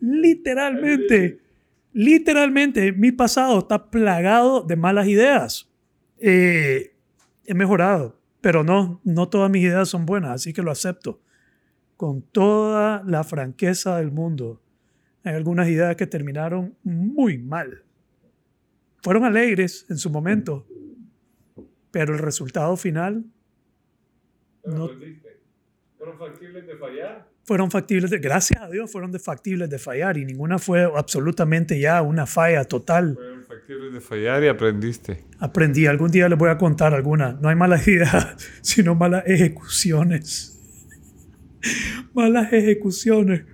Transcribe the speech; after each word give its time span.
literalmente, 0.00 1.40
literalmente, 1.92 2.92
mi 2.92 3.12
pasado 3.12 3.58
está 3.60 3.90
plagado 3.90 4.62
de 4.62 4.76
malas 4.76 5.06
ideas. 5.06 5.70
Eh, 6.18 6.94
he 7.44 7.54
mejorado, 7.54 8.18
pero 8.40 8.64
no, 8.64 9.00
no 9.04 9.28
todas 9.28 9.50
mis 9.50 9.62
ideas 9.62 9.88
son 9.88 10.06
buenas, 10.06 10.32
así 10.32 10.52
que 10.52 10.62
lo 10.62 10.70
acepto 10.70 11.20
con 11.96 12.22
toda 12.22 13.02
la 13.06 13.24
franqueza 13.24 13.98
del 13.98 14.10
mundo. 14.10 14.62
Hay 15.22 15.34
algunas 15.34 15.68
ideas 15.68 15.96
que 15.96 16.06
terminaron 16.06 16.74
muy 16.82 17.36
mal. 17.36 17.84
Fueron 19.02 19.24
alegres 19.24 19.86
en 19.90 19.98
su 19.98 20.10
momento, 20.10 20.66
pero 21.90 22.14
el 22.14 22.18
resultado 22.18 22.76
final 22.76 23.24
no, 24.64 24.90
¿Fueron 25.96 26.18
factibles 26.18 26.66
de 26.66 26.76
fallar? 26.76 27.28
Fueron 27.44 27.70
factibles 27.70 28.10
de, 28.10 28.18
gracias 28.18 28.60
a 28.60 28.68
Dios, 28.68 28.90
fueron 28.92 29.10
de 29.10 29.18
factibles 29.18 29.68
de 29.68 29.78
fallar 29.78 30.16
y 30.16 30.24
ninguna 30.24 30.58
fue 30.58 30.84
absolutamente 30.84 31.80
ya 31.80 32.00
una 32.02 32.26
falla 32.26 32.64
total. 32.64 33.14
Fueron 33.14 33.44
factibles 33.44 33.92
de 33.92 34.00
fallar 34.00 34.44
y 34.44 34.48
aprendiste. 34.48 35.24
Aprendí, 35.38 35.86
algún 35.86 36.10
día 36.10 36.28
les 36.28 36.38
voy 36.38 36.50
a 36.50 36.58
contar 36.58 36.94
alguna. 36.94 37.32
No 37.40 37.48
hay 37.48 37.56
malas 37.56 37.88
ideas, 37.88 38.36
sino 38.60 38.94
malas 38.94 39.24
ejecuciones. 39.26 40.58
malas 42.14 42.52
ejecuciones. 42.52 43.44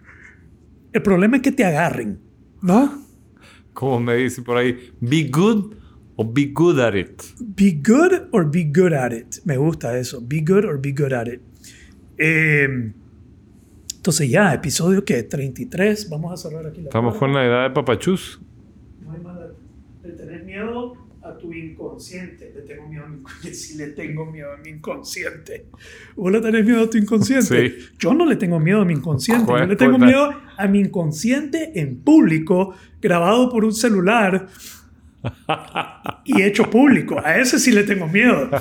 El 0.93 1.03
problema 1.03 1.37
es 1.37 1.43
que 1.43 1.53
te 1.53 1.65
agarren, 1.65 2.19
¿no? 2.63 3.07
Como 3.73 4.01
me 4.01 4.17
dice 4.17 4.43
por 4.43 4.57
ahí, 4.57 4.93
be 5.01 5.29
good 5.31 5.75
o 6.17 6.25
be 6.25 6.51
good 6.53 6.81
at 6.81 6.95
it. 6.95 7.23
Be 7.39 7.73
good 7.73 8.29
or 8.33 8.51
be 8.51 8.65
good 8.65 8.93
at 8.95 9.13
it. 9.13 9.37
Me 9.45 9.57
gusta 9.57 9.99
eso. 9.99 10.21
Be 10.21 10.41
good 10.41 10.65
or 10.65 10.81
be 10.81 10.93
good 10.93 11.13
at 11.13 11.29
it. 11.29 11.43
Eh, 12.17 12.93
entonces 14.07 14.31
ya, 14.31 14.55
episodio 14.55 15.05
que 15.05 15.25
33. 15.25 16.09
Vamos 16.11 16.33
a 16.33 16.37
cerrar 16.37 16.65
aquí 16.65 16.81
la 16.81 16.85
Estamos 16.85 17.17
con 17.17 17.33
la 17.33 17.45
edad 17.45 17.63
de 17.65 17.71
papachus. 17.75 18.41
No 19.05 19.11
hay 19.11 19.21
mala. 19.21 19.49
Le 20.05 20.13
tenés 20.13 20.45
miedo 20.45 20.97
a 21.25 21.37
tu 21.37 21.53
inconsciente. 21.53 22.53
Le 22.55 22.63
tengo 22.63 22.87
miedo 22.87 23.03
a 23.03 23.09
mi 23.09 23.17
inconsciente. 23.17 23.53
Sí, 23.53 23.77
le 23.77 23.89
tengo 23.89 24.27
miedo 24.27 24.53
a 24.53 24.59
mi 24.59 24.71
inconsciente. 24.71 25.67
¿Vos 26.15 26.31
le 26.31 26.41
tenés 26.41 26.65
miedo 26.65 26.85
a 26.85 26.89
tu 26.89 26.99
inconsciente? 26.99 27.69
Sí. 27.69 27.87
Yo 27.99 28.15
no 28.15 28.27
le 28.27 28.37
tengo 28.37 28.61
miedo 28.61 28.81
a 28.81 28.85
mi 28.85 28.93
inconsciente. 28.93 29.45
Yo 29.45 29.67
le 29.67 29.75
tengo 29.75 29.99
miedo 29.99 30.33
a 30.57 30.69
mi 30.69 30.79
inconsciente 30.79 31.73
en 31.81 31.97
público, 31.97 32.77
grabado 33.03 33.51
por 33.51 33.65
un 33.65 33.75
celular 33.75 34.47
y 36.25 36.43
hecho 36.43 36.71
público. 36.71 37.21
A 37.25 37.39
ese 37.39 37.59
sí 37.59 37.73
le 37.73 37.83
tengo 37.83 38.07
miedo. 38.07 38.51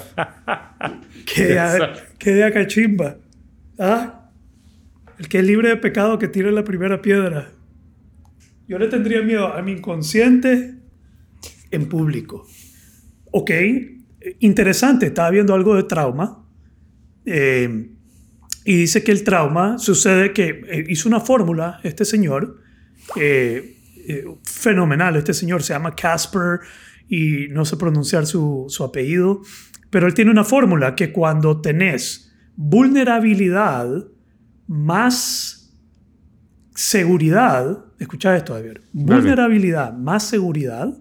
Que 1.26 1.44
de, 1.44 1.90
que 2.20 2.32
de 2.32 2.44
acachimba. 2.44 3.18
¿Ah? 3.80 4.25
El 5.18 5.28
que 5.30 5.40
es 5.40 5.46
libre 5.46 5.70
de 5.70 5.78
pecado 5.78 6.20
que 6.20 6.28
tire 6.28 6.52
la 6.52 6.64
primera 6.64 7.02
piedra. 7.02 7.52
Yo 8.68 8.78
le 8.80 8.88
tendría 8.88 9.22
miedo 9.22 9.54
a 9.54 9.62
mi 9.62 9.74
inconsciente 9.74 10.76
en 11.72 11.88
público. 11.88 12.48
Ok, 13.32 13.52
interesante, 14.40 15.08
estaba 15.08 15.30
viendo 15.30 15.54
algo 15.54 15.76
de 15.76 15.84
trauma. 15.84 16.46
eh, 17.26 17.92
y 18.68 18.78
dice 18.78 19.04
que 19.04 19.12
el 19.12 19.24
trauma 19.24 19.78
sucede 19.78 20.34
que 20.34 20.64
eh, 20.68 20.86
hizo 20.90 21.08
una 21.08 21.20
fórmula 21.20 21.80
este 21.84 22.04
señor, 22.04 22.62
eh, 23.16 23.78
fenomenal, 24.44 25.16
este 25.18 25.36
señor 25.36 25.62
se 25.62 25.74
llama 25.74 25.96
Casper 25.96 26.62
y 27.08 27.48
no 27.50 27.64
sé 27.64 27.78
pronunciar 27.78 28.26
su, 28.26 28.66
su 28.68 28.84
apellido, 28.84 29.42
pero 29.92 30.08
él 30.08 30.16
tiene 30.16 30.32
una 30.32 30.44
fórmula 30.44 30.96
que 30.96 31.12
cuando 31.12 31.62
tenés 31.62 32.34
vulnerabilidad 32.56 33.88
más 34.68 35.74
seguridad, 36.74 37.86
escucha 38.00 38.36
esto 38.36 38.54
Javier, 38.54 38.82
Dale. 38.92 39.22
vulnerabilidad 39.22 39.94
más 39.94 40.24
seguridad 40.24 40.98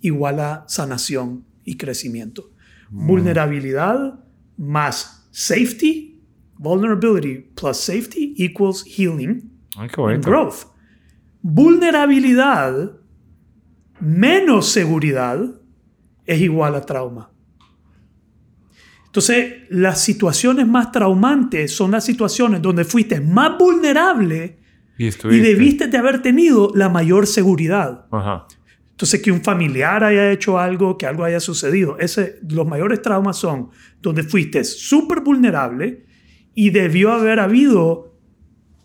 igual 0.00 0.40
a 0.40 0.64
sanación 0.68 1.44
y 1.64 1.76
crecimiento. 1.76 2.50
Vulnerabilidad 2.90 4.20
más 4.58 5.26
safety, 5.30 6.20
vulnerability 6.58 7.38
plus 7.54 7.78
safety 7.78 8.34
equals 8.36 8.84
healing 8.84 9.50
Ay, 9.76 9.88
qué 9.88 10.02
and 10.02 10.24
growth. 10.24 10.66
Vulnerabilidad 11.40 12.92
menos 13.98 14.68
seguridad 14.68 15.38
es 16.26 16.40
igual 16.40 16.74
a 16.74 16.82
trauma. 16.82 17.31
Entonces, 19.12 19.64
las 19.68 20.02
situaciones 20.02 20.66
más 20.66 20.90
traumantes 20.90 21.76
son 21.76 21.90
las 21.90 22.02
situaciones 22.02 22.62
donde 22.62 22.82
fuiste 22.82 23.20
más 23.20 23.58
vulnerable 23.58 24.56
Y 24.96 25.08
y 25.08 25.38
debiste 25.40 25.88
de 25.88 25.98
haber 25.98 26.22
tenido 26.22 26.72
la 26.74 26.88
mayor 26.88 27.26
seguridad. 27.26 28.06
Ajá. 28.10 28.46
Entonces, 28.92 29.20
que 29.20 29.30
un 29.30 29.42
familiar 29.42 30.02
haya 30.02 30.32
hecho 30.32 30.58
algo, 30.58 30.96
que 30.96 31.04
algo 31.04 31.24
haya 31.24 31.40
sucedido. 31.40 31.98
Ese, 31.98 32.38
los 32.48 32.66
mayores 32.66 33.02
traumas 33.02 33.36
son 33.36 33.68
donde 34.00 34.22
fuiste 34.22 34.64
súper 34.64 35.20
vulnerable 35.20 36.06
y 36.54 36.70
debió 36.70 37.12
haber 37.12 37.38
habido 37.38 38.16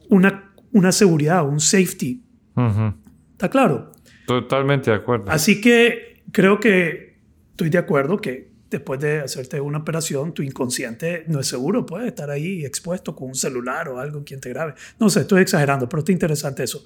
una, 0.10 0.52
una 0.74 0.92
seguridad, 0.92 1.48
un 1.48 1.62
safety. 1.62 2.22
Ujú. 2.54 2.94
¿Está 3.32 3.50
claro? 3.50 3.94
Totalmente 4.26 4.92
de 4.92 4.98
acuerdo. 4.98 5.32
Así 5.32 5.62
que 5.62 6.22
creo 6.34 6.60
que 6.60 7.16
estoy 7.52 7.70
de 7.70 7.78
acuerdo 7.78 8.18
que 8.18 8.57
después 8.70 9.00
de 9.00 9.20
hacerte 9.20 9.62
una 9.62 9.80
operación, 9.80 10.34
tu 10.34 10.42
inconsciente 10.42 11.24
no 11.28 11.40
es 11.40 11.48
seguro, 11.48 11.86
puede 11.86 12.08
estar 12.08 12.30
ahí 12.30 12.66
expuesto 12.66 13.16
con 13.16 13.30
un 13.30 13.36
celular 13.36 13.90
o 13.90 14.00
algo 14.00 14.24
quien 14.24 14.40
te 14.40 14.50
grabe. 14.50 14.74
No 15.00 15.10
sé, 15.10 15.22
estoy 15.22 15.42
exagerando, 15.42 15.88
pero 15.88 16.00
está 16.00 16.12
interesante 16.12 16.64
eso. 16.64 16.86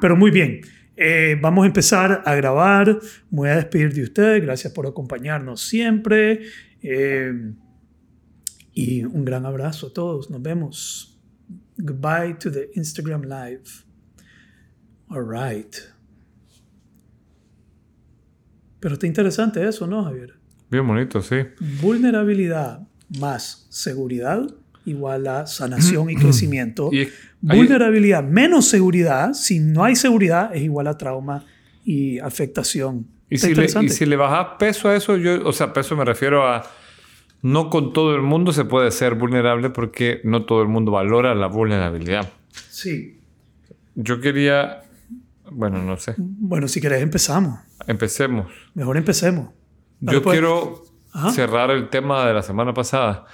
Pero 0.00 0.16
muy 0.16 0.30
bien, 0.30 0.60
eh, 0.96 1.38
vamos 1.40 1.64
a 1.64 1.66
empezar 1.66 2.22
a 2.24 2.34
grabar. 2.34 2.98
Me 3.30 3.38
voy 3.38 3.48
a 3.48 3.56
despedir 3.56 3.92
de 3.92 4.02
ustedes. 4.02 4.42
Gracias 4.42 4.72
por 4.72 4.86
acompañarnos 4.86 5.62
siempre. 5.62 6.42
Eh, 6.82 7.52
y 8.74 9.04
un 9.04 9.24
gran 9.24 9.46
abrazo 9.46 9.88
a 9.88 9.92
todos. 9.92 10.30
Nos 10.30 10.42
vemos. 10.42 11.20
Goodbye 11.78 12.34
to 12.34 12.50
the 12.50 12.70
Instagram 12.74 13.22
Live. 13.22 13.64
All 15.08 15.24
right. 15.24 15.74
Pero 18.80 18.94
está 18.94 19.06
interesante 19.06 19.66
eso, 19.66 19.86
¿no, 19.86 20.04
Javier? 20.04 20.41
Bien 20.72 20.86
bonito, 20.86 21.20
sí. 21.20 21.36
Vulnerabilidad 21.82 22.80
más 23.20 23.66
seguridad 23.68 24.42
igual 24.86 25.26
a 25.26 25.46
sanación 25.46 26.08
y 26.08 26.16
crecimiento. 26.16 26.90
Y 27.44 27.56
Vulnerabilidad 27.56 28.22
menos 28.22 28.68
seguridad, 28.68 29.32
si 29.32 29.58
no 29.58 29.82
hay 29.82 29.96
seguridad, 29.96 30.54
es 30.54 30.62
igual 30.62 30.86
a 30.86 30.96
trauma 30.96 31.44
y 31.84 32.20
afectación. 32.20 33.08
Y 33.28 33.38
si, 33.38 33.52
le, 33.52 33.64
y 33.64 33.88
si 33.88 34.06
le 34.06 34.14
bajas 34.14 34.58
peso 34.60 34.88
a 34.88 34.94
eso, 34.94 35.16
yo, 35.16 35.44
o 35.44 35.52
sea, 35.52 35.72
peso 35.72 35.96
me 35.96 36.04
refiero 36.04 36.46
a 36.46 36.62
no 37.42 37.68
con 37.68 37.92
todo 37.92 38.14
el 38.14 38.22
mundo 38.22 38.52
se 38.52 38.64
puede 38.64 38.92
ser 38.92 39.16
vulnerable 39.16 39.70
porque 39.70 40.20
no 40.22 40.44
todo 40.44 40.62
el 40.62 40.68
mundo 40.68 40.92
valora 40.92 41.34
la 41.34 41.48
vulnerabilidad. 41.48 42.30
Sí. 42.70 43.18
Yo 43.96 44.20
quería, 44.20 44.82
bueno, 45.50 45.82
no 45.82 45.96
sé, 45.96 46.14
Bueno, 46.16 46.68
si 46.68 46.80
querés 46.80 47.02
empezamos. 47.02 47.58
empecemos. 47.88 48.46
Mejor 48.74 48.96
empecemos. 48.96 49.48
Dale, 50.02 50.18
Yo 50.18 50.22
pues. 50.22 50.34
quiero 50.34 50.82
Ajá. 51.12 51.30
cerrar 51.30 51.70
el 51.70 51.88
tema 51.88 52.26
de 52.26 52.34
la 52.34 52.42
semana 52.42 52.74
pasada. 52.74 53.24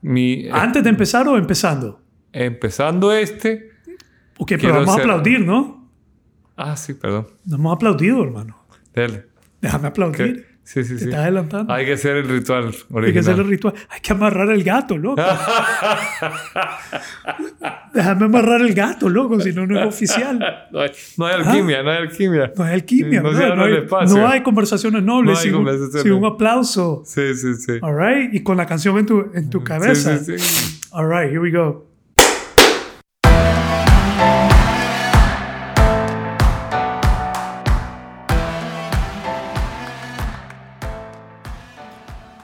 Mi, 0.00 0.48
¿Antes 0.50 0.82
de 0.82 0.90
empezar 0.90 1.28
o 1.28 1.36
empezando? 1.36 2.00
empezando 2.32 3.12
este. 3.12 3.70
Ok, 4.38 4.52
pero 4.60 4.74
vamos 4.74 4.96
a 4.96 5.00
aplaudir, 5.00 5.40
¿no? 5.40 5.88
Ah, 6.56 6.76
sí, 6.76 6.94
perdón. 6.94 7.28
No 7.44 7.56
hemos 7.56 7.74
aplaudido, 7.76 8.22
hermano. 8.24 8.56
Dale. 8.94 9.26
Déjame 9.60 9.88
aplaudir. 9.88 10.46
¿Qué? 10.46 10.53
Sí, 10.64 10.82
sí, 10.82 10.94
Te 10.94 10.98
sí. 10.98 11.04
estás 11.04 11.20
adelantando. 11.20 11.72
Hay 11.72 11.84
que 11.84 11.92
hacer 11.92 12.16
el 12.16 12.26
ritual 12.28 12.64
original. 12.64 13.04
Hay 13.04 13.12
que 13.12 13.18
hacer 13.18 13.34
el 13.38 13.46
ritual. 13.46 13.74
Hay 13.90 14.00
que 14.00 14.12
amarrar 14.14 14.50
el 14.50 14.64
gato, 14.64 14.96
loco. 14.96 15.22
Déjame 17.92 18.24
amarrar 18.24 18.60
el 18.62 18.74
gato, 18.74 19.08
loco, 19.08 19.38
si 19.40 19.52
no, 19.52 19.66
no 19.66 19.78
es 19.80 19.86
oficial. 19.86 20.38
No 20.72 20.80
hay, 20.80 20.90
no 21.16 21.26
hay 21.26 21.34
alquimia, 21.34 21.82
no 21.82 21.90
hay 21.90 21.98
alquimia. 21.98 22.52
No 22.56 22.64
hay 22.64 22.74
alquimia, 22.74 23.20
No 23.22 23.32
se 23.34 23.48
no, 23.54 23.62
hay, 23.64 23.74
espacio. 23.74 24.42
conversaciones 24.42 25.02
nobles 25.02 25.34
No 25.34 25.38
hay 25.38 25.44
sin, 25.44 25.54
un- 25.54 25.92
sin 26.02 26.12
un 26.12 26.24
aplauso. 26.24 27.02
Sí, 27.04 27.34
sí, 27.34 27.54
sí. 27.54 27.72
All 27.82 27.96
right? 27.96 28.32
Y 28.34 28.42
con 28.42 28.56
la 28.56 28.66
canción 28.66 28.98
en 28.98 29.06
tu, 29.06 29.30
en 29.34 29.50
tu 29.50 29.62
cabeza. 29.62 30.18
Sí, 30.18 30.38
sí, 30.38 30.38
sí. 30.38 30.80
All 30.92 31.08
right, 31.08 31.28
here 31.30 31.40
we 31.40 31.50
go. 31.50 31.86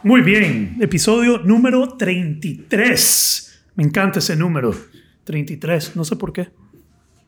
Muy 0.03 0.23
bien, 0.23 0.79
episodio 0.81 1.41
número 1.41 1.87
33. 1.87 3.65
Me 3.75 3.85
encanta 3.85 4.21
ese 4.21 4.35
número, 4.35 4.75
33, 5.25 5.95
no 5.95 6.05
sé 6.05 6.17
por 6.17 6.33
qué. 6.33 6.49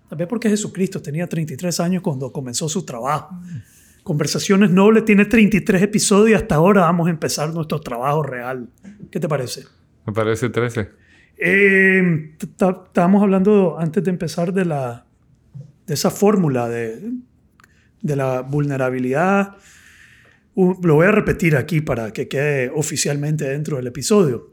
Tal 0.08 0.16
vez 0.16 0.26
porque 0.26 0.48
Jesucristo 0.48 1.02
tenía 1.02 1.26
33 1.26 1.80
años 1.80 2.02
cuando 2.02 2.32
comenzó 2.32 2.70
su 2.70 2.86
trabajo. 2.86 3.38
Conversaciones 4.02 4.70
Nobles 4.70 5.04
tiene 5.04 5.26
33 5.26 5.82
episodios 5.82 6.30
y 6.30 6.34
hasta 6.34 6.54
ahora 6.54 6.80
vamos 6.80 7.08
a 7.08 7.10
empezar 7.10 7.52
nuestro 7.52 7.78
trabajo 7.78 8.22
real. 8.22 8.70
¿Qué 9.10 9.20
te 9.20 9.28
parece? 9.28 9.64
Me 10.06 10.14
parece 10.14 10.48
13. 10.48 10.88
Eh, 11.36 12.36
estábamos 12.40 13.22
hablando 13.22 13.76
antes 13.78 14.02
de 14.02 14.10
empezar 14.10 14.50
de 14.50 14.64
la, 14.64 15.04
de 15.86 15.92
esa 15.92 16.10
fórmula 16.10 16.70
de, 16.70 17.12
de 18.00 18.16
la 18.16 18.40
vulnerabilidad. 18.40 19.56
Uh, 20.54 20.74
lo 20.82 20.94
voy 20.96 21.06
a 21.06 21.12
repetir 21.12 21.56
aquí 21.56 21.80
para 21.80 22.12
que 22.12 22.28
quede 22.28 22.70
oficialmente 22.74 23.48
dentro 23.48 23.76
del 23.76 23.86
episodio. 23.86 24.52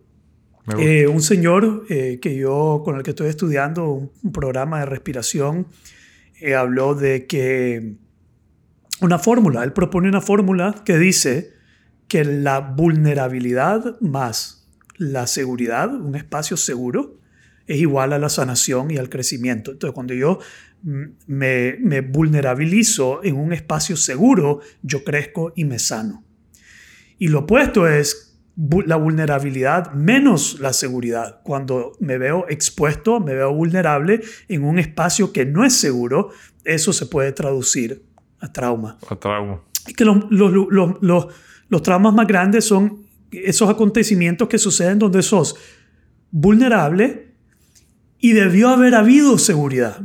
Eh, 0.78 1.08
un 1.08 1.24
señor 1.24 1.86
eh, 1.90 2.20
que 2.22 2.36
yo, 2.36 2.84
con 2.86 2.96
el 2.96 3.02
que 3.02 3.10
estoy 3.10 3.28
estudiando 3.30 3.90
un, 3.90 4.12
un 4.22 4.32
programa 4.32 4.80
de 4.80 4.86
respiración, 4.86 5.66
eh, 6.40 6.54
habló 6.54 6.94
de 6.94 7.26
que 7.26 7.96
una 9.02 9.18
fórmula, 9.18 9.64
él 9.64 9.74
propone 9.74 10.10
una 10.10 10.22
fórmula 10.22 10.76
que 10.86 11.00
dice 11.00 11.54
que 12.08 12.24
la 12.24 12.60
vulnerabilidad 12.60 14.00
más 14.00 14.60
la 15.00 15.28
seguridad, 15.28 15.94
un 15.96 16.16
espacio 16.16 16.58
seguro, 16.58 17.18
es 17.66 17.78
igual 17.78 18.14
a 18.14 18.20
la 18.20 18.30
sanación 18.30 18.92
y 18.92 18.98
al 18.98 19.10
crecimiento. 19.10 19.72
Entonces, 19.72 19.94
cuando 19.96 20.14
yo 20.14 20.40
me, 20.84 21.78
me 21.80 22.02
vulnerabilizo 22.02 23.24
en 23.24 23.36
un 23.36 23.54
espacio 23.54 23.98
seguro, 23.98 24.62
yo 24.82 25.04
crezco 25.04 25.54
y 25.56 25.66
me 25.66 25.80
sano. 25.80 26.24
Y 27.18 27.28
lo 27.28 27.40
opuesto 27.40 27.88
es 27.88 28.30
la 28.86 28.98
vulnerabilidad 28.98 29.94
menos 29.94 30.60
la 30.60 30.74
seguridad. 30.74 31.42
Cuando 31.44 31.94
me 32.00 32.18
veo 32.18 32.46
expuesto, 32.50 33.20
me 33.20 33.34
veo 33.34 33.54
vulnerable 33.54 34.22
en 34.48 34.64
un 34.64 34.80
espacio 34.80 35.32
que 35.32 35.46
no 35.46 35.64
es 35.64 35.74
seguro, 35.74 36.32
eso 36.66 36.92
se 36.92 37.06
puede 37.06 37.32
traducir 37.32 38.04
a 38.40 38.52
trauma. 38.52 38.98
A 39.10 39.16
trauma. 39.16 39.62
Y 39.88 39.94
que 39.94 40.04
los, 40.04 40.30
los, 40.30 40.52
los, 41.02 41.28
los, 41.70 41.82
traumas 41.84 42.14
más 42.14 42.28
grandes 42.28 42.66
son 42.66 43.06
esos 43.32 43.70
acontecimientos 43.70 44.50
que 44.50 44.58
suceden 44.58 45.00
donde 45.00 45.22
sos 45.24 45.56
vulnerable 46.32 47.34
y 48.20 48.34
debió 48.34 48.70
haber 48.70 48.96
habido 48.96 49.38
seguridad. 49.38 50.02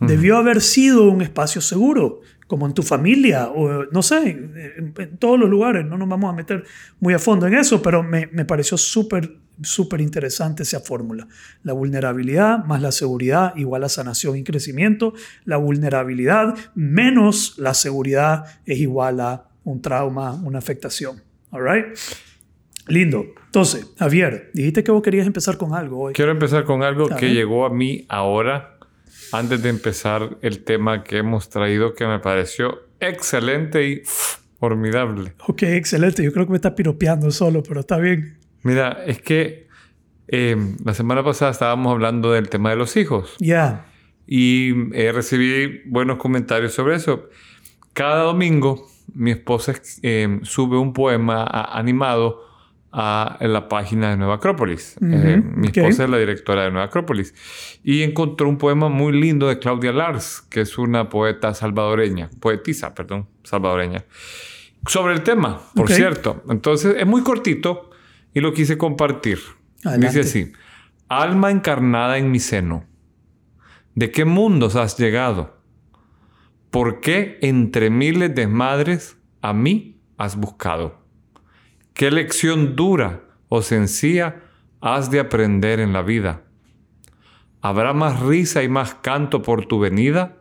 Debió 0.00 0.36
haber 0.36 0.60
sido 0.60 1.04
un 1.04 1.22
espacio 1.22 1.60
seguro 1.60 2.20
como 2.46 2.66
en 2.66 2.74
tu 2.74 2.82
familia 2.82 3.48
o 3.48 3.86
no 3.86 4.02
sé, 4.02 4.28
en, 4.28 4.94
todos 5.18 5.38
los 5.38 5.48
lugares. 5.48 5.84
No 5.84 5.98
nos 5.98 6.08
vamos 6.08 6.32
a 6.32 6.36
meter 6.36 6.64
muy 7.00 7.14
a 7.14 7.18
fondo 7.18 7.46
en 7.46 7.54
eso, 7.54 7.82
pero 7.82 8.02
me, 8.02 8.28
me 8.28 8.44
pareció 8.44 8.76
súper, 8.76 9.36
súper 9.62 10.00
interesante 10.00 10.62
esa 10.62 10.80
fórmula. 10.80 11.26
La 11.62 11.72
vulnerabilidad 11.72 12.64
más 12.64 12.82
la 12.82 12.92
seguridad 12.92 13.54
igual 13.56 13.84
a 13.84 13.88
sanación 13.88 14.36
y 14.36 14.44
crecimiento. 14.44 15.14
La 15.44 15.56
vulnerabilidad 15.56 16.54
menos 16.74 17.54
la 17.58 17.74
seguridad 17.74 18.44
es 18.64 18.78
igual 18.78 19.20
a 19.20 19.48
un 19.64 19.82
trauma, 19.82 20.32
una 20.32 20.58
afectación. 20.58 21.22
All 21.50 21.62
right? 21.64 21.86
Lindo. 22.86 23.24
Entonces, 23.46 23.92
Javier, 23.98 24.50
dijiste 24.54 24.84
que 24.84 24.92
vos 24.92 25.02
querías 25.02 25.26
empezar 25.26 25.56
con 25.56 25.74
algo 25.74 26.02
hoy. 26.02 26.12
Quiero 26.12 26.30
empezar 26.30 26.64
con 26.64 26.84
algo 26.84 27.08
que 27.08 27.32
llegó 27.34 27.66
a 27.66 27.70
mí 27.70 28.06
ahora 28.08 28.75
antes 29.32 29.62
de 29.62 29.68
empezar 29.68 30.38
el 30.42 30.64
tema 30.64 31.04
que 31.04 31.18
hemos 31.18 31.48
traído 31.48 31.94
que 31.94 32.06
me 32.06 32.18
pareció 32.18 32.82
excelente 33.00 33.88
y 33.88 34.02
formidable. 34.58 35.34
Ok, 35.46 35.62
excelente. 35.64 36.22
Yo 36.22 36.32
creo 36.32 36.46
que 36.46 36.52
me 36.52 36.56
está 36.56 36.74
piropeando 36.74 37.30
solo, 37.30 37.62
pero 37.62 37.80
está 37.80 37.98
bien. 37.98 38.38
Mira, 38.62 39.04
es 39.06 39.20
que 39.20 39.68
em, 40.28 40.76
la 40.84 40.94
semana 40.94 41.22
pasada 41.22 41.50
estábamos 41.50 41.92
hablando 41.92 42.32
del 42.32 42.48
tema 42.48 42.70
de 42.70 42.76
los 42.76 42.96
hijos. 42.96 43.36
Ya. 43.38 43.86
Y 44.26 44.72
eh, 44.94 45.12
recibí 45.12 45.82
buenos 45.86 46.18
comentarios 46.18 46.72
sobre 46.72 46.96
eso. 46.96 47.28
Cada 47.92 48.22
domingo 48.22 48.88
mi 49.14 49.30
esposa 49.30 49.74
em, 50.02 50.42
sube 50.44 50.76
un 50.76 50.92
poema 50.92 51.46
animado 51.72 52.45
a 52.92 53.36
la 53.40 53.68
página 53.68 54.10
de 54.10 54.16
Nueva 54.16 54.36
Acrópolis. 54.36 54.96
Eh, 55.02 55.42
mi 55.44 55.68
esposa 55.68 56.04
es 56.04 56.10
la 56.10 56.18
directora 56.18 56.64
de 56.64 56.70
Nueva 56.70 56.86
Acrópolis. 56.86 57.34
Y 57.82 58.02
encontró 58.02 58.48
un 58.48 58.58
poema 58.58 58.88
muy 58.88 59.12
lindo 59.12 59.48
de 59.48 59.58
Claudia 59.58 59.92
Lars, 59.92 60.42
que 60.48 60.62
es 60.62 60.78
una 60.78 61.08
poeta 61.08 61.52
salvadoreña, 61.52 62.30
poetisa, 62.40 62.94
perdón, 62.94 63.28
salvadoreña, 63.44 64.04
sobre 64.86 65.14
el 65.14 65.22
tema, 65.22 65.60
por 65.74 65.90
cierto. 65.90 66.42
Entonces, 66.48 66.96
es 66.98 67.06
muy 67.06 67.22
cortito 67.22 67.90
y 68.32 68.40
lo 68.40 68.52
quise 68.52 68.78
compartir. 68.78 69.40
Dice 69.98 70.20
así, 70.20 70.52
alma 71.08 71.50
encarnada 71.50 72.18
en 72.18 72.30
mi 72.30 72.40
seno, 72.40 72.84
¿de 73.94 74.10
qué 74.10 74.24
mundos 74.24 74.74
has 74.76 74.98
llegado? 74.98 75.56
¿Por 76.70 77.00
qué 77.00 77.38
entre 77.42 77.90
miles 77.90 78.34
de 78.34 78.46
madres 78.46 79.16
a 79.42 79.52
mí 79.52 80.00
has 80.18 80.36
buscado? 80.36 81.05
¿Qué 81.96 82.10
lección 82.10 82.76
dura 82.76 83.22
o 83.48 83.62
sencilla 83.62 84.42
has 84.82 85.10
de 85.10 85.18
aprender 85.18 85.80
en 85.80 85.94
la 85.94 86.02
vida? 86.02 86.42
¿Habrá 87.62 87.94
más 87.94 88.20
risa 88.20 88.62
y 88.62 88.68
más 88.68 88.96
canto 88.96 89.40
por 89.40 89.64
tu 89.64 89.78
venida? 89.78 90.36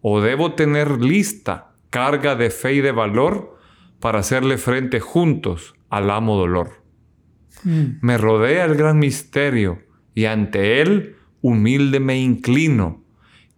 ¿O 0.00 0.22
debo 0.22 0.54
tener 0.54 1.02
lista 1.02 1.74
carga 1.90 2.34
de 2.34 2.48
fe 2.48 2.76
y 2.76 2.80
de 2.80 2.92
valor 2.92 3.58
para 4.00 4.20
hacerle 4.20 4.56
frente 4.56 4.98
juntos 4.98 5.74
al 5.90 6.10
amo 6.10 6.38
dolor? 6.38 6.82
Mm. 7.62 7.98
Me 8.00 8.16
rodea 8.16 8.64
el 8.64 8.74
gran 8.74 8.98
misterio 8.98 9.82
y 10.14 10.24
ante 10.24 10.80
él 10.80 11.16
humilde 11.42 12.00
me 12.00 12.18
inclino, 12.18 13.04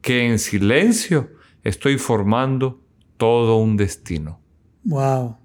que 0.00 0.26
en 0.26 0.40
silencio 0.40 1.30
estoy 1.62 1.98
formando 1.98 2.82
todo 3.16 3.58
un 3.58 3.76
destino. 3.76 4.40
Wow. 4.82 5.36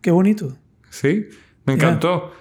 Qué 0.00 0.12
bonito. 0.12 0.56
Sí, 0.96 1.28
me 1.66 1.74
encantó. 1.74 2.32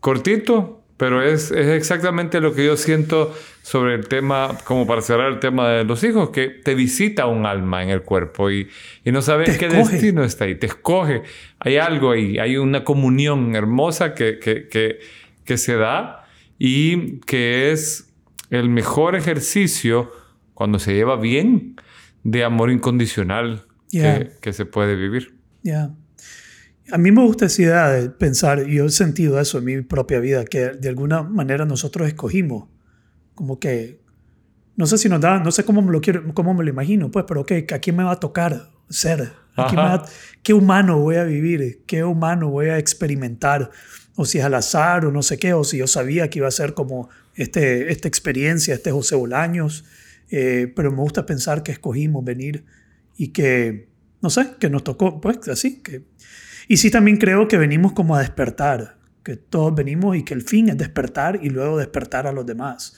Cortito, 0.00 0.82
pero 0.96 1.22
es, 1.22 1.50
es, 1.50 1.68
exactamente 1.68 2.40
lo 2.40 2.54
que 2.54 2.64
yo 2.64 2.76
siento 2.76 3.34
sobre 3.62 3.94
el 3.94 4.08
tema, 4.08 4.56
como 4.64 4.86
para 4.86 5.02
cerrar 5.02 5.30
el 5.30 5.40
tema 5.40 5.68
de 5.68 5.84
los 5.84 6.02
hijos, 6.04 6.30
que 6.30 6.48
te 6.48 6.74
visita 6.74 7.26
un 7.26 7.44
alma 7.44 7.82
en 7.82 7.90
el 7.90 8.02
cuerpo 8.02 8.50
y, 8.50 8.68
y 9.04 9.12
no 9.12 9.20
sabes 9.20 9.58
qué 9.58 9.68
destino 9.68 10.24
está 10.24 10.46
ahí, 10.46 10.54
te 10.54 10.66
escoge. 10.66 11.22
Hay 11.58 11.76
algo 11.76 12.12
ahí, 12.12 12.38
hay 12.38 12.56
una 12.56 12.82
comunión 12.82 13.54
hermosa 13.54 14.14
que, 14.14 14.38
que, 14.38 14.68
que, 14.68 15.00
que 15.44 15.58
se 15.58 15.76
da 15.76 16.24
y 16.58 17.20
que 17.20 17.72
es 17.72 18.10
el 18.50 18.70
mejor 18.70 19.16
ejercicio 19.16 20.10
cuando 20.54 20.78
se 20.78 20.94
lleva 20.94 21.16
bien 21.16 21.76
de 22.24 22.42
amor 22.44 22.70
incondicional 22.70 23.66
que, 23.90 24.30
que, 24.40 24.52
se 24.52 24.64
puede 24.64 24.96
vivir. 24.96 25.34
Ya. 25.62 25.90
A 26.90 26.98
mí 26.98 27.12
me 27.12 27.22
gusta 27.22 27.46
esa 27.46 27.62
idea 27.62 27.88
de 27.90 28.10
pensar, 28.10 28.66
y 28.66 28.76
yo 28.76 28.86
he 28.86 28.90
sentido 28.90 29.38
eso 29.38 29.58
en 29.58 29.64
mi 29.64 29.82
propia 29.82 30.20
vida, 30.20 30.44
que 30.44 30.70
de 30.70 30.88
alguna 30.88 31.22
manera 31.22 31.66
nosotros 31.66 32.08
escogimos, 32.08 32.68
como 33.34 33.58
que, 33.60 34.00
no 34.76 34.86
sé 34.86 34.96
si 34.96 35.08
nos 35.08 35.20
da, 35.20 35.38
no 35.38 35.50
sé 35.50 35.64
cómo 35.64 35.82
me 35.82 35.92
lo 35.92 36.00
quiero, 36.00 36.32
cómo 36.32 36.54
me 36.54 36.64
lo 36.64 36.70
imagino, 36.70 37.10
pues, 37.10 37.26
pero 37.28 37.44
que 37.44 37.66
¿a 37.70 37.78
quién 37.78 37.96
me 37.96 38.04
va 38.04 38.12
a 38.12 38.20
tocar 38.20 38.70
ser? 38.88 39.32
¿Qué 40.42 40.54
humano 40.54 40.98
voy 40.98 41.16
a 41.16 41.24
vivir? 41.24 41.82
¿Qué 41.86 42.04
humano 42.04 42.48
voy 42.48 42.68
a 42.68 42.78
experimentar? 42.78 43.70
O 44.16 44.24
si 44.24 44.38
es 44.38 44.44
al 44.44 44.54
azar 44.54 45.04
o 45.04 45.12
no 45.12 45.22
sé 45.22 45.38
qué, 45.38 45.52
o 45.52 45.64
si 45.64 45.78
yo 45.78 45.86
sabía 45.86 46.30
que 46.30 46.38
iba 46.38 46.48
a 46.48 46.52
ser 46.52 46.74
como 46.74 47.08
este, 47.34 47.92
esta 47.92 48.08
experiencia, 48.08 48.74
este 48.74 48.90
José 48.90 49.14
Bolaños, 49.14 49.84
eh, 50.30 50.72
pero 50.74 50.90
me 50.90 50.98
gusta 50.98 51.26
pensar 51.26 51.62
que 51.62 51.72
escogimos 51.72 52.24
venir 52.24 52.64
y 53.16 53.28
que, 53.28 53.88
no 54.22 54.30
sé, 54.30 54.54
que 54.58 54.70
nos 54.70 54.84
tocó, 54.84 55.20
pues 55.20 55.48
así, 55.48 55.80
que 55.82 56.04
y 56.68 56.76
sí 56.76 56.90
también 56.90 57.16
creo 57.16 57.48
que 57.48 57.56
venimos 57.56 57.92
como 57.92 58.14
a 58.14 58.20
despertar, 58.20 58.98
que 59.24 59.36
todos 59.36 59.74
venimos 59.74 60.16
y 60.16 60.22
que 60.22 60.34
el 60.34 60.42
fin 60.42 60.68
es 60.68 60.76
despertar 60.76 61.40
y 61.42 61.48
luego 61.48 61.78
despertar 61.78 62.26
a 62.26 62.32
los 62.32 62.46
demás. 62.46 62.96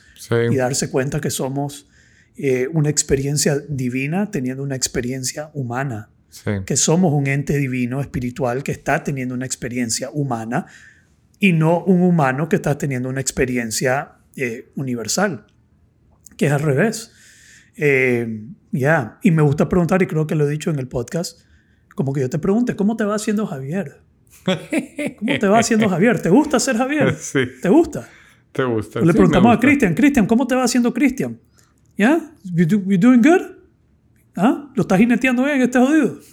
Y 0.51 0.57
darse 0.57 0.91
cuenta 0.91 1.21
que 1.21 1.31
somos 1.31 1.89
eh, 2.37 2.69
una 2.73 2.91
experiencia 2.91 3.59
divina 3.69 4.31
teniendo 4.31 4.63
una 4.63 4.77
experiencia 4.77 5.51
humana. 5.55 6.11
Que 6.65 6.77
somos 6.77 7.13
un 7.13 7.27
ente 7.27 7.59
divino, 7.59 8.01
espiritual, 8.01 8.63
que 8.63 8.71
está 8.71 9.03
teniendo 9.03 9.35
una 9.35 9.47
experiencia 9.47 10.11
humana 10.11 10.67
y 11.41 11.53
no 11.53 11.83
un 11.83 12.03
humano 12.03 12.49
que 12.49 12.57
está 12.57 12.79
teniendo 12.79 13.09
una 13.09 13.21
experiencia 13.21 14.13
eh, 14.37 14.71
universal, 14.77 15.47
que 16.37 16.47
es 16.47 16.53
al 16.53 16.61
revés. 16.61 17.13
Eh, 17.77 18.45
ya, 18.71 19.19
y 19.23 19.33
me 19.33 19.43
gusta 19.43 19.69
preguntar, 19.69 20.03
y 20.03 20.07
creo 20.07 20.27
que 20.27 20.37
lo 20.37 20.47
he 20.47 20.51
dicho 20.51 20.71
en 20.71 20.79
el 20.79 20.87
podcast, 20.87 21.41
como 22.01 22.15
que 22.15 22.23
yo 22.23 22.31
te 22.31 22.39
pregunte, 22.39 22.75
¿cómo 22.77 22.97
te 22.97 23.05
va 23.05 23.15
haciendo 23.15 23.47
Javier? 23.47 24.01
¿Cómo 25.19 25.39
te 25.39 25.47
va 25.47 25.59
haciendo 25.59 25.87
Javier? 25.87 26.19
¿Te 26.19 26.31
gusta 26.31 26.59
ser 26.59 26.79
Javier? 26.79 27.15
Sí. 27.21 27.41
¿Te 27.61 27.69
gusta? 27.69 28.09
¿Te 28.53 28.65
gusta? 28.65 29.01
Le 29.03 29.13
preguntamos 29.13 29.55
a 29.55 29.61
Cristian, 29.61 29.93
Cristian, 29.93 30.25
¿cómo 30.25 30.47
te 30.47 30.55
va 30.55 30.65
haciendo 30.65 30.95
Cristian? 30.95 31.39
¿Ya? 31.99 32.33
You, 32.43 32.65
doing 32.99 33.21
good? 33.21 33.43
¿Ah? 34.35 34.71
¿Lo 34.75 34.81
estás 34.81 34.99
jineteando 34.99 35.45
bien 35.45 35.61
este 35.61 35.79
jodido? 35.79 36.21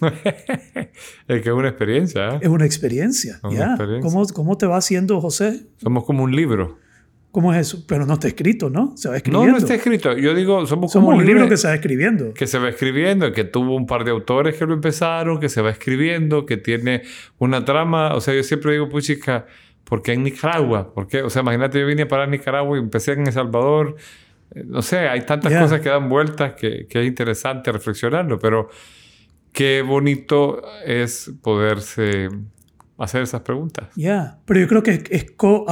es 1.28 1.42
que 1.42 1.48
es 1.50 1.54
una 1.54 1.68
experiencia. 1.68 2.28
¿eh? 2.30 2.38
Es 2.40 2.48
una 2.48 2.64
experiencia. 2.64 3.38
¿ya? 3.50 3.76
¿Cómo, 4.00 4.26
¿Cómo 4.28 4.56
te 4.56 4.64
va 4.64 4.78
haciendo 4.78 5.20
José? 5.20 5.66
Somos 5.82 6.06
como 6.06 6.24
un 6.24 6.34
libro. 6.34 6.78
¿Cómo 7.38 7.54
es 7.54 7.68
eso? 7.68 7.84
Pero 7.86 8.04
no 8.04 8.14
está 8.14 8.26
escrito, 8.26 8.68
¿no? 8.68 8.96
Se 8.96 9.08
va 9.08 9.16
escribiendo. 9.16 9.46
No, 9.46 9.52
no 9.52 9.58
está 9.58 9.72
escrito. 9.72 10.12
Yo 10.18 10.34
digo, 10.34 10.66
somos, 10.66 10.92
como 10.92 11.10
un 11.10 11.24
libro 11.24 11.48
que 11.48 11.56
se 11.56 11.68
va 11.68 11.74
escribiendo. 11.74 12.34
Que 12.34 12.48
se 12.48 12.58
va 12.58 12.68
escribiendo, 12.68 13.30
que 13.30 13.44
tuvo 13.44 13.76
un 13.76 13.86
par 13.86 14.02
de 14.02 14.10
autores 14.10 14.56
que 14.56 14.66
lo 14.66 14.74
empezaron, 14.74 15.38
que 15.38 15.48
se 15.48 15.62
va 15.62 15.70
escribiendo, 15.70 16.46
que 16.46 16.56
tiene 16.56 17.02
una 17.38 17.64
trama. 17.64 18.16
O 18.16 18.20
sea, 18.20 18.34
yo 18.34 18.42
siempre 18.42 18.72
digo, 18.72 18.88
pues 18.88 19.04
chica, 19.04 19.46
¿por 19.84 20.02
qué 20.02 20.14
en 20.14 20.24
Nicaragua? 20.24 20.92
¿Por 20.92 21.06
qué? 21.06 21.22
O 21.22 21.30
sea, 21.30 21.42
imagínate, 21.42 21.78
yo 21.78 21.86
vine 21.86 22.06
para 22.06 22.26
Nicaragua 22.26 22.76
y 22.76 22.80
empecé 22.80 23.12
en 23.12 23.28
El 23.28 23.32
Salvador. 23.32 23.94
eh, 24.56 24.64
no 24.66 24.82
sé, 24.82 25.06
hay 25.06 25.20
tantas 25.20 25.54
cosas 25.54 25.80
que 25.80 25.90
dan 25.90 26.08
vueltas 26.08 26.54
que, 26.54 26.88
que 26.88 27.02
es 27.02 27.06
interesante 27.06 27.70
reflexionarlo, 27.70 28.40
pero 28.40 28.68
qué 29.52 29.82
bonito 29.82 30.60
es 30.84 31.30
poderse 31.40 32.30
hacer 32.98 33.22
esas 33.22 33.42
preguntas. 33.42 33.90
Ya, 33.94 34.40
pero 34.44 34.58
yo 34.58 34.66
creo 34.66 34.82
que 34.82 34.90
es, 34.90 35.04
es 35.10 35.30
co, 35.36 35.64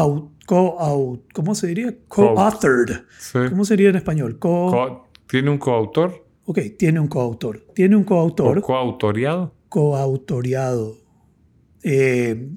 co 0.46 1.22
¿cómo 1.34 1.54
se 1.54 1.66
diría? 1.66 1.94
Co-authored. 2.08 3.00
Sí. 3.18 3.38
¿Cómo 3.50 3.64
sería 3.64 3.90
en 3.90 3.96
español? 3.96 4.38
Co, 4.38 4.70
Co- 4.70 5.08
¿Tiene 5.26 5.50
un 5.50 5.58
coautor? 5.58 6.24
ok, 6.44 6.58
tiene 6.78 7.00
un 7.00 7.08
coautor. 7.08 7.66
Tiene 7.74 7.96
un 7.96 8.04
coautor. 8.04 8.58
¿O 8.58 8.62
coautoriado? 8.62 9.52
coautoriado. 9.68 10.96
Eh, 11.82 12.48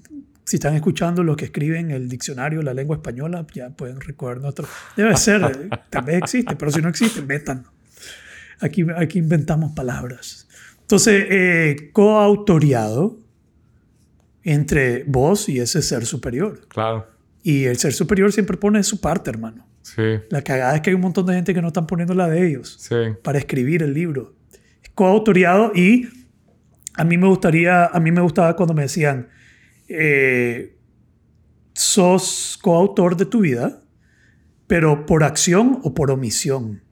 si 0.45 0.55
están 0.55 0.75
escuchando 0.75 1.23
lo 1.23 1.35
que 1.35 1.45
escriben 1.45 1.91
el 1.91 2.07
diccionario 2.09 2.61
la 2.61 2.73
lengua 2.73 2.95
española, 2.95 3.45
ya 3.53 3.69
pueden 3.71 3.99
recoger 3.99 4.39
nuestro. 4.39 4.67
Debe 4.95 5.15
ser, 5.17 5.41
eh, 5.43 5.69
tal 5.89 6.03
vez 6.05 6.17
existe, 6.23 6.55
pero 6.55 6.71
si 6.71 6.81
no 6.81 6.89
existe, 6.89 7.21
métanlo. 7.21 7.69
Aquí, 8.61 8.85
aquí 8.95 9.19
inventamos 9.19 9.71
palabras. 9.73 10.47
Entonces, 10.81 11.25
eh, 11.29 11.89
coautoriado 11.93 13.17
entre 14.43 15.03
vos 15.03 15.49
y 15.49 15.59
ese 15.59 15.81
ser 15.81 16.05
superior. 16.05 16.61
Claro. 16.67 17.05
Y 17.43 17.65
el 17.65 17.77
ser 17.77 17.93
superior 17.93 18.31
siempre 18.31 18.57
pone 18.57 18.83
su 18.83 18.99
parte, 18.99 19.29
hermano. 19.29 19.67
Sí, 19.81 20.19
La 20.29 20.41
cagada 20.41 20.75
es 20.75 20.81
que 20.81 20.89
hay 20.89 20.95
un 20.95 21.01
montón 21.01 21.25
de 21.25 21.33
gente 21.33 21.53
que 21.53 21.61
no 21.61 21.67
están 21.69 21.87
poniendo 21.87 22.13
la 22.13 22.27
de 22.27 22.47
ellos 22.47 22.77
sí. 22.79 22.95
para 23.23 23.39
escribir 23.39 23.81
el 23.81 23.93
libro. 23.93 24.35
Es 24.83 24.89
coautoriado 24.93 25.71
y 25.73 26.07
a 26.95 27.03
mí 27.03 27.17
me 27.17 27.27
gustaría, 27.27 27.85
a 27.85 27.99
mí 27.99 28.11
me 28.11 28.21
gustaba 28.21 28.55
cuando 28.55 28.73
me 28.73 28.83
decían, 28.83 29.29
eh, 29.87 30.75
sos 31.73 32.59
coautor 32.61 33.15
de 33.15 33.25
tu 33.25 33.39
vida, 33.39 33.81
pero 34.67 35.05
por 35.05 35.23
acción 35.23 35.79
o 35.83 35.93
por 35.93 36.11
omisión. 36.11 36.83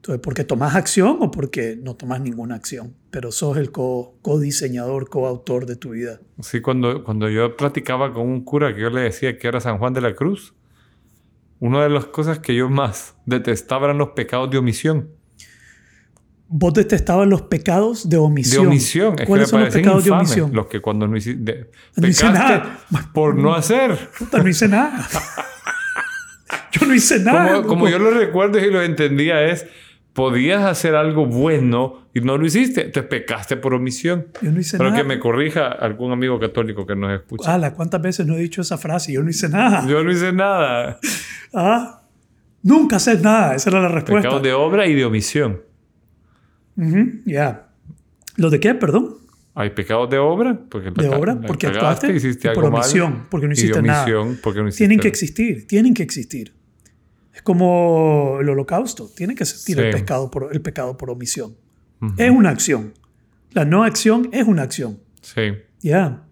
Entonces, 0.00 0.22
porque 0.24 0.44
tomas 0.44 0.74
acción 0.76 1.18
o 1.20 1.30
porque 1.30 1.78
no 1.82 1.94
tomas 1.94 2.22
ninguna 2.22 2.54
acción, 2.54 2.94
pero 3.10 3.30
sos 3.32 3.58
el 3.58 3.70
co- 3.70 4.16
codiseñador, 4.22 5.10
coautor 5.10 5.66
de 5.66 5.76
tu 5.76 5.90
vida. 5.90 6.20
Sí, 6.40 6.62
cuando, 6.62 7.04
cuando 7.04 7.28
yo 7.28 7.54
platicaba 7.54 8.10
con 8.14 8.26
un 8.26 8.42
cura 8.42 8.74
que 8.74 8.80
yo 8.80 8.88
le 8.88 9.02
decía 9.02 9.36
que 9.38 9.46
era 9.46 9.60
San 9.60 9.76
Juan 9.76 9.92
de 9.92 10.00
la 10.00 10.14
Cruz, 10.14 10.54
una 11.58 11.82
de 11.82 11.90
las 11.90 12.06
cosas 12.06 12.38
que 12.38 12.54
yo 12.54 12.70
más 12.70 13.14
detestaba 13.26 13.84
eran 13.88 13.98
los 13.98 14.10
pecados 14.12 14.50
de 14.50 14.56
omisión. 14.56 15.10
Vos 16.48 16.72
detestabas 16.72 17.28
los 17.28 17.42
pecados 17.42 18.08
de 18.08 18.16
De 18.16 18.22
omisión. 18.22 18.66
omisión. 18.68 19.12
Es 19.16 19.20
que 19.20 19.26
¿Cuáles 19.26 19.50
son 19.50 19.60
los 19.60 19.74
pecados 19.74 20.02
de 20.02 20.08
infames, 20.10 20.30
omisión? 20.30 20.50
Los 20.54 20.66
que 20.66 20.80
cuando 20.80 21.06
no 21.06 21.16
hiciste... 21.16 21.70
No 21.96 22.08
hice 22.08 22.24
nada. 22.24 22.80
por 23.12 23.36
no 23.36 23.54
hacer. 23.54 23.98
Puta, 24.18 24.38
no 24.42 24.48
hice 24.48 24.66
nada. 24.66 25.06
yo 26.72 26.86
no 26.86 26.94
hice 26.94 27.20
nada. 27.20 27.56
Como, 27.56 27.68
como 27.68 27.88
yo 27.90 27.98
lo 27.98 28.10
recuerdo 28.10 28.58
y 28.58 28.70
lo 28.70 28.82
entendía 28.82 29.44
es, 29.44 29.66
podías 30.12 30.62
hacer 30.64 30.94
algo 30.96 31.26
bueno 31.26 32.06
y 32.12 32.20
no 32.20 32.36
lo 32.36 32.44
hiciste, 32.46 32.84
te 32.84 33.02
pecaste 33.02 33.56
por 33.56 33.74
omisión. 33.74 34.26
Yo 34.42 34.50
no 34.52 34.60
hice 34.60 34.76
Pero 34.78 34.90
nada. 34.90 35.02
que 35.02 35.08
me 35.08 35.18
corrija 35.18 35.68
algún 35.68 36.12
amigo 36.12 36.38
católico 36.40 36.84
que 36.86 36.96
nos 36.96 37.12
escucha. 37.12 37.54
Ala, 37.54 37.74
¿cuántas 37.74 38.02
veces 38.02 38.26
no 38.26 38.34
he 38.34 38.38
dicho 38.40 38.60
esa 38.62 38.76
frase? 38.78 39.12
Yo 39.12 39.22
no 39.22 39.30
hice 39.30 39.48
nada. 39.48 39.86
Yo 39.86 40.02
no 40.02 40.10
hice 40.10 40.32
nada. 40.32 40.98
Ah, 41.52 42.02
nunca 42.62 42.96
haces 42.96 43.20
nada. 43.22 43.56
Esa 43.56 43.70
era 43.70 43.80
la 43.82 43.88
respuesta. 43.88 44.28
Pecados 44.28 44.42
de 44.44 44.52
obra 44.52 44.86
y 44.86 44.94
de 44.94 45.04
omisión. 45.04 45.60
Ujú, 46.76 47.22
Ya. 47.26 47.66
¿Lo 48.36 48.50
de 48.50 48.60
qué? 48.60 48.74
Perdón. 48.74 49.16
Hay 49.54 49.70
pecados 49.70 50.08
de 50.10 50.18
obra, 50.18 50.56
porque 50.70 50.90
De 50.92 51.08
obra, 51.08 51.38
porque 51.44 51.66
actuaste. 51.66 52.14
hiciste 52.14 52.48
y 52.48 52.54
por 52.54 52.64
algo 52.66 52.76
mal, 52.76 52.82
omisión, 52.84 53.26
porque 53.28 53.46
no 53.48 53.52
y 53.52 53.56
de 53.56 53.62
hiciste 53.62 53.82
nada. 53.82 54.02
omisión, 54.04 54.38
porque 54.42 54.60
no 54.62 54.68
hiciste 54.68 54.80
Tienen 54.84 55.00
que 55.00 55.08
existir, 55.08 55.66
tienen 55.66 55.92
que 55.92 56.02
existir. 56.04 56.54
Como 57.50 58.38
el 58.40 58.48
holocausto. 58.48 59.10
Tiene 59.12 59.34
que 59.34 59.42
existir 59.42 59.76
el, 59.80 59.92
pecado 59.92 60.30
por, 60.30 60.54
el 60.54 60.60
pecado 60.62 60.96
por 60.96 61.10
omisión. 61.10 61.56
Es 62.16 62.30
una 62.30 62.50
acción. 62.50 62.94
La 63.50 63.64
no 63.64 63.82
acción 63.82 64.28
es 64.30 64.46
una 64.46 64.62
acción. 64.62 65.00
Sí. 65.20 65.50
Ya. 65.80 66.22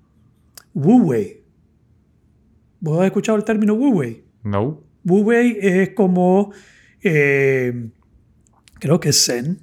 Wu 0.75 1.09
Wei. 1.09 1.43
¿Vos 2.79 3.01
has 3.01 3.07
escuchado 3.07 3.37
el 3.37 3.43
término 3.43 3.75
Wu 3.75 3.99
Wei? 3.99 4.25
No. 4.45 4.81
Wu 5.05 5.23
Wei 5.23 5.59
es 5.61 5.91
como, 5.91 6.53
eh, 7.03 7.91
creo 8.75 9.01
que 9.01 9.09
es 9.09 9.25
Zen, 9.25 9.59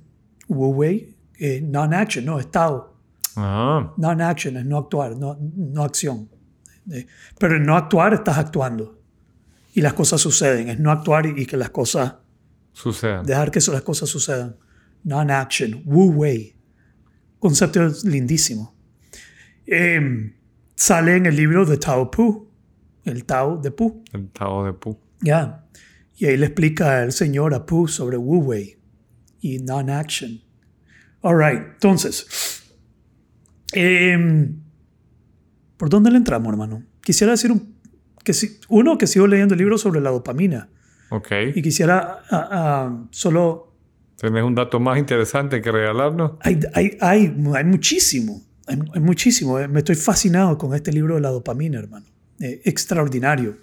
Wu 0.49 0.73
Wei, 0.73 1.15
eh, 1.39 1.61
non-action, 1.61 2.25
no, 2.25 2.37
estado. 2.37 2.97
Ah, 3.37 3.93
Non-action 3.95 4.57
es 4.57 4.65
no 4.65 4.77
actuar, 4.77 5.15
no, 5.15 5.37
no 5.39 5.83
acción. 5.85 6.27
Eh, 6.91 7.07
pero 7.39 7.55
en 7.55 7.63
no 7.63 7.77
actuar 7.77 8.13
estás 8.13 8.37
actuando. 8.37 8.94
Y 9.75 9.81
las 9.81 9.93
cosas 9.93 10.21
suceden, 10.21 10.69
es 10.69 10.79
no 10.79 10.89
actuar 10.89 11.25
y, 11.25 11.41
y 11.41 11.45
que 11.45 11.57
las 11.57 11.69
cosas, 11.69 12.15
sucede. 12.71 13.23
dejar 13.23 13.51
que 13.51 13.59
las 13.59 13.81
cosas 13.81 14.07
sucedan. 14.09 14.55
Non-action, 15.03 15.83
Wu 15.85 16.13
Wei. 16.13 16.55
Concepto 17.39 17.85
lindísimo. 18.05 18.73
Eh, 19.67 20.33
sale 20.75 21.17
en 21.17 21.25
el 21.25 21.35
libro 21.35 21.65
de 21.65 21.75
Tao 21.75 22.09
Pu, 22.09 22.49
el 23.03 23.25
Tao 23.25 23.57
de 23.57 23.71
Pu. 23.71 24.01
El 24.13 24.29
Tao 24.29 24.65
de 24.65 24.71
Pu. 24.71 24.97
Ya. 25.19 25.65
Y 26.15 26.25
ahí 26.25 26.37
le 26.37 26.45
explica 26.45 27.03
el 27.03 27.11
señor 27.11 27.53
a 27.53 27.65
Pu 27.65 27.89
sobre 27.89 28.15
Wu 28.15 28.45
Wei 28.45 28.79
y 29.41 29.59
non-action. 29.59 30.41
All 31.21 31.37
right. 31.37 31.61
Entonces, 31.73 32.63
em, 33.73 34.61
¿por 35.75 35.89
dónde 35.89 36.11
le 36.11 36.17
entramos, 36.17 36.47
hermano? 36.47 36.81
Quisiera 37.01 37.31
decir 37.33 37.51
un, 37.51 37.74
que 38.25 38.33
si, 38.33 38.59
uno, 38.67 38.97
que 38.97 39.07
sigo 39.07 39.27
leyendo 39.27 39.53
el 39.53 39.59
libro 39.59 39.77
sobre 39.77 40.01
la 40.01 40.09
dopamina 40.09 40.67
Ok. 41.09 41.31
y 41.55 41.61
quisiera 41.61 42.19
ah, 42.29 42.49
ah, 42.51 43.03
solo... 43.11 43.71
¿Tenés 44.17 44.43
un 44.43 44.55
dato 44.55 44.79
más 44.81 44.97
interesante 44.97 45.61
que 45.61 45.71
regalarnos? 45.71 46.33
Hay, 46.41 46.59
hay, 46.73 46.97
hay, 46.99 47.37
hay 47.55 47.63
muchísimo, 47.63 48.41
hay, 48.67 48.77
hay 48.93 49.01
muchísimo. 49.01 49.59
eh. 49.59 49.67
Me 49.69 49.79
estoy 49.79 49.95
fascinado 49.95 50.57
con 50.57 50.73
este 50.75 50.91
libro 50.91 51.15
de 51.15 51.21
la 51.21 51.29
dopamina, 51.29 51.79
hermano. 51.79 52.05
Eh, 52.39 52.61
extraordinario. 52.65 53.57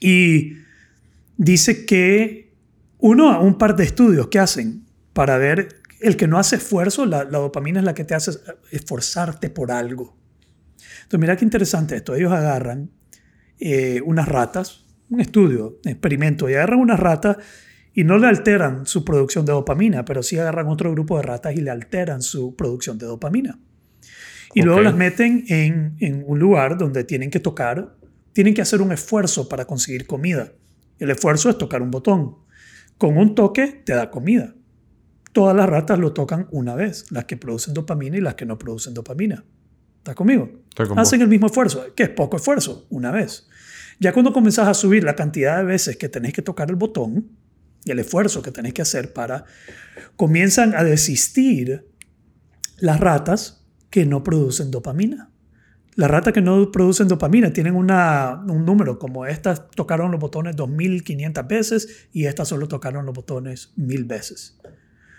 Y 0.00 0.52
dice 1.36 1.86
que 1.86 2.52
uno, 2.98 3.40
un 3.40 3.58
par 3.58 3.74
de 3.76 3.84
estudios 3.84 4.28
que 4.28 4.38
hacen 4.38 4.84
para 5.12 5.38
ver 5.38 5.68
el 6.00 6.16
que 6.16 6.26
no 6.26 6.38
hace 6.38 6.56
esfuerzo, 6.56 7.06
la, 7.06 7.24
la 7.24 7.38
dopamina 7.38 7.78
es 7.80 7.84
la 7.84 7.94
que 7.94 8.04
te 8.04 8.14
hace 8.14 8.32
esforzarte 8.70 9.48
por 9.50 9.72
algo. 9.72 10.16
Entonces, 10.96 11.20
mira 11.20 11.36
qué 11.36 11.44
interesante 11.44 11.96
esto. 11.96 12.14
Ellos 12.14 12.32
agarran 12.32 12.90
eh, 13.58 14.00
unas 14.04 14.28
ratas, 14.28 14.84
un 15.10 15.20
estudio, 15.20 15.78
un 15.84 15.90
experimento, 15.90 16.48
y 16.48 16.54
agarran 16.54 16.80
unas 16.80 16.98
ratas 16.98 17.38
y 17.92 18.04
no 18.04 18.18
le 18.18 18.26
alteran 18.26 18.86
su 18.86 19.04
producción 19.04 19.46
de 19.46 19.52
dopamina, 19.52 20.04
pero 20.04 20.22
sí 20.22 20.38
agarran 20.38 20.66
otro 20.66 20.90
grupo 20.90 21.16
de 21.16 21.22
ratas 21.22 21.54
y 21.54 21.60
le 21.60 21.70
alteran 21.70 22.22
su 22.22 22.56
producción 22.56 22.98
de 22.98 23.06
dopamina. 23.06 23.58
Y 24.52 24.62
luego 24.62 24.80
las 24.80 24.94
meten 24.94 25.44
en, 25.48 25.96
en 26.00 26.24
un 26.26 26.38
lugar 26.38 26.78
donde 26.78 27.04
tienen 27.04 27.30
que 27.30 27.40
tocar, 27.40 27.96
tienen 28.32 28.54
que 28.54 28.62
hacer 28.62 28.80
un 28.82 28.92
esfuerzo 28.92 29.48
para 29.48 29.64
conseguir 29.64 30.06
comida. 30.06 30.52
El 30.98 31.10
esfuerzo 31.10 31.50
es 31.50 31.58
tocar 31.58 31.82
un 31.82 31.90
botón. 31.90 32.36
Con 32.98 33.18
un 33.18 33.34
toque 33.34 33.82
te 33.84 33.94
da 33.94 34.10
comida. 34.10 34.54
Todas 35.32 35.56
las 35.56 35.68
ratas 35.68 35.98
lo 35.98 36.12
tocan 36.12 36.46
una 36.52 36.76
vez, 36.76 37.10
las 37.10 37.24
que 37.24 37.36
producen 37.36 37.74
dopamina 37.74 38.16
y 38.16 38.20
las 38.20 38.36
que 38.36 38.46
no 38.46 38.56
producen 38.56 38.94
dopamina. 38.94 39.44
¿Estás 40.04 40.16
conmigo? 40.16 40.50
Con 40.76 40.98
Hacen 40.98 41.20
vos. 41.20 41.24
el 41.24 41.28
mismo 41.28 41.46
esfuerzo, 41.46 41.82
que 41.96 42.02
es 42.02 42.08
poco 42.10 42.36
esfuerzo, 42.36 42.86
una 42.90 43.10
vez. 43.10 43.48
Ya 43.98 44.12
cuando 44.12 44.34
comenzás 44.34 44.68
a 44.68 44.74
subir 44.74 45.02
la 45.02 45.16
cantidad 45.16 45.56
de 45.56 45.64
veces 45.64 45.96
que 45.96 46.10
tenés 46.10 46.34
que 46.34 46.42
tocar 46.42 46.68
el 46.68 46.76
botón 46.76 47.30
y 47.86 47.90
el 47.90 47.98
esfuerzo 48.00 48.42
que 48.42 48.50
tenés 48.50 48.74
que 48.74 48.82
hacer 48.82 49.14
para, 49.14 49.46
comienzan 50.16 50.74
a 50.74 50.84
desistir 50.84 51.88
las 52.76 53.00
ratas 53.00 53.64
que 53.88 54.04
no 54.04 54.22
producen 54.22 54.70
dopamina. 54.70 55.30
Las 55.94 56.10
ratas 56.10 56.34
que 56.34 56.42
no 56.42 56.70
producen 56.70 57.08
dopamina 57.08 57.50
tienen 57.54 57.74
una, 57.74 58.44
un 58.46 58.66
número, 58.66 58.98
como 58.98 59.24
estas 59.24 59.70
tocaron 59.70 60.10
los 60.10 60.20
botones 60.20 60.54
2500 60.54 61.48
veces 61.48 62.08
y 62.12 62.26
estas 62.26 62.48
solo 62.48 62.68
tocaron 62.68 63.06
los 63.06 63.14
botones 63.14 63.72
1000 63.76 64.04
veces. 64.04 64.60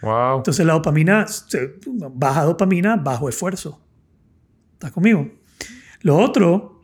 Wow. 0.04 0.38
Entonces 0.38 0.64
la 0.64 0.74
dopamina, 0.74 1.26
baja 2.14 2.44
dopamina, 2.44 2.98
bajo 2.98 3.28
esfuerzo. 3.30 3.82
¿Estás 4.86 4.94
conmigo? 4.94 5.32
Lo 6.02 6.16
otro 6.18 6.84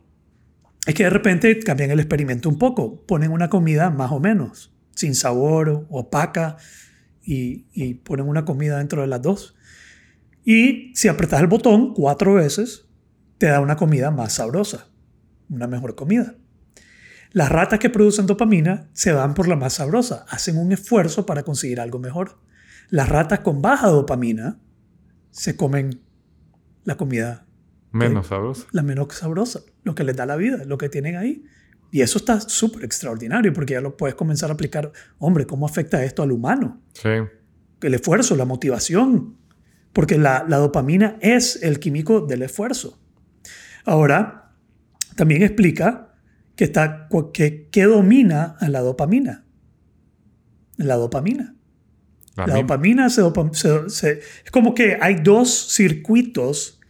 es 0.84 0.92
que 0.92 1.04
de 1.04 1.10
repente 1.10 1.56
cambian 1.60 1.92
el 1.92 2.00
experimento 2.00 2.48
un 2.48 2.58
poco. 2.58 3.06
Ponen 3.06 3.30
una 3.30 3.48
comida 3.48 3.90
más 3.90 4.10
o 4.10 4.18
menos, 4.18 4.74
sin 4.96 5.14
sabor, 5.14 5.86
opaca, 5.88 6.56
y, 7.22 7.66
y 7.72 7.94
ponen 7.94 8.26
una 8.26 8.44
comida 8.44 8.78
dentro 8.78 9.02
de 9.02 9.06
las 9.06 9.22
dos. 9.22 9.54
Y 10.44 10.90
si 10.96 11.06
apretas 11.06 11.40
el 11.42 11.46
botón 11.46 11.94
cuatro 11.94 12.34
veces, 12.34 12.88
te 13.38 13.46
da 13.46 13.60
una 13.60 13.76
comida 13.76 14.10
más 14.10 14.32
sabrosa, 14.32 14.88
una 15.48 15.68
mejor 15.68 15.94
comida. 15.94 16.34
Las 17.30 17.50
ratas 17.50 17.78
que 17.78 17.88
producen 17.88 18.26
dopamina 18.26 18.90
se 18.94 19.12
van 19.12 19.34
por 19.34 19.46
la 19.46 19.54
más 19.54 19.74
sabrosa, 19.74 20.26
hacen 20.28 20.58
un 20.58 20.72
esfuerzo 20.72 21.24
para 21.24 21.44
conseguir 21.44 21.78
algo 21.78 22.00
mejor. 22.00 22.40
Las 22.90 23.08
ratas 23.08 23.40
con 23.40 23.62
baja 23.62 23.86
dopamina 23.86 24.58
se 25.30 25.54
comen 25.54 26.00
la 26.82 26.96
comida, 26.96 27.46
Menos 27.92 28.26
sabroso. 28.28 28.66
la 28.72 28.82
menos 28.82 29.14
sabrosa, 29.14 29.60
lo 29.84 29.94
que 29.94 30.04
les 30.04 30.16
da 30.16 30.26
la 30.26 30.36
vida, 30.36 30.64
lo 30.64 30.78
que 30.78 30.88
tienen 30.88 31.16
ahí. 31.16 31.44
Y 31.90 32.00
eso 32.00 32.16
está 32.18 32.40
súper 32.40 32.84
extraordinario 32.84 33.52
porque 33.52 33.74
ya 33.74 33.80
lo 33.82 33.96
puedes 33.98 34.14
comenzar 34.14 34.50
a 34.50 34.54
aplicar. 34.54 34.92
Hombre, 35.18 35.46
¿cómo 35.46 35.66
afecta 35.66 36.02
esto 36.04 36.22
al 36.22 36.32
humano? 36.32 36.80
Sí. 36.94 37.08
El 37.82 37.94
esfuerzo, 37.94 38.34
la 38.36 38.46
motivación. 38.46 39.36
Porque 39.92 40.16
la, 40.16 40.46
la 40.48 40.56
dopamina 40.56 41.18
es 41.20 41.62
el 41.62 41.78
químico 41.80 42.22
del 42.22 42.42
esfuerzo. 42.42 42.98
Ahora, 43.84 44.54
también 45.16 45.42
explica 45.42 46.14
que, 46.56 46.64
está, 46.64 47.08
que, 47.34 47.68
que 47.70 47.84
domina 47.84 48.56
a 48.58 48.68
la 48.70 48.80
dopamina. 48.80 49.44
La 50.78 50.96
dopamina. 50.96 51.54
La 52.36 52.44
dopamina 52.62 53.10
se, 53.10 53.20
dopa- 53.22 53.52
se- 53.52 53.90
se- 53.90 54.20
es 54.44 54.50
como 54.50 54.74
que 54.74 54.96
hay 54.98 55.16
dos 55.16 55.50
circuitos. 55.74 56.80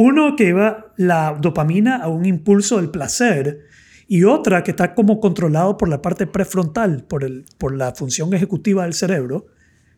Uno 0.00 0.36
que 0.36 0.44
lleva 0.44 0.92
la 0.96 1.36
dopamina 1.40 1.96
a 1.96 2.06
un 2.06 2.24
impulso 2.24 2.76
del 2.76 2.88
placer 2.88 3.66
y 4.06 4.22
otra 4.22 4.62
que 4.62 4.70
está 4.70 4.94
como 4.94 5.18
controlado 5.18 5.76
por 5.76 5.88
la 5.88 6.00
parte 6.00 6.28
prefrontal, 6.28 7.02
por, 7.02 7.24
el, 7.24 7.46
por 7.58 7.74
la 7.74 7.92
función 7.92 8.32
ejecutiva 8.32 8.84
del 8.84 8.94
cerebro, 8.94 9.46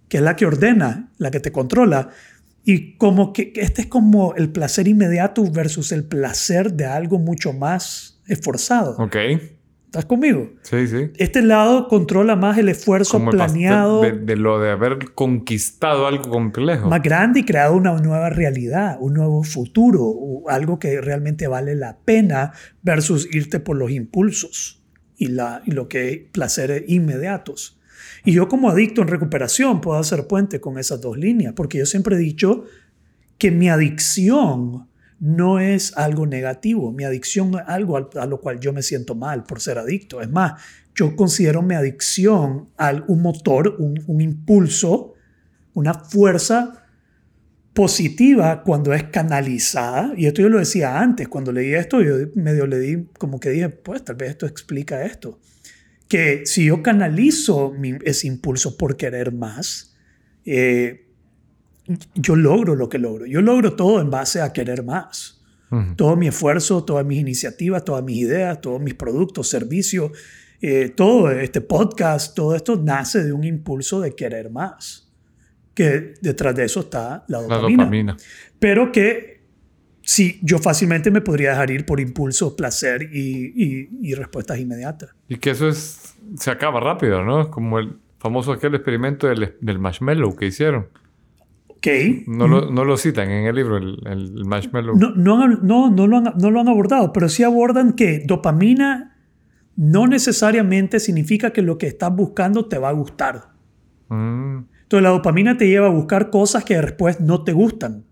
que 0.08 0.16
es 0.16 0.22
la 0.22 0.36
que 0.36 0.46
ordena, 0.46 1.10
la 1.18 1.30
que 1.30 1.38
te 1.38 1.52
controla. 1.52 2.08
Y 2.64 2.96
como 2.96 3.34
que 3.34 3.52
este 3.56 3.82
es 3.82 3.88
como 3.88 4.34
el 4.36 4.48
placer 4.48 4.88
inmediato 4.88 5.44
versus 5.52 5.92
el 5.92 6.04
placer 6.04 6.72
de 6.72 6.86
algo 6.86 7.18
mucho 7.18 7.52
más 7.52 8.22
esforzado. 8.26 8.96
Ok. 8.96 9.16
¿Estás 9.90 10.04
conmigo? 10.04 10.52
Sí, 10.62 10.86
sí. 10.86 11.10
Este 11.16 11.42
lado 11.42 11.88
controla 11.88 12.36
más 12.36 12.56
el 12.58 12.68
esfuerzo 12.68 13.18
Como 13.18 13.32
planeado. 13.32 14.02
de, 14.02 14.12
de 14.12 14.36
lo 14.36 14.60
de 14.60 14.70
haber 14.70 15.14
conquistado 15.16 16.06
algo 16.06 16.30
complejo. 16.30 16.88
más 16.88 17.02
grande 17.02 17.40
y 17.40 17.44
creado 17.44 17.74
una 17.76 17.92
nueva 18.00 18.30
realidad, 18.30 18.98
un 19.00 19.14
nuevo 19.14 19.42
futuro, 19.42 20.04
o 20.04 20.48
algo 20.48 20.78
que 20.78 21.00
realmente 21.00 21.48
vale 21.48 21.74
la 21.74 21.98
pena 22.04 22.52
versus 22.82 23.26
irte 23.34 23.58
por 23.58 23.76
los 23.76 23.90
impulsos 23.90 24.80
y, 25.16 25.26
la, 25.26 25.60
y 25.66 25.72
lo 25.72 25.88
que 25.88 26.28
placeres 26.30 26.84
inmediatos. 26.86 27.80
Y 28.24 28.30
yo 28.30 28.46
como 28.46 28.70
adicto 28.70 29.02
en 29.02 29.08
recuperación 29.08 29.80
puedo 29.80 29.98
hacer 29.98 30.28
puente 30.28 30.60
con 30.60 30.78
esas 30.78 31.00
dos 31.00 31.18
líneas, 31.18 31.52
porque 31.56 31.78
yo 31.78 31.86
siempre 31.86 32.14
he 32.14 32.18
dicho 32.20 32.62
que 33.38 33.50
mi 33.50 33.68
adicción 33.68 34.86
no 35.20 35.60
es 35.60 35.96
algo 35.98 36.26
negativo, 36.26 36.90
mi 36.92 37.04
adicción 37.04 37.50
no 37.50 37.58
es 37.58 37.64
algo 37.68 37.96
al- 37.98 38.08
a 38.18 38.26
lo 38.26 38.40
cual 38.40 38.58
yo 38.58 38.72
me 38.72 38.82
siento 38.82 39.14
mal 39.14 39.44
por 39.44 39.60
ser 39.60 39.78
adicto. 39.78 40.20
Es 40.22 40.30
más, 40.30 40.60
yo 40.94 41.14
considero 41.14 41.62
mi 41.62 41.74
adicción 41.74 42.70
a 42.78 42.92
un 43.06 43.20
motor, 43.22 43.76
un, 43.78 44.20
impulso, 44.20 45.12
una 45.74 45.92
fuerza 45.94 46.84
positiva 47.74 48.62
cuando 48.62 48.92
es 48.94 49.04
canalizada. 49.04 50.12
Y 50.16 50.26
esto 50.26 50.42
yo 50.42 50.48
lo 50.48 50.58
decía 50.58 50.98
antes, 50.98 51.28
cuando 51.28 51.52
leí 51.52 51.74
esto, 51.74 52.02
yo 52.02 52.14
medio 52.34 52.66
le 52.66 52.78
di 52.78 53.04
como 53.18 53.38
que 53.38 53.50
dije, 53.50 53.68
pues 53.68 54.04
tal 54.04 54.16
vez 54.16 54.30
esto 54.30 54.46
explica 54.46 55.04
esto. 55.04 55.38
Que 56.08 56.42
si 56.46 56.64
yo 56.64 56.82
canalizo 56.82 57.74
ese 58.04 58.26
impulso 58.26 58.76
por 58.76 58.96
querer 58.96 59.32
más, 59.32 59.94
eh, 60.44 61.09
yo 62.14 62.36
logro 62.36 62.74
lo 62.76 62.88
que 62.88 62.98
logro. 62.98 63.26
Yo 63.26 63.40
logro 63.42 63.74
todo 63.74 64.00
en 64.00 64.10
base 64.10 64.40
a 64.40 64.52
querer 64.52 64.84
más. 64.84 65.42
Ujú. 65.70 65.94
Todo 65.96 66.16
mi 66.16 66.28
esfuerzo, 66.28 66.84
todas 66.84 67.04
mis 67.06 67.18
iniciativas, 67.20 67.84
todas 67.84 68.02
mis 68.04 68.16
ideas, 68.18 68.60
todos 68.60 68.80
mis 68.80 68.94
productos, 68.94 69.48
servicios, 69.48 70.10
eh, 70.60 70.88
todo 70.94 71.30
este 71.30 71.60
podcast, 71.60 72.34
todo 72.36 72.54
esto 72.56 72.76
nace 72.76 73.22
de 73.24 73.32
un 73.32 73.44
impulso 73.44 74.00
de 74.00 74.14
querer 74.14 74.50
más. 74.50 75.12
Que 75.74 76.14
detrás 76.20 76.54
de 76.56 76.64
eso 76.64 76.80
está 76.80 77.24
la 77.28 77.38
La 77.40 77.44
dopamina. 77.56 77.84
dopamina. 77.84 78.16
Pero 78.58 78.90
que 78.92 79.40
sí, 80.02 80.38
yo 80.42 80.58
fácilmente 80.58 81.10
me 81.10 81.20
podría 81.20 81.50
dejar 81.50 81.70
ir 81.70 81.86
por 81.86 82.00
impulso, 82.00 82.56
placer 82.56 83.08
y, 83.12 83.52
y- 83.54 83.88
y 84.02 84.14
respuestas 84.14 84.58
inmediatas. 84.58 85.10
Y 85.28 85.36
que 85.36 85.50
eso 85.50 85.68
es 85.68 86.14
se 86.36 86.50
acaba 86.50 86.80
rápido, 86.80 87.24
¿no? 87.24 87.50
Como 87.50 87.78
el 87.78 87.96
famoso 88.18 88.52
aquel 88.52 88.74
experimento 88.74 89.26
del, 89.28 89.54
del 89.60 89.78
marshmallow 89.78 90.36
que 90.36 90.46
hicieron. 90.46 90.88
Ok. 91.82 92.26
No, 92.26 92.46
lo, 92.46 92.70
no 92.70 92.84
lo 92.84 92.96
citan 92.98 93.30
en 93.30 93.46
el 93.46 93.56
libro, 93.56 93.78
el, 93.78 93.98
el 94.06 94.44
marshmallow. 94.44 94.96
No, 94.98 95.14
no, 95.16 95.48
no, 95.48 95.90
no, 95.90 96.06
lo 96.06 96.16
han, 96.18 96.24
no 96.38 96.50
lo 96.50 96.60
han 96.60 96.68
abordado, 96.68 97.12
pero 97.12 97.28
sí 97.30 97.42
abordan 97.42 97.94
que 97.94 98.22
dopamina 98.26 99.16
no 99.76 100.06
necesariamente 100.06 101.00
significa 101.00 101.52
que 101.54 101.62
lo 101.62 101.78
que 101.78 101.86
estás 101.86 102.14
buscando 102.14 102.66
te 102.66 102.76
va 102.76 102.90
a 102.90 102.92
gustar. 102.92 103.52
Mm, 104.08 104.58
Entonces 104.82 105.02
la 105.02 105.08
dopamina 105.08 105.56
te 105.56 105.68
lleva 105.68 105.86
a 105.86 105.90
buscar 105.90 106.28
cosas 106.28 106.64
que 106.64 106.76
después 106.78 107.18
no 107.20 107.44
te 107.44 107.52
gustan. 107.54 108.04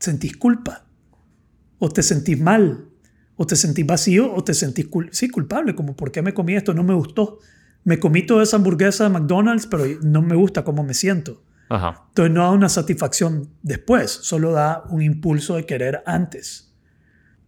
Sentís 0.00 0.36
culpa. 0.36 0.84
O 1.78 1.88
te 1.90 2.02
sentís 2.02 2.40
mal. 2.40 2.86
O 3.36 3.46
te 3.46 3.54
sentís 3.54 3.86
vacío 3.86 4.34
o 4.34 4.42
te 4.42 4.52
sentís 4.52 4.90
cul- 4.90 5.10
sí, 5.12 5.28
culpable. 5.30 5.76
Como, 5.76 5.94
¿por 5.94 6.10
qué 6.10 6.22
me 6.22 6.34
comí 6.34 6.54
esto? 6.54 6.74
No 6.74 6.82
me 6.82 6.94
gustó. 6.94 7.38
Me 7.84 8.00
comí 8.00 8.22
toda 8.26 8.42
esa 8.42 8.56
hamburguesa 8.56 9.04
de 9.04 9.10
McDonald's, 9.10 9.66
pero 9.68 9.84
no 10.02 10.22
me 10.22 10.34
gusta 10.34 10.64
cómo 10.64 10.82
me 10.82 10.94
siento. 10.94 11.42
Ajá. 11.70 12.04
Entonces 12.08 12.34
no 12.34 12.42
da 12.42 12.50
una 12.50 12.68
satisfacción 12.68 13.48
después, 13.62 14.10
solo 14.10 14.50
da 14.52 14.82
un 14.90 15.02
impulso 15.02 15.54
de 15.54 15.64
querer 15.64 16.02
antes. 16.04 16.74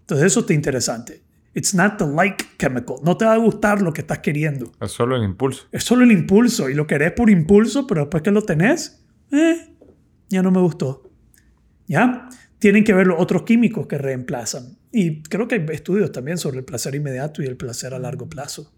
Entonces 0.00 0.28
eso 0.28 0.40
está 0.40 0.54
interesante. 0.54 1.22
It's 1.54 1.74
not 1.74 1.98
the 1.98 2.06
like 2.06 2.44
chemical. 2.58 2.96
No 3.02 3.16
te 3.16 3.24
va 3.24 3.34
a 3.34 3.36
gustar 3.36 3.82
lo 3.82 3.92
que 3.92 4.00
estás 4.00 4.20
queriendo. 4.20 4.72
Es 4.80 4.92
solo 4.92 5.16
el 5.16 5.24
impulso. 5.24 5.66
Es 5.70 5.84
solo 5.84 6.04
el 6.04 6.12
impulso 6.12 6.70
y 6.70 6.74
lo 6.74 6.86
querés 6.86 7.12
por 7.12 7.28
impulso, 7.28 7.86
pero 7.86 8.02
después 8.02 8.22
que 8.22 8.30
lo 8.30 8.42
tenés, 8.42 9.04
eh, 9.32 9.76
ya 10.28 10.42
no 10.42 10.50
me 10.50 10.60
gustó. 10.60 11.10
¿Ya? 11.86 12.28
Tienen 12.58 12.84
que 12.84 12.94
ver 12.94 13.08
los 13.08 13.20
otros 13.20 13.42
químicos 13.42 13.86
que 13.86 13.98
reemplazan. 13.98 14.78
Y 14.92 15.22
creo 15.24 15.48
que 15.48 15.56
hay 15.56 15.66
estudios 15.70 16.12
también 16.12 16.38
sobre 16.38 16.58
el 16.58 16.64
placer 16.64 16.94
inmediato 16.94 17.42
y 17.42 17.46
el 17.46 17.56
placer 17.56 17.92
a 17.92 17.98
largo 17.98 18.28
plazo, 18.28 18.72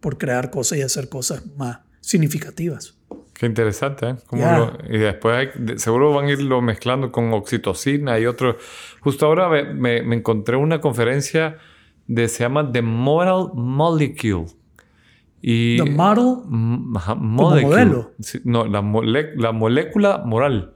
por 0.00 0.18
crear 0.18 0.50
cosas 0.50 0.78
y 0.78 0.82
hacer 0.82 1.08
cosas 1.08 1.44
más 1.56 1.80
significativas. 2.00 2.97
Qué 3.38 3.46
interesante, 3.46 4.08
¿eh? 4.08 4.14
Lo- 4.32 4.76
y 4.92 4.98
después 4.98 5.36
hay- 5.36 5.78
seguro 5.78 6.12
van 6.12 6.26
a 6.26 6.30
irlo 6.32 6.60
mezclando 6.60 7.12
con 7.12 7.32
oxitocina 7.32 8.18
y 8.18 8.26
otro. 8.26 8.56
Justo 9.00 9.26
ahora 9.26 9.48
me, 9.48 9.62
me- 9.74 10.02
me 10.02 10.16
encontré 10.16 10.56
una 10.56 10.80
conferencia 10.80 11.56
de 12.08 12.26
se 12.28 12.42
llama 12.42 12.72
The 12.72 12.82
Moral 12.82 13.50
Molecule. 13.54 14.46
Y, 15.40 15.76
The 15.76 15.84
ajá, 16.96 17.14
molecule. 17.14 17.84
modelo. 17.84 18.10
Sí, 18.18 18.40
no, 18.44 18.64
la, 18.66 18.82
mole- 18.82 19.34
la 19.36 19.52
molécula 19.52 20.22
moral. 20.26 20.74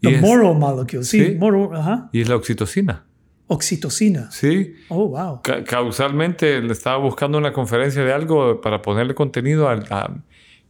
Y 0.00 0.08
the 0.08 0.14
es- 0.16 0.20
moral 0.20 0.56
molecule, 0.58 1.04
sí, 1.04 1.24
Sí. 1.24 1.34
moral, 1.38 1.68
ajá. 1.80 2.08
Y 2.12 2.22
es 2.22 2.28
la 2.28 2.34
oxitocina. 2.36 3.04
Oxitocina. 3.46 4.30
Sí. 4.32 4.74
Oh, 4.88 5.08
wow. 5.08 5.42
Ca- 5.42 5.62
causalmente 5.64 6.60
le 6.60 6.72
estaba 6.72 6.96
buscando 6.98 7.38
una 7.38 7.52
conferencia 7.52 8.02
de 8.04 8.12
algo 8.12 8.60
para 8.60 8.80
ponerle 8.82 9.14
contenido 9.14 9.68
al- 9.68 9.86
a- 9.90 10.10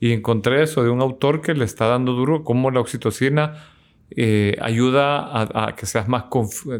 y 0.00 0.12
encontré 0.12 0.62
eso 0.62 0.82
de 0.82 0.88
un 0.90 1.00
autor 1.02 1.40
que 1.42 1.54
le 1.54 1.64
está 1.64 1.86
dando 1.86 2.12
duro 2.12 2.42
cómo 2.42 2.70
la 2.70 2.80
oxitocina 2.80 3.54
eh, 4.16 4.56
ayuda 4.60 5.18
a, 5.20 5.66
a 5.68 5.76
que 5.76 5.86
seas 5.86 6.08
más 6.08 6.24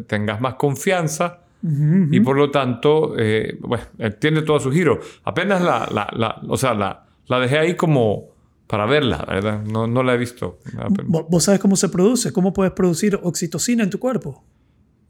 tengas 0.07 0.41
más 0.41 0.55
confianza 0.55 1.37
Ujú, 1.63 2.07
y 2.11 2.17
ujú. 2.17 2.23
por 2.25 2.37
lo 2.37 2.49
tanto 2.49 3.13
eh, 3.19 3.55
bueno, 3.61 3.83
tiene 4.19 4.41
todo 4.41 4.59
su 4.59 4.71
giro 4.71 4.99
apenas 5.23 5.61
la, 5.61 5.87
la, 5.93 6.09
la- 6.11 6.41
o 6.49 6.57
sea 6.57 6.73
la, 6.73 7.05
la 7.27 7.39
dejé 7.39 7.59
ahí 7.59 7.75
como 7.75 8.29
para 8.65 8.87
verla 8.87 9.23
verdad 9.27 9.61
no, 9.63 9.85
no 9.85 10.01
la 10.01 10.15
he 10.15 10.17
visto 10.17 10.57
¿Vo- 10.73 11.27
¿Vos 11.29 11.43
sabes 11.43 11.59
cómo 11.61 11.75
se 11.75 11.89
produce? 11.89 12.33
¿Cómo 12.33 12.51
puedes 12.51 12.73
producir 12.73 13.19
oxitocina 13.21 13.83
en 13.83 13.91
tu 13.91 13.99
cuerpo? 13.99 14.43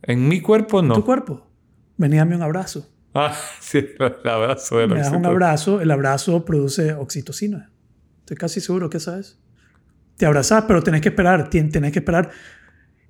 en 0.03 0.27
mi 0.27 0.41
cuerpo 0.41 0.79
En 0.81 0.89
tu 0.89 0.95
no 0.95 1.05
cuerpo. 1.05 1.47
Vení, 1.97 2.17
dame 2.17 2.35
un 2.35 2.41
abrazo. 2.41 2.85
ah 3.13 3.33
sí 3.61 3.77
el 3.97 4.29
abrazo 4.29 4.77
de 4.79 4.87
la 4.87 4.95
Me 4.95 4.99
das 5.01 5.11
un 5.13 5.25
abrazo, 5.25 5.79
el 5.79 5.89
abrazo 5.91 6.43
produce 6.43 6.93
oxitocina. 6.93 7.69
Estoy 8.31 8.39
casi 8.39 8.61
seguro 8.61 8.89
que 8.89 9.01
sabes. 9.01 9.37
Te 10.15 10.25
abrazas, 10.25 10.63
pero 10.65 10.81
tenés 10.81 11.01
que 11.01 11.09
esperar, 11.09 11.49
tenés 11.49 11.91
que 11.91 11.99
esperar 11.99 12.31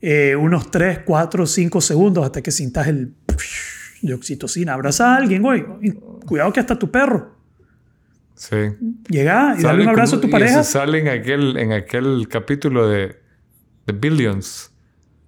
eh, 0.02 0.36
unos 0.36 0.72
3, 0.72 1.02
4, 1.06 1.46
5 1.46 1.80
segundos 1.80 2.26
hasta 2.26 2.42
que 2.42 2.50
sintas 2.50 2.88
el 2.88 3.14
de 4.02 4.16
oxitocina. 4.16 4.74
Abraza 4.74 5.14
a 5.14 5.18
alguien, 5.18 5.44
güey. 5.44 5.64
Cuidado 6.26 6.52
que 6.52 6.60
hasta 6.60 6.80
tu 6.80 6.90
perro. 6.90 7.38
sí 8.34 8.56
Llega 9.10 9.56
y 9.60 9.62
dale 9.62 9.84
un 9.84 9.90
abrazo 9.90 10.16
a 10.16 10.22
tu 10.22 10.30
pareja. 10.32 10.62
eso 10.62 10.72
sale 10.72 10.98
en 10.98 11.10
aquel, 11.10 11.56
en 11.58 11.72
aquel 11.72 12.28
capítulo 12.28 12.90
de, 12.90 13.16
de 13.86 13.94
Billions. 13.94 14.71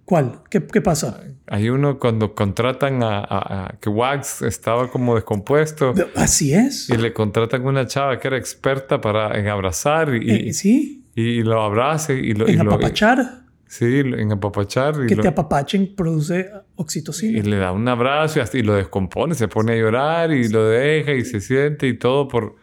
¿Cuál? 0.06 0.42
¿Qué, 0.50 0.66
qué 0.66 0.82
pasa? 0.82 1.24
Hay 1.48 1.70
uno 1.70 1.98
cuando 1.98 2.36
contratan 2.36 3.04
a, 3.04 3.20
a- 3.20 3.66
a- 3.68 3.76
que 3.80 3.90
Wax 3.90 4.42
estaba 4.42 4.90
como 4.92 5.16
descompuesto 5.16 5.94
Así 6.16 6.54
es. 6.54 6.90
y 6.90 6.98
le 6.98 7.14
contratan 7.14 7.66
una 7.66 7.86
chava 7.88 8.20
que 8.20 8.28
era 8.28 8.38
experta 8.38 9.00
para 9.00 9.38
en 9.40 9.48
abrazar 9.48 10.14
y, 10.16 10.50
Eh, 10.50 10.54
sí, 10.54 11.06
y 11.16 11.42
lo 11.44 11.62
abrace 11.62 12.16
y 12.16 12.34
lo, 12.34 12.50
y 12.50 12.54
en 12.54 12.66
lo- 12.66 12.74
apapachar. 12.74 13.44
sí, 13.66 13.86
en 14.00 14.32
apapachar 14.32 14.96
y, 15.04 15.08
Que 15.08 15.16
lo- 15.16 15.22
te 15.22 15.28
apapachen 15.30 15.96
produce 15.96 16.50
oxitocina. 16.76 17.38
y 17.40 17.42
le 17.42 17.58
da 17.58 17.72
un 17.72 17.88
abrazo 17.88 18.40
y, 18.40 18.42
hasta- 18.42 18.58
y 18.58 18.64
lo 18.64 18.74
descompone, 18.76 19.36
se 19.36 19.48
pone 19.48 19.74
a 19.74 19.76
llorar 19.78 20.32
y 20.34 20.50
lo 20.50 20.66
deja 20.68 21.14
y 21.14 21.24
se 21.24 21.40
siente 21.40 21.88
y 21.88 21.98
todo 21.98 22.28
por, 22.28 22.56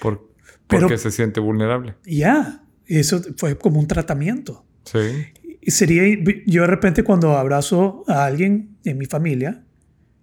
por 0.00 0.28
Pero- 0.68 0.82
porque 0.82 0.98
se 0.98 1.10
siente 1.10 1.40
vulnerable. 1.40 1.94
Ya, 2.04 2.62
eso 2.86 3.20
fue 3.36 3.58
como 3.58 3.80
un 3.80 3.88
tratamiento. 3.88 4.64
Sí. 4.84 4.98
Y 5.60 5.70
sería, 5.72 6.02
yo 6.46 6.62
de 6.62 6.66
repente 6.66 7.04
cuando 7.04 7.36
abrazo 7.36 8.04
a 8.08 8.24
alguien 8.24 8.78
en 8.84 8.98
mi 8.98 9.06
familia 9.06 9.62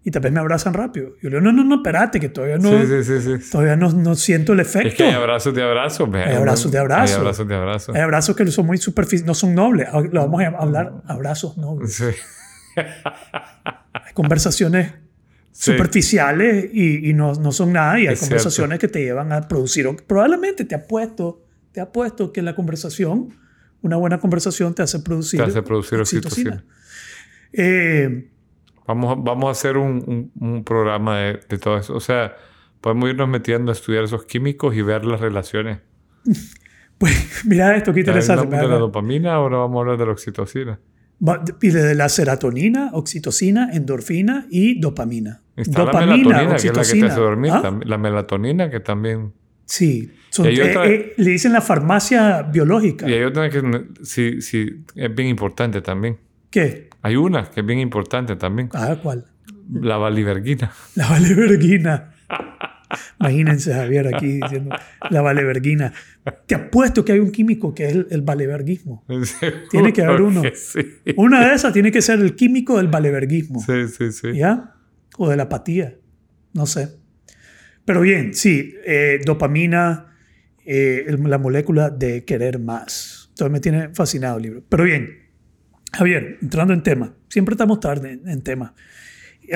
y 0.08 0.12
tal 0.12 0.22
vez 0.22 0.32
me 0.32 0.40
abrazan 0.40 0.74
rápido. 0.74 1.10
Yo 1.22 1.30
le 1.30 1.38
digo, 1.38 1.42
no, 1.42 1.52
no, 1.52 1.66
no, 1.66 1.76
espérate, 1.76 2.20
que 2.20 2.30
todavía 2.30 2.58
no, 2.58 2.70
Sí, 2.70 3.04
sí, 3.04 3.20
sí, 3.20 3.52
todavía 3.52 3.76
no, 3.76 3.92
no 3.92 4.16
siento 4.16 4.54
el 4.54 4.62
efecto. 4.62 4.88
Es 4.88 4.96
que 4.96 5.04
hay 5.04 5.14
abrazos 5.14 5.54
de 5.54 5.62
abrazos. 5.62 6.10
Hay 6.14 6.34
abrazos 6.34 6.72
de 6.72 6.78
abrazos. 6.78 7.12
Hay 7.12 7.20
abrazos 7.20 7.48
de 7.48 7.56
abrazos. 7.56 7.96
Hay 7.96 8.02
abrazos 8.02 8.36
que 8.38 8.48
son 8.48 8.66
muy 8.68 8.78
superficiales, 8.78 9.28
no 9.28 9.34
son 9.34 9.54
nobles. 9.54 9.90
Lo 10.12 10.22
vamos 10.22 10.42
a 10.42 10.48
hablar 10.48 11.02
abrazos 11.08 11.58
nobles. 11.58 12.02
Hay 12.78 14.14
conversaciones 14.14 14.94
superficiales 15.52 16.70
y, 16.72 17.10
y 17.10 17.14
no, 17.14 17.34
no 17.34 17.52
son 17.52 17.74
nada. 17.74 18.00
Y 18.00 18.08
hay 18.08 18.14
Es 18.14 18.22
conversaciones 18.22 18.80
que 18.80 18.88
te 18.88 19.02
llevan 19.02 19.34
a 19.34 19.42
producir. 19.50 19.90
Probablemente 20.08 20.64
te 20.64 20.76
apuesto, 20.76 21.44
te 21.74 21.82
apuesto 21.82 22.32
que 22.32 22.42
la 22.42 22.56
conversación, 22.56 23.34
una 23.82 23.96
buena 23.98 24.20
conversación 24.20 24.74
te 24.74 24.82
hace 24.84 25.00
producir, 25.00 25.40
Te 25.42 25.46
hace 25.48 25.62
producir 25.62 26.00
oxitocina. 26.00 26.64
Eh, 27.54 28.30
Vamos, 28.88 29.12
a- 29.18 29.20
vamos 29.22 29.48
a 29.50 29.52
hacer 29.52 29.76
un, 29.78 30.02
un- 30.08 30.32
un 30.50 30.64
programa 30.64 31.18
de, 31.20 31.40
de 31.50 31.58
todo 31.58 31.78
eso. 31.78 31.94
O 31.94 32.00
sea, 32.00 32.36
podemos 32.80 33.10
irnos 33.10 33.28
metiendo 33.28 33.70
a 33.70 33.74
estudiar 33.74 34.06
esos 34.06 34.24
químicos 34.26 34.74
y 34.76 34.82
ver 34.82 35.04
las 35.04 35.20
relaciones. 35.20 35.80
pues 36.98 37.44
mira 37.46 37.76
esto, 37.76 37.94
qué 37.94 38.00
interesante. 38.00 38.44
hablamos 38.46 38.62
de 38.66 38.74
la 38.74 38.80
dopamina, 38.80 39.34
ahora 39.34 39.58
vamos 39.58 39.78
a 39.78 39.80
hablar 39.82 39.98
de 39.98 40.06
la 40.06 40.12
oxitocina. 40.14 40.80
Pide 41.60 41.84
de 41.84 41.96
la 41.96 42.08
serotonina, 42.10 42.92
oxitocina, 42.94 43.70
endorfina 43.74 44.46
y 44.50 44.80
dopamina. 44.80 45.42
Está 45.58 45.84
la 45.84 45.92
melatonina, 46.06 46.48
que 46.48 46.56
es 46.56 46.64
la 46.66 46.72
que 46.84 47.00
te 47.00 47.06
hace 47.08 47.20
dormir. 47.20 47.52
¿Ah? 47.54 47.80
La 47.84 47.98
melatonina, 47.98 48.70
que 48.70 48.80
también... 48.80 49.34
Sí. 49.66 50.12
Son- 50.30 50.46
Y 50.46 50.50
hay 50.50 50.58
eh, 50.60 50.70
otra- 50.70 50.88
eh, 50.88 51.14
le 51.18 51.30
dicen 51.32 51.54
la 51.54 51.62
farmacia 51.62 52.42
biológica. 52.44 53.10
Y 53.10 53.14
hay 53.14 53.24
otra 53.24 53.50
que 53.50 53.62
sí, 54.04 54.42
sí, 54.42 54.84
es 54.96 55.16
bien 55.16 55.30
importante 55.30 55.82
también. 55.82 56.18
¿Qué? 56.50 56.90
Hay 57.02 57.16
una 57.16 57.50
que 57.50 57.62
es 57.62 57.66
bien 57.66 57.80
importante 57.80 58.36
también. 58.36 58.70
Ah, 58.74 58.98
¿cuál? 59.02 59.26
La 59.72 59.98
valiverguina. 59.98 60.72
La 60.96 61.10
valeverguina. 61.10 62.14
Imagínense 63.20 63.74
Javier 63.74 64.16
aquí 64.16 64.40
diciendo 64.42 64.74
la 65.10 65.22
valeverguina. 65.22 65.92
Te 66.46 66.56
apuesto 66.56 67.04
que 67.04 67.12
hay 67.14 67.20
un 67.20 67.32
químico 67.32 67.74
que 67.76 67.86
es 67.88 67.94
el, 67.96 68.08
el 68.12 68.22
valeverguismo. 68.22 69.04
Tiene 69.72 69.92
que 69.92 70.04
haber 70.04 70.22
uno. 70.22 70.42
Que 70.42 70.56
Sí, 70.56 70.80
Una 71.18 71.50
de 71.50 71.56
esas 71.56 71.74
tiene 71.74 71.92
que 71.92 72.02
ser 72.02 72.20
el 72.20 72.36
químico 72.36 72.78
del 72.78 72.88
valeverguismo. 72.88 73.60
sí, 73.62 73.88
sí. 73.90 74.12
sí. 74.12 74.34
¿Ya? 74.36 74.74
O 75.18 75.30
de 75.30 75.36
la 75.36 75.44
apatía. 75.44 75.96
No 76.54 76.66
sé. 76.66 76.90
Pero 77.84 78.02
bien, 78.02 78.34
sí, 78.34 78.74
eh, 78.86 79.20
dopamina, 79.26 80.17
eh, 80.68 81.06
la 81.24 81.38
molécula 81.38 81.90
de 81.90 82.26
querer 82.26 82.60
más. 82.60 83.28
Entonces 83.30 83.52
me 83.52 83.60
tiene 83.60 83.90
fascinado 83.94 84.38
el 84.38 84.44
libro. 84.44 84.64
Pero 84.68 84.84
bien, 84.84 85.10
Javier, 85.94 86.38
entrando 86.42 86.74
en 86.74 86.84
tema, 86.84 87.16
siempre 87.30 87.54
estamos 87.54 87.80
tarde 87.80 88.12
en, 88.12 88.28
en 88.28 88.42
tema. 88.42 88.76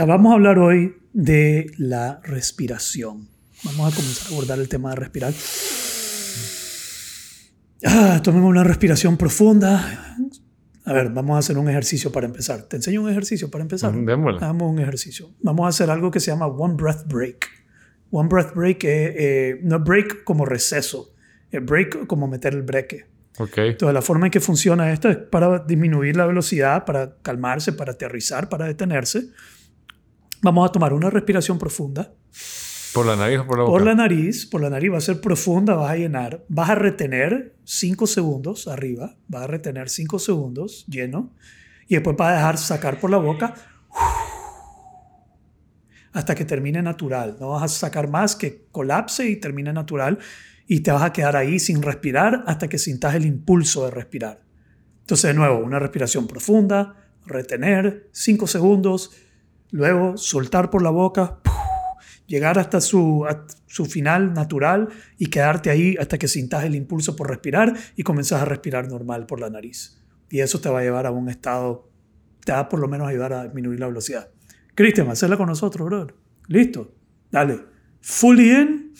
Vamos 0.07 0.31
a 0.31 0.35
hablar 0.35 0.57
hoy 0.57 0.95
de 1.11 1.69
la 1.77 2.21
respiración. 2.23 3.27
Vamos 3.63 3.93
a 3.93 3.95
comenzar 3.95 4.27
a 4.27 4.29
abordar 4.31 4.59
el 4.59 4.69
tema 4.69 4.91
de 4.91 4.95
respirar. 4.95 5.33
Ah, 7.85 8.21
tomemos 8.23 8.49
una 8.49 8.63
respiración 8.63 9.17
profunda. 9.17 10.15
A 10.85 10.93
ver, 10.93 11.09
vamos 11.09 11.35
a 11.35 11.39
hacer 11.39 11.57
un 11.57 11.69
ejercicio 11.69 12.11
para 12.11 12.25
empezar. 12.25 12.63
¿Te 12.63 12.77
enseño 12.77 13.01
un 13.01 13.09
ejercicio 13.09 13.51
para 13.51 13.63
empezar? 13.63 13.93
Démosle. 13.93 14.37
Hagamos 14.37 14.71
un 14.71 14.79
ejercicio. 14.79 15.29
Vamos 15.41 15.65
a 15.65 15.69
hacer 15.69 15.89
algo 15.89 16.09
que 16.09 16.19
se 16.19 16.31
llama 16.31 16.47
One 16.47 16.75
Breath 16.75 17.05
Break. 17.07 17.60
One 18.11 18.27
Breath 18.29 18.53
Break 18.53 18.83
es 18.83 19.13
eh, 19.15 19.59
no 19.63 19.79
break 19.79 20.23
como 20.23 20.45
receso, 20.45 21.13
es 21.49 21.63
break 21.65 22.07
como 22.07 22.27
meter 22.27 22.53
el 22.53 22.61
breque. 22.61 23.05
Ok. 23.37 23.57
Entonces, 23.57 23.93
la 23.93 24.01
forma 24.01 24.27
en 24.27 24.31
que 24.31 24.41
funciona 24.41 24.91
esto 24.91 25.09
es 25.09 25.17
para 25.17 25.59
disminuir 25.59 26.17
la 26.17 26.25
velocidad, 26.25 26.85
para 26.85 27.15
calmarse, 27.21 27.71
para 27.73 27.93
aterrizar, 27.93 28.49
para 28.49 28.65
detenerse. 28.65 29.29
Vamos 30.41 30.69
a 30.69 30.71
tomar 30.71 30.93
una 30.93 31.09
respiración 31.09 31.57
profunda. 31.57 32.13
¿Por 32.93 33.05
la 33.05 33.15
nariz 33.15 33.39
o 33.39 33.47
por 33.47 33.57
la 33.57 33.63
boca? 33.63 33.71
Por 33.71 33.85
la 33.85 33.95
nariz, 33.95 34.45
por 34.45 34.61
la 34.61 34.69
nariz 34.69 34.91
va 34.91 34.97
a 34.97 35.01
ser 35.01 35.21
profunda, 35.21 35.75
vas 35.75 35.91
a 35.91 35.95
llenar, 35.95 36.43
vas 36.49 36.69
a 36.69 36.75
retener 36.75 37.55
5 37.63 38.05
segundos 38.05 38.67
arriba, 38.67 39.15
vas 39.29 39.43
a 39.43 39.47
retener 39.47 39.87
5 39.87 40.19
segundos 40.19 40.85
lleno 40.87 41.31
y 41.87 41.95
después 41.95 42.17
vas 42.17 42.33
a 42.33 42.35
dejar 42.35 42.57
sacar 42.57 42.99
por 42.99 43.09
la 43.09 43.17
boca 43.17 43.53
hasta 46.13 46.35
que 46.35 46.45
termine 46.45 46.81
natural. 46.81 47.37
No 47.39 47.49
vas 47.49 47.63
a 47.63 47.67
sacar 47.67 48.09
más 48.09 48.35
que 48.35 48.65
colapse 48.71 49.27
y 49.29 49.37
termine 49.37 49.73
natural 49.73 50.19
y 50.67 50.81
te 50.81 50.91
vas 50.91 51.03
a 51.03 51.13
quedar 51.13 51.35
ahí 51.35 51.59
sin 51.59 51.81
respirar 51.81 52.43
hasta 52.47 52.67
que 52.67 52.77
sintas 52.77 53.15
el 53.15 53.25
impulso 53.25 53.85
de 53.85 53.91
respirar. 53.91 54.41
Entonces, 55.01 55.29
de 55.29 55.33
nuevo, 55.33 55.59
una 55.59 55.79
respiración 55.79 56.27
profunda, 56.27 56.95
retener 57.25 58.09
5 58.11 58.47
segundos, 58.47 59.11
luego 59.71 60.17
soltar 60.17 60.69
por 60.69 60.81
la 60.81 60.89
boca, 60.89 61.39
llegar 62.27 62.57
hasta 62.59 62.79
su, 62.79 63.25
a 63.25 63.45
su 63.67 63.85
final 63.85 64.33
natural 64.33 64.89
y 65.17 65.27
quedarte 65.27 65.69
ahí 65.69 65.95
hasta 65.99 66.17
que 66.17 66.27
sintas 66.27 66.63
el 66.63 66.75
impulso 66.75 67.15
por 67.15 67.29
respirar 67.29 67.73
y 67.95 68.03
comenzás 68.03 68.41
a 68.41 68.45
respirar 68.45 68.87
normal 68.87 69.25
por 69.25 69.39
la 69.39 69.49
nariz. 69.49 70.01
Y 70.29 70.39
eso 70.39 70.61
te 70.61 70.69
va 70.69 70.79
a 70.79 70.83
llevar 70.83 71.05
a 71.05 71.11
un 71.11 71.27
estado, 71.29 71.89
te 72.45 72.53
va 72.53 72.59
a 72.59 72.69
por 72.69 72.79
lo 72.79 72.87
menos 72.87 73.09
ayudar 73.09 73.33
a 73.33 73.43
disminuir 73.43 73.79
la 73.79 73.87
velocidad. 73.87 74.29
Cristian, 74.81 75.09
hacerla 75.09 75.37
con 75.37 75.47
nosotros, 75.47 75.87
brother. 75.87 76.15
Listo. 76.47 76.95
Dale. 77.29 77.59
Fully 78.01 78.51
in. 78.51 78.93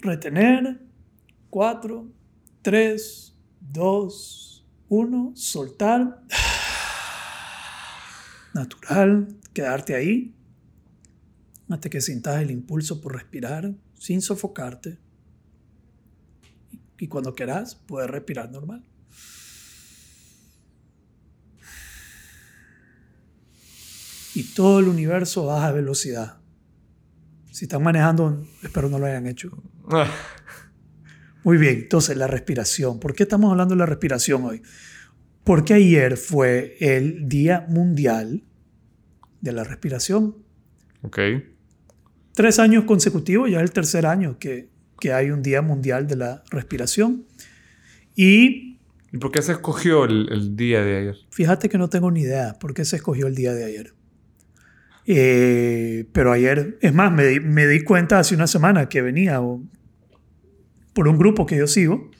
Retener. 0.00 0.80
4, 1.48 2.12
3, 2.60 3.36
2, 3.60 4.66
1. 4.88 5.32
Soltar. 5.34 6.22
Natural. 8.52 9.28
Quedarte 9.54 9.94
ahí 9.94 10.34
hasta 11.70 11.88
que 11.88 12.02
sintas 12.02 12.42
el 12.42 12.50
impulso 12.50 13.00
por 13.00 13.14
respirar 13.14 13.72
sin 13.98 14.20
sofocarte. 14.20 14.98
Y 16.98 17.08
cuando 17.08 17.34
quieras, 17.34 17.74
puedes 17.74 18.10
respirar 18.10 18.50
normal. 18.50 18.84
Y 24.34 24.42
todo 24.54 24.80
el 24.80 24.88
universo 24.88 25.46
baja 25.46 25.70
velocidad. 25.72 26.38
Si 27.52 27.66
están 27.66 27.82
manejando, 27.82 28.44
espero 28.62 28.88
no 28.88 28.98
lo 28.98 29.06
hayan 29.06 29.26
hecho. 29.26 29.62
Ah, 29.90 30.10
Muy 31.44 31.56
bien, 31.58 31.74
entonces 31.82 32.16
la 32.16 32.26
respiración. 32.26 32.98
¿Por 32.98 33.14
qué 33.14 33.22
estamos 33.24 33.50
hablando 33.50 33.74
de 33.74 33.78
la 33.78 33.86
respiración 33.86 34.44
hoy? 34.44 34.62
Porque 35.44 35.74
ayer 35.74 36.16
fue 36.16 36.76
el 36.80 37.28
Día 37.28 37.64
Mundial 37.68 38.42
de 39.40 39.52
la 39.52 39.62
Respiración. 39.62 40.36
ok. 41.02 41.18
tres 42.32 42.58
años 42.58 42.84
consecutivos, 42.84 43.50
ya 43.50 43.58
es 43.58 43.62
el 43.64 43.70
tercer 43.70 44.06
año 44.06 44.38
que, 44.38 44.70
que 44.98 45.12
hay 45.12 45.30
un 45.30 45.42
Día 45.42 45.60
Mundial 45.62 46.06
de 46.08 46.16
la 46.16 46.42
Respiración. 46.50 47.26
Y 48.16 48.78
¿Y 49.12 49.18
por 49.18 49.30
qué 49.30 49.42
se 49.42 49.52
escogió 49.52 50.06
el, 50.06 50.28
el 50.32 50.56
día 50.56 50.82
de 50.82 50.96
ayer? 50.96 51.16
fíjate 51.30 51.68
que 51.68 51.78
no 51.78 51.88
tengo 51.88 52.10
ni 52.10 52.22
idea 52.22 52.54
por 52.58 52.74
qué 52.74 52.84
se 52.84 52.96
escogió 52.96 53.26
el 53.28 53.34
día 53.36 53.52
de 53.54 53.64
ayer. 53.64 53.94
Eh, 55.06 56.08
pero 56.12 56.32
ayer, 56.32 56.78
es 56.80 56.94
más, 56.94 57.12
me 57.12 57.40
me 57.40 57.66
di 57.66 57.82
cuenta 57.82 58.18
hace 58.18 58.34
una 58.34 58.46
semana 58.46 58.88
que 58.88 59.02
venía 59.02 59.40
por 60.94 61.08
un 61.08 61.18
grupo 61.18 61.44
que 61.44 61.56
yo 61.56 61.66
sigo, 61.66 62.10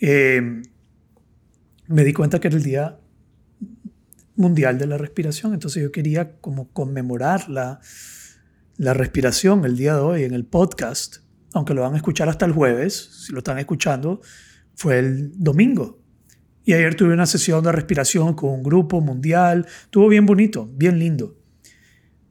eh, 0.00 0.62
me 1.88 2.04
di 2.04 2.12
cuenta 2.12 2.38
que 2.40 2.48
era 2.48 2.56
el 2.56 2.62
Día 2.62 2.98
Mundial 4.36 4.78
de 4.78 4.86
la 4.86 4.98
Respiración. 4.98 5.54
Entonces 5.54 5.82
yo 5.82 5.90
quería 5.90 6.36
como 6.40 6.68
conmemorar 6.72 7.48
la, 7.48 7.80
la 8.76 8.94
respiración 8.94 9.64
el 9.64 9.76
día 9.76 9.94
de 9.94 10.00
hoy 10.00 10.24
en 10.24 10.34
el 10.34 10.44
podcast, 10.44 11.18
aunque 11.54 11.74
lo 11.74 11.82
van 11.82 11.94
a 11.94 11.96
escuchar 11.96 12.28
hasta 12.28 12.44
el 12.44 12.52
jueves, 12.52 13.24
si 13.26 13.32
lo 13.32 13.38
están 13.38 13.58
escuchando, 13.58 14.20
fue 14.74 14.98
el 14.98 15.32
domingo. 15.42 16.02
Y 16.64 16.74
ayer 16.74 16.94
tuve 16.96 17.14
una 17.14 17.26
sesión 17.26 17.64
de 17.64 17.72
respiración 17.72 18.34
con 18.34 18.50
un 18.50 18.62
grupo 18.62 19.00
mundial, 19.00 19.66
estuvo 19.84 20.08
bien 20.08 20.26
bonito, 20.26 20.68
bien 20.74 20.98
lindo. 20.98 21.36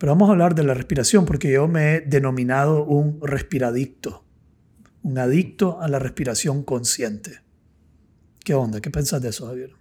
Pero 0.05 0.13
vamos 0.13 0.29
a 0.29 0.33
hablar 0.33 0.53
de 0.53 0.61
la 0.63 0.75
respiración 0.75 1.25
porque 1.25 1.51
yo 1.51 1.67
me 1.67 1.95
he 1.95 2.01
denominado 2.01 2.83
un 2.85 3.19
respiradicto, 3.23 4.23
un 5.01 5.17
adicto 5.17 5.81
a 5.81 5.87
la 5.87 5.97
respiración 5.97 6.61
consciente. 6.61 7.39
¿Qué 8.43 8.53
onda? 8.53 8.81
¿Qué 8.81 8.91
pensás 8.91 9.23
de 9.23 9.29
eso, 9.29 9.47
Javier? 9.47 9.71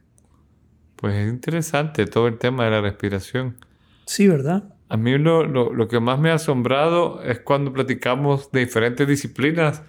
Pues 0.97 1.15
es 1.17 1.29
interesante 1.31 2.07
todo 2.07 2.27
el 2.27 2.39
tema 2.39 2.65
de 2.65 2.71
la 2.71 2.81
respiración. 2.81 3.59
Sí, 4.07 4.27
¿verdad? 4.27 4.75
A 4.89 4.97
mí 4.97 5.19
lo, 5.19 5.45
lo- 5.47 5.75
lo 5.75 5.89
que 5.89 6.01
más 6.01 6.19
me 6.19 6.31
ha 6.31 6.37
asombrado 6.37 7.23
es 7.23 7.41
cuando 7.41 7.75
platicamos 7.75 8.51
de 8.51 8.61
diferentes 8.61 9.07
disciplinas 9.07 9.83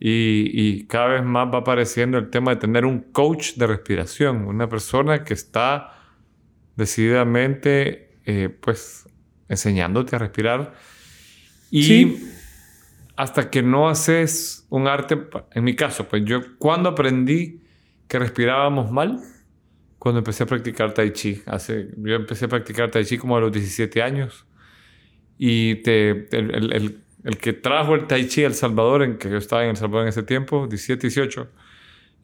y, 0.00 0.50
y 0.52 0.86
cada 0.88 1.06
vez 1.10 1.22
más 1.24 1.46
va 1.54 1.58
apareciendo 1.58 2.18
el 2.18 2.28
tema 2.28 2.50
de 2.50 2.56
tener 2.56 2.84
un 2.84 2.98
coach 3.12 3.54
de 3.54 3.68
respiración, 3.68 4.46
una 4.48 4.68
persona 4.68 5.22
que 5.22 5.34
está 5.34 5.92
decididamente 6.74 8.18
eh, 8.26 8.48
pues 8.48 9.03
enseñándote 9.48 10.16
a 10.16 10.18
respirar 10.18 10.74
y 11.70 11.82
Sí. 11.84 12.30
hasta 13.16 13.50
que 13.50 13.62
no 13.62 13.88
haces 13.88 14.66
un 14.70 14.86
arte, 14.88 15.18
en 15.52 15.64
mi 15.64 15.74
caso, 15.76 16.08
pues 16.08 16.24
yo 16.24 16.40
cuando 16.58 16.88
aprendí 16.90 17.60
que 18.08 18.18
respirábamos 18.18 18.90
mal, 18.90 19.20
cuando 19.98 20.18
empecé 20.18 20.42
a 20.42 20.46
practicar 20.46 20.92
tai 20.92 21.12
chi. 21.12 21.42
Hace, 21.46 21.88
yo 21.96 22.14
empecé 22.16 22.44
a 22.44 22.48
practicar 22.48 22.90
tai 22.90 23.04
chi 23.04 23.16
como 23.16 23.36
a 23.36 23.40
los 23.40 23.50
17 23.52 24.02
años. 24.02 24.44
Y 25.38 25.76
te, 25.76 26.10
el, 26.36 26.54
el, 26.54 26.72
el, 26.72 26.98
el 27.24 27.36
que 27.38 27.54
trajo 27.54 27.94
el 27.94 28.06
tai 28.06 28.26
chi 28.28 28.44
a 28.44 28.46
El 28.48 28.54
Salvador, 28.54 29.02
en 29.02 29.16
que 29.16 29.30
yo 29.30 29.38
estaba 29.38 29.64
en 29.64 29.70
El 29.70 29.76
Salvador 29.76 30.02
en 30.02 30.08
ese 30.10 30.22
tiempo, 30.22 30.66
17, 30.66 31.06
18, 31.08 31.48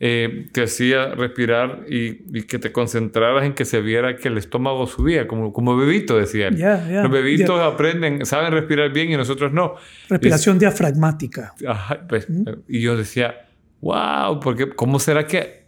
eh, 0.02 0.48
te 0.52 0.62
hacía 0.62 1.14
respirar 1.14 1.84
y, 1.86 2.22
y, 2.38 2.44
que 2.44 2.58
te 2.58 2.72
concentraras 2.72 3.44
en 3.44 3.52
que 3.52 3.66
se 3.66 3.82
viera 3.82 4.16
que 4.16 4.28
el 4.28 4.38
estómago 4.38 4.86
subía, 4.86 5.28
como, 5.28 5.52
como 5.52 5.76
bebito, 5.76 6.16
decía 6.16 6.48
él. 6.48 6.56
Yeah, 6.56 6.88
yeah, 6.88 7.02
Los 7.02 7.12
bebitos 7.12 7.56
yeah. 7.56 7.66
aprenden, 7.66 8.24
saben 8.24 8.50
respirar 8.50 8.90
bien 8.94 9.10
y 9.10 9.16
nosotros 9.18 9.52
no. 9.52 9.74
Respiración 10.08 10.56
es, 10.56 10.60
diafragmática. 10.60 11.54
Ajá, 11.68 12.00
pues, 12.08 12.30
¿Mm? 12.30 12.44
Y 12.66 12.80
yo 12.80 12.96
decía, 12.96 13.46
wow, 13.82 14.40
porque 14.40 14.70
¿cómo 14.70 14.98
será 14.98 15.26
que, 15.26 15.66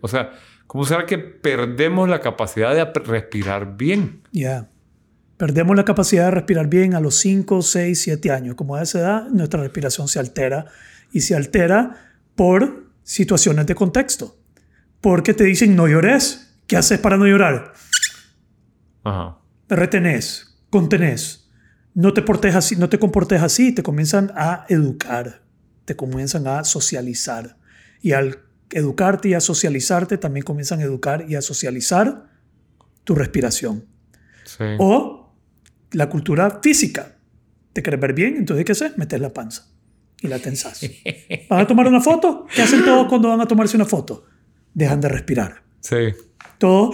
o 0.00 0.08
sea, 0.08 0.30
cómo 0.66 0.86
será 0.86 1.04
que 1.04 1.18
perdemos 1.18 2.08
la 2.08 2.20
capacidad 2.20 2.74
de 2.74 3.00
respirar 3.02 3.76
bien? 3.76 4.22
Ya. 4.32 4.40
Yeah. 4.40 4.68
Perdemos 5.36 5.76
la 5.76 5.84
capacidad 5.84 6.26
de 6.26 6.30
respirar 6.30 6.68
bien 6.68 6.94
a 6.94 7.00
los 7.00 7.16
5, 7.16 7.60
6, 7.60 8.00
7 8.00 8.30
años. 8.30 8.54
Como 8.54 8.76
a 8.76 8.82
esa 8.82 9.00
edad, 9.00 9.28
nuestra 9.28 9.60
respiración 9.60 10.08
se 10.08 10.20
altera 10.20 10.66
y 11.12 11.20
se 11.20 11.34
altera 11.34 12.12
por 12.34 12.81
situaciones 13.02 13.66
de 13.66 13.74
contexto. 13.74 14.38
Porque 15.00 15.34
te 15.34 15.44
dicen 15.44 15.76
no 15.76 15.88
llores. 15.88 16.56
¿Qué 16.66 16.76
haces 16.76 16.98
para 16.98 17.16
no 17.16 17.26
llorar? 17.26 17.72
Ajá. 19.04 19.38
Retenés, 19.68 20.58
contenés. 20.70 21.50
No 21.94 22.14
te, 22.14 22.22
portes 22.22 22.54
así, 22.54 22.76
no 22.76 22.88
te 22.88 22.98
comportes 22.98 23.42
así. 23.42 23.72
Te 23.72 23.82
comienzan 23.82 24.32
a 24.34 24.64
educar. 24.68 25.42
Te 25.84 25.96
comienzan 25.96 26.46
a 26.46 26.64
socializar. 26.64 27.58
Y 28.00 28.12
al 28.12 28.38
educarte 28.70 29.28
y 29.28 29.34
a 29.34 29.40
socializarte, 29.40 30.18
también 30.18 30.44
comienzan 30.44 30.80
a 30.80 30.84
educar 30.84 31.24
y 31.28 31.34
a 31.34 31.42
socializar 31.42 32.30
tu 33.04 33.14
respiración. 33.14 33.84
Sí. 34.44 34.64
O 34.78 35.34
la 35.90 36.08
cultura 36.08 36.60
física. 36.62 37.16
¿Te 37.72 37.82
quieres 37.82 38.00
ver 38.00 38.12
bien? 38.12 38.36
Entonces, 38.36 38.64
¿qué 38.64 38.72
haces? 38.72 38.96
Metes 38.96 39.20
la 39.20 39.32
panza 39.32 39.71
y 40.22 40.28
la 40.28 40.38
tensas. 40.38 40.88
¿Van 41.48 41.60
a 41.60 41.66
tomar 41.66 41.88
una 41.88 42.00
foto? 42.00 42.46
¿Qué 42.54 42.62
hacen 42.62 42.84
todos 42.84 43.06
cuando 43.08 43.28
van 43.28 43.40
a 43.40 43.46
tomarse 43.46 43.76
una 43.76 43.84
foto? 43.84 44.24
Dejan 44.72 45.00
de 45.00 45.08
respirar. 45.08 45.62
Sí. 45.80 46.14
Todo. 46.58 46.92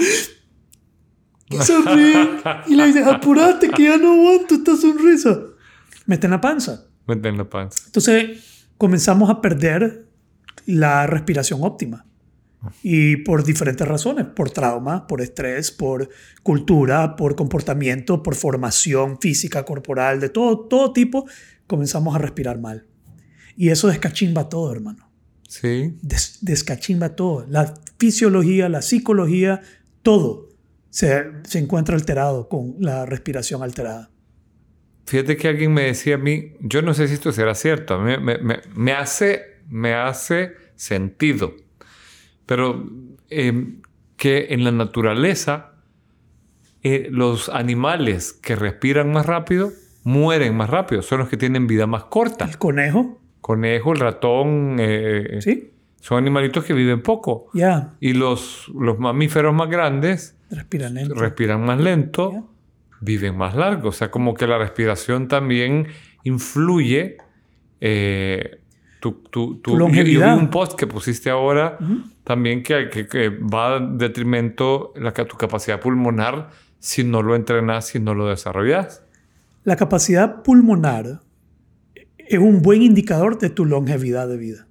Y 1.50 1.56
sonríen. 1.58 2.40
Y 2.66 2.74
le 2.74 2.86
dicen, 2.86 3.04
apurate 3.04 3.68
que 3.70 3.84
ya 3.84 3.96
no 3.98 4.12
aguanto 4.12 4.54
esta 4.54 4.76
sonrisa. 4.76 5.38
Meten 6.06 6.30
la 6.30 6.40
panza. 6.40 6.86
Meten 7.06 7.36
la 7.36 7.48
panza. 7.48 7.82
Entonces 7.86 8.66
comenzamos 8.76 9.30
a 9.30 9.40
perder 9.40 10.06
la 10.66 11.06
respiración 11.06 11.60
óptima. 11.62 12.04
Y 12.82 13.18
por 13.18 13.44
diferentes 13.44 13.86
razones, 13.86 14.26
por 14.26 14.50
trauma, 14.50 15.06
por 15.06 15.20
estrés, 15.20 15.70
por 15.70 16.08
cultura, 16.42 17.14
por 17.14 17.36
comportamiento, 17.36 18.22
por 18.22 18.34
formación 18.34 19.18
física, 19.20 19.64
corporal, 19.64 20.18
de 20.18 20.28
todo, 20.28 20.66
todo 20.66 20.92
tipo, 20.92 21.26
comenzamos 21.66 22.16
a 22.16 22.18
respirar 22.18 22.58
mal. 22.58 22.84
Y 23.58 23.68
eso 23.68 23.88
descachimba 23.88 24.48
todo, 24.48 24.72
hermano. 24.72 25.10
Sí. 25.46 25.94
Des, 26.00 26.38
descachimba 26.40 27.10
todo. 27.10 27.44
La 27.50 27.74
fisiología, 27.98 28.70
la 28.70 28.80
psicología, 28.80 29.60
todo 30.02 30.48
se, 30.88 31.26
se 31.42 31.58
encuentra 31.58 31.94
alterado 31.94 32.48
con 32.48 32.76
la 32.78 33.04
respiración 33.04 33.62
alterada. 33.62 34.08
Fíjate 35.04 35.36
que 35.36 35.48
alguien 35.48 35.74
me 35.74 35.82
decía 35.82 36.14
a 36.14 36.18
mí, 36.18 36.54
yo 36.60 36.80
no 36.80 36.94
sé 36.94 37.08
si 37.08 37.14
esto 37.14 37.32
será 37.32 37.54
cierto, 37.54 37.98
me, 37.98 38.18
me, 38.18 38.38
me, 38.38 38.60
me 38.74 38.92
hace, 38.92 39.42
me 39.68 39.92
hace 39.92 40.52
sentido 40.76 41.54
pero 42.48 42.82
eh, 43.28 43.74
que 44.16 44.46
en 44.54 44.64
la 44.64 44.72
naturaleza 44.72 45.72
eh, 46.82 47.08
los 47.10 47.50
animales 47.50 48.32
que 48.32 48.56
respiran 48.56 49.12
más 49.12 49.26
rápido 49.26 49.70
mueren 50.02 50.56
más 50.56 50.70
rápido, 50.70 51.02
son 51.02 51.18
los 51.18 51.28
que 51.28 51.36
tienen 51.36 51.66
vida 51.66 51.86
más 51.86 52.04
corta. 52.04 52.46
¿El 52.46 52.56
conejo? 52.56 53.20
Conejo, 53.48 53.94
el 53.94 54.00
ratón. 54.00 54.76
Eh, 54.78 55.38
sí. 55.40 55.72
Son 56.02 56.18
animalitos 56.18 56.66
que 56.66 56.74
viven 56.74 57.00
poco. 57.00 57.46
Ya. 57.54 57.60
Yeah. 57.60 57.94
Y 57.98 58.12
los, 58.12 58.68
los 58.78 58.98
mamíferos 58.98 59.54
más 59.54 59.70
grandes 59.70 60.36
respiran 60.50 60.92
lento. 60.92 61.14
Respiran 61.14 61.64
más 61.64 61.80
lento, 61.80 62.30
yeah. 62.30 62.44
viven 63.00 63.38
más 63.38 63.54
largo. 63.54 63.88
O 63.88 63.92
sea, 63.92 64.10
como 64.10 64.34
que 64.34 64.46
la 64.46 64.58
respiración 64.58 65.28
también 65.28 65.86
influye. 66.24 67.16
Eh, 67.80 68.60
tu, 69.00 69.12
tu, 69.30 69.62
tu, 69.62 69.78
tu. 69.78 69.78
Yo, 69.78 70.04
vi 70.04 70.16
un 70.18 70.50
post 70.50 70.78
que 70.78 70.86
pusiste 70.86 71.30
ahora 71.30 71.78
uh 71.80 71.84
-huh. 71.84 72.02
también 72.24 72.62
que, 72.62 72.90
que, 72.90 73.06
que, 73.06 73.30
va 73.30 73.76
a 73.76 73.80
detrimento 73.80 74.92
la, 74.96 75.12
tu 75.12 75.38
capacidad 75.38 75.80
pulmonar 75.80 76.50
si 76.80 77.02
no 77.02 77.22
lo 77.22 77.34
entrenas, 77.34 77.86
si 77.86 77.98
no 77.98 78.12
lo 78.12 78.26
desarrollas. 78.26 79.02
La 79.64 79.76
capacidad 79.76 80.42
pulmonar 80.42 81.20
es 82.28 82.38
un 82.38 82.62
buen 82.62 82.82
indicador 82.82 83.38
de 83.38 83.50
tu 83.50 83.64
longevidad 83.64 84.28
de 84.28 84.36
vida. 84.36 84.68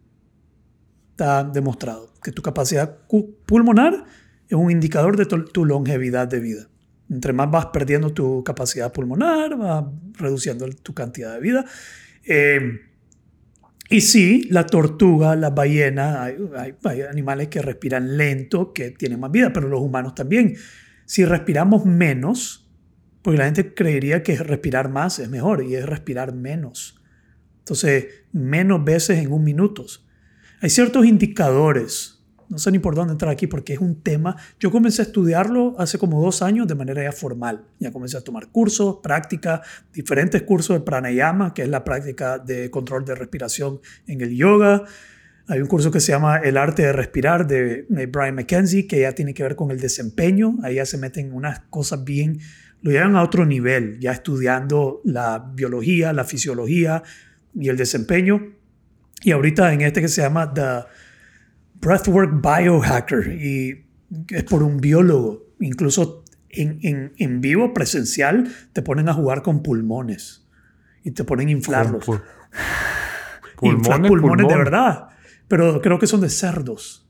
Está 1.11 1.43
demostrado 1.43 2.13
que 2.21 2.31
tu 2.31 2.41
capacidad 2.41 2.99
pulmonar 3.45 4.05
es 4.47 4.55
un 4.55 4.71
indicador 4.71 5.17
de 5.17 5.25
tu, 5.25 5.65
longevidad 5.65 6.27
de 6.27 6.39
vida. 6.39 6.69
Entre 7.09 7.33
más 7.33 7.49
vas 7.49 7.67
perdiendo 7.67 8.13
tu 8.13 8.43
capacidad 8.43 8.93
pulmonar, 8.93 9.57
vas 9.57 9.85
reduciendo 10.13 10.67
tu 10.69 10.93
cantidad 10.93 11.33
de 11.33 11.39
vida. 11.39 11.65
Eh, 12.25 12.81
y 13.89 14.01
sí, 14.01 14.47
la 14.49 14.65
tortuga, 14.65 15.35
la 15.35 15.49
ballena, 15.49 16.23
hay, 16.23 16.35
hay, 16.57 16.75
hay, 16.83 17.01
animales 17.01 17.47
que 17.47 17.61
respiran 17.61 18.17
lento, 18.17 18.73
que 18.73 18.91
tienen 18.91 19.19
más 19.19 19.31
vida, 19.31 19.51
pero 19.53 19.67
los 19.67 19.81
humanos 19.81 20.15
también. 20.15 20.55
Si 21.05 21.23
respiramos 21.23 21.85
menos, 21.85 22.69
porque 23.21 23.37
la 23.37 23.45
gente 23.45 23.73
creería 23.73 24.23
que 24.23 24.35
respirar 24.37 24.89
más 24.89 25.19
es 25.19 25.29
mejor, 25.29 25.63
y 25.63 25.75
es 25.75 25.85
respirar 25.85 26.33
menos. 26.33 26.96
Entonces, 27.67 28.05
menos 28.31 28.81
veces 28.85 29.19
en 29.19 29.33
un 29.33 29.43
minuto. 29.43 29.85
Hay 30.61 30.69
ciertos 30.69 31.05
indicadores 31.05 32.17
no 32.49 32.57
sé 32.57 32.71
ni 32.71 32.79
por 32.79 32.95
dónde 32.95 33.11
entrar 33.11 33.29
aquí 33.29 33.45
porque 33.45 33.73
es 33.73 33.79
un 33.79 34.01
tema. 34.01 34.37
Yo 34.57 34.71
comencé 34.71 35.01
a 35.01 35.05
estudiarlo 35.05 35.75
hace 35.77 35.97
como 35.97 36.21
dos 36.21 36.41
años 36.41 36.65
de 36.65 36.75
manera 36.75 37.03
ya 37.03 37.11
formal. 37.11 37.65
Ya 37.77 37.91
comencé 37.91 38.15
a 38.15 38.21
tomar 38.21 38.47
cursos, 38.47 38.99
prácticas, 39.03 39.61
diferentes 39.93 40.43
cursos 40.43 40.77
de 40.77 40.85
pranayama, 40.85 41.53
que 41.53 41.63
es 41.63 41.69
la 41.69 41.83
práctica 41.83 42.39
de 42.39 42.71
control 42.71 43.03
de 43.03 43.15
respiración 43.15 43.81
en 44.07 44.21
el 44.21 44.35
yoga. 44.35 44.85
Hay 45.49 45.59
un 45.59 45.67
curso 45.67 45.91
que 45.91 45.99
se 45.99 46.13
llama 46.13 46.37
El 46.37 46.55
arte 46.57 46.83
de 46.83 46.93
respirar 46.93 47.47
de 47.47 47.85
Brian 48.09 48.35
McKenzie, 48.35 48.87
que 48.87 49.01
ya 49.01 49.11
tiene 49.11 49.33
que 49.33 49.43
ver 49.43 49.55
con 49.55 49.71
el 49.71 49.79
desempeño. 49.79 50.55
Ahí 50.63 50.75
ya 50.75 50.85
se 50.85 50.97
meten 50.97 51.33
unas 51.33 51.59
cosas 51.69 52.03
bien, 52.05 52.39
lo 52.81 52.91
llevan 52.91 53.15
a 53.15 53.23
otro 53.23 53.45
nivel, 53.45 53.99
ya 53.99 54.11
estudiando 54.11 55.01
la 55.03 55.51
biología, 55.53 56.13
la 56.13 56.23
fisiología 56.23 57.03
y 57.59 57.69
el 57.69 57.77
desempeño. 57.77 58.53
Y 59.23 59.31
ahorita 59.31 59.73
en 59.73 59.81
este 59.81 60.01
que 60.01 60.07
se 60.07 60.21
llama 60.21 60.53
The 60.53 60.85
Breathwork 61.81 62.41
Biohacker 62.41 63.33
y 63.33 63.85
es 64.29 64.43
por 64.43 64.63
un 64.63 64.77
biólogo. 64.77 65.45
Incluso 65.59 66.23
en, 66.49 66.79
en, 66.83 67.13
en, 67.17 67.41
vivo, 67.41 67.73
presencial, 67.73 68.47
te 68.73 68.81
ponen 68.81 69.09
a 69.09 69.13
jugar 69.13 69.41
con 69.41 69.63
pulmones 69.63 70.47
y 71.03 71.11
te 71.11 71.23
ponen 71.23 71.47
a 71.47 71.51
inflarlos. 71.51 72.05
Pul 72.05 72.21
pulmones, 73.57 73.77
Inflar 73.79 74.01
pulmones 74.07 74.45
pulmón. 74.45 74.47
de 74.47 74.57
verdad. 74.57 75.07
Pero 75.47 75.81
creo 75.81 75.97
que 75.97 76.07
son 76.07 76.21
de 76.21 76.29
cerdos. 76.29 77.09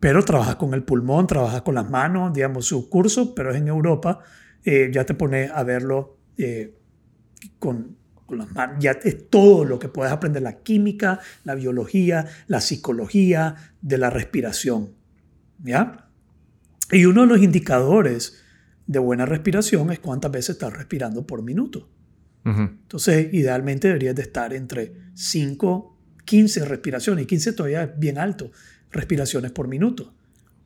Pero 0.00 0.22
trabajas 0.24 0.56
con 0.56 0.74
el 0.74 0.82
pulmón, 0.82 1.26
trabajas 1.26 1.62
con 1.62 1.76
las 1.76 1.88
manos, 1.88 2.34
digamos, 2.34 2.66
su 2.66 2.90
curso, 2.90 3.34
pero 3.34 3.50
es 3.52 3.56
en 3.56 3.68
Europa. 3.68 4.20
Eh, 4.64 4.90
ya 4.92 5.04
te 5.04 5.14
pone 5.14 5.50
a 5.54 5.62
verlo 5.62 6.18
eh, 6.36 6.74
con 7.58 7.96
las 8.34 8.52
manos. 8.52 8.76
Ya 8.80 8.92
es 8.92 9.28
todo 9.30 9.64
lo 9.64 9.78
que 9.78 9.88
puedes 9.88 10.12
aprender, 10.12 10.42
la 10.42 10.58
química, 10.58 11.20
la 11.44 11.54
biología, 11.54 12.26
la 12.46 12.60
psicología 12.60 13.56
de 13.80 13.98
la 13.98 14.10
respiración. 14.10 14.90
¿Ya? 15.62 16.08
Y 16.90 17.06
uno 17.06 17.22
de 17.22 17.26
los 17.28 17.42
indicadores 17.42 18.42
de 18.86 18.98
buena 18.98 19.26
respiración 19.26 19.90
es 19.90 19.98
cuántas 19.98 20.30
veces 20.30 20.50
estás 20.50 20.72
respirando 20.72 21.26
por 21.26 21.42
minuto. 21.42 21.88
Uh 22.44 22.50
-huh. 22.50 22.68
Entonces, 22.68 23.32
idealmente 23.32 23.88
deberías 23.88 24.14
de 24.14 24.22
estar 24.22 24.52
entre 24.52 24.92
5, 25.14 25.98
15 26.24 26.64
respiraciones. 26.66 27.24
Y 27.24 27.26
15 27.26 27.52
todavía 27.52 27.84
es 27.84 27.98
bien 27.98 28.18
alto. 28.18 28.50
Respiraciones 28.90 29.52
por 29.52 29.68
minuto. 29.68 30.14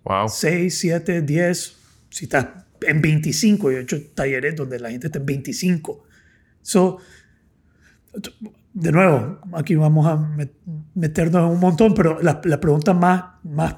Wow. 0.05 0.29
6, 0.29 0.77
7, 0.77 1.23
10. 1.23 1.77
Si 2.11 2.25
estás 2.25 2.47
en 2.81 3.01
25, 3.01 3.71
yo 3.71 3.79
he 3.79 3.83
hecho 3.83 4.01
talleres 4.15 4.57
donde 4.57 4.79
la 4.81 4.91
gente 4.91 5.07
está 5.07 5.19
en 5.19 5.27
25. 5.27 6.05
So, 6.63 6.99
de 8.73 8.93
nuevo, 8.93 9.39
aquí 9.53 9.75
vamos 9.75 10.07
a 10.07 10.17
meternos 10.95 11.45
en 11.45 11.51
un 11.51 11.61
montón, 11.61 11.95
pero 11.95 12.21
la, 12.23 12.41
la, 12.45 12.61
pregunta 12.61 12.95
más, 12.95 13.25
más, 13.43 13.77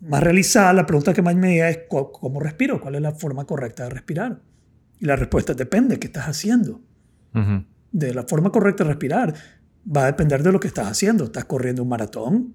más 0.00 0.22
realizada, 0.22 0.72
la 0.72 0.86
pregunta 0.86 1.12
que 1.12 1.22
más 1.22 1.34
me 1.36 1.54
llega 1.54 1.68
es 1.68 1.80
¿cómo 1.88 2.40
respiro? 2.40 2.80
¿Cuál 2.80 2.94
es 2.96 3.02
la 3.02 3.12
forma 3.12 3.44
correcta 3.44 3.84
de 3.84 3.90
respirar? 3.90 4.40
Y 4.98 5.04
la 5.06 5.16
respuesta 5.16 5.54
depende, 5.54 5.98
¿qué 5.98 6.06
estás 6.06 6.26
haciendo? 6.26 6.80
Uh 7.34 7.38
-huh. 7.38 7.64
De 7.92 8.14
la 8.14 8.24
forma 8.24 8.50
correcta 8.50 8.84
de 8.84 8.90
respirar 8.90 9.34
va 9.94 10.02
a 10.02 10.06
depender 10.06 10.42
de 10.42 10.52
lo 10.52 10.60
que 10.60 10.68
estás 10.68 10.88
haciendo. 10.88 11.24
¿Estás 11.24 11.44
corriendo 11.44 11.82
un 11.82 11.88
maratón? 11.88 12.54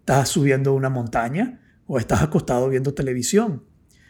¿Estás 0.00 0.28
subiendo 0.28 0.74
una 0.74 0.90
montaña? 0.90 1.60
o 1.88 1.98
estás 1.98 2.22
acostado 2.22 2.68
viendo 2.68 2.94
televisión. 2.94 3.64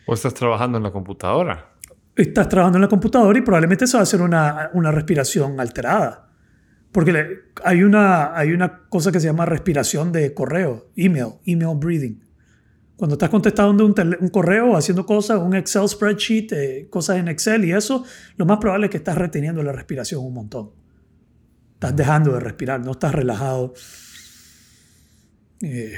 O 0.06 0.12
estás 0.12 0.34
trabajando 0.34 0.76
en 0.76 0.84
la 0.84 0.90
computadora. 0.90 1.72
Estás 2.18 2.48
trabajando 2.48 2.78
en 2.78 2.82
la 2.82 2.88
computadora 2.88 3.38
y 3.38 3.42
probablemente 3.42 3.84
eso 3.84 3.96
va 3.96 4.02
a 4.02 4.06
ser 4.06 4.22
una, 4.22 4.70
una 4.74 4.90
respiración 4.90 5.60
alterada. 5.60 6.28
Porque 6.90 7.42
hay, 7.62 7.84
una, 7.84 8.36
hay 8.36 8.50
una 8.50 8.88
cosa 8.88 9.12
que 9.12 9.20
se 9.20 9.26
llama 9.26 9.46
respiración 9.46 10.10
de 10.10 10.34
correo, 10.34 10.90
email, 10.96 11.34
email 11.44 11.76
breathing. 11.76 12.24
Cuando 12.96 13.14
estás 13.14 13.30
contestando 13.30 13.86
un, 13.86 13.94
correo, 14.30 14.76
haciendo 14.76 15.06
cosas, 15.06 15.38
un 15.38 15.54
Excel 15.54 15.88
spreadsheet, 15.88 16.52
eh, 16.52 16.88
cosas 16.90 17.18
en 17.18 17.28
Excel 17.28 17.64
y 17.64 17.70
eso, 17.70 18.04
lo 18.36 18.46
más 18.46 18.58
probable 18.58 18.86
es 18.86 18.90
que 18.90 18.96
estás 18.96 19.16
reteniendo 19.16 19.62
la 19.62 19.70
respiración 19.70 20.24
un 20.24 20.34
montón. 20.34 20.70
Estás 21.74 21.94
dejando 21.94 22.32
de 22.32 22.40
respirar, 22.40 22.80
no 22.80 22.90
estás 22.90 23.14
relajado. 23.14 23.74
Eh, 25.62 25.92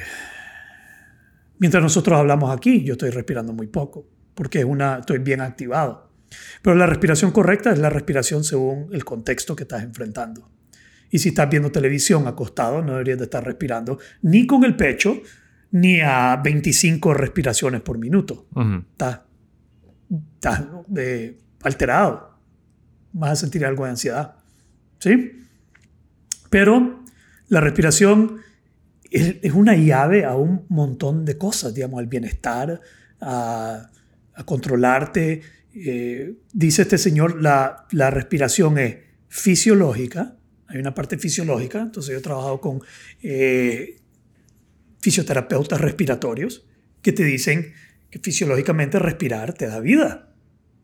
mientras 1.59 1.83
nosotros 1.83 2.19
hablamos 2.19 2.55
aquí, 2.55 2.85
yo 2.85 2.93
estoy 2.93 3.09
respirando 3.09 3.55
muy 3.55 3.69
poco, 3.69 4.07
porque 4.35 4.67
una, 4.67 4.99
estoy 4.99 5.21
bien 5.21 5.41
activado. 5.41 6.10
Pero 6.63 6.77
la 6.77 6.87
respiración 6.87 7.31
correcta 7.33 7.73
es 7.73 7.79
la 7.79 7.91
respiración 7.91 8.45
según 8.45 8.89
el 8.93 9.05
contexto 9.05 9.57
que 9.57 9.65
estás 9.65 9.83
enfrentando. 9.83 10.49
Y 11.11 11.19
si 11.19 11.31
estás 11.31 11.51
viendo 11.51 11.73
televisión 11.73 12.27
acostado, 12.29 12.83
no 12.83 12.93
deberías 12.93 13.19
de 13.19 13.25
estar 13.25 13.45
respirando 13.45 13.99
ni 14.23 14.47
con 14.47 14.65
el 14.65 14.77
pecho, 14.77 15.21
ni 15.73 16.01
a 16.01 16.41
25 16.43 17.15
respiraciones 17.15 17.81
por 17.81 17.99
minuto. 17.99 18.47
Estás, 18.83 19.21
eh, 20.97 21.39
alterado. 21.63 22.39
Vas 23.13 23.33
a 23.33 23.37
sentir 23.37 23.65
algo 23.65 23.85
de 23.85 23.91
ansiedad. 23.91 24.37
¿Sí? 24.99 25.47
Pero 26.49 27.05
la 27.49 27.61
respiración 27.61 28.41
es, 29.11 29.53
una 29.53 29.75
llave 29.77 30.25
a 30.25 30.37
un 30.37 30.67
montón 30.69 31.25
de 31.25 31.37
cosas, 31.37 31.75
digamos, 31.75 31.99
al 32.01 32.07
bienestar, 32.07 32.81
a, 33.21 33.91
controlarte. 34.45 35.43
Eh, 35.75 36.35
dice 36.53 36.83
este 36.83 36.99
señor, 36.99 37.41
la, 37.41 37.87
la 37.93 38.11
respiración 38.11 38.79
es 38.79 38.97
fisiológica, 39.29 40.37
hay 40.67 40.79
una 40.79 40.95
parte 40.95 41.19
fisiológica, 41.19 41.81
entonces 41.81 42.13
yo 42.13 42.19
he 42.19 42.23
trabajado 42.23 42.61
con 42.61 42.81
eh, 43.23 43.97
fisioterapeutas 45.01 45.81
respiratorios 45.81 46.65
que 47.03 47.13
te 47.13 47.25
dicen 47.25 47.73
que 48.09 48.19
fisiológicamente 48.21 48.99
respirar 48.99 49.53
te 49.53 49.67
da 49.67 49.81
vida. 49.81 50.33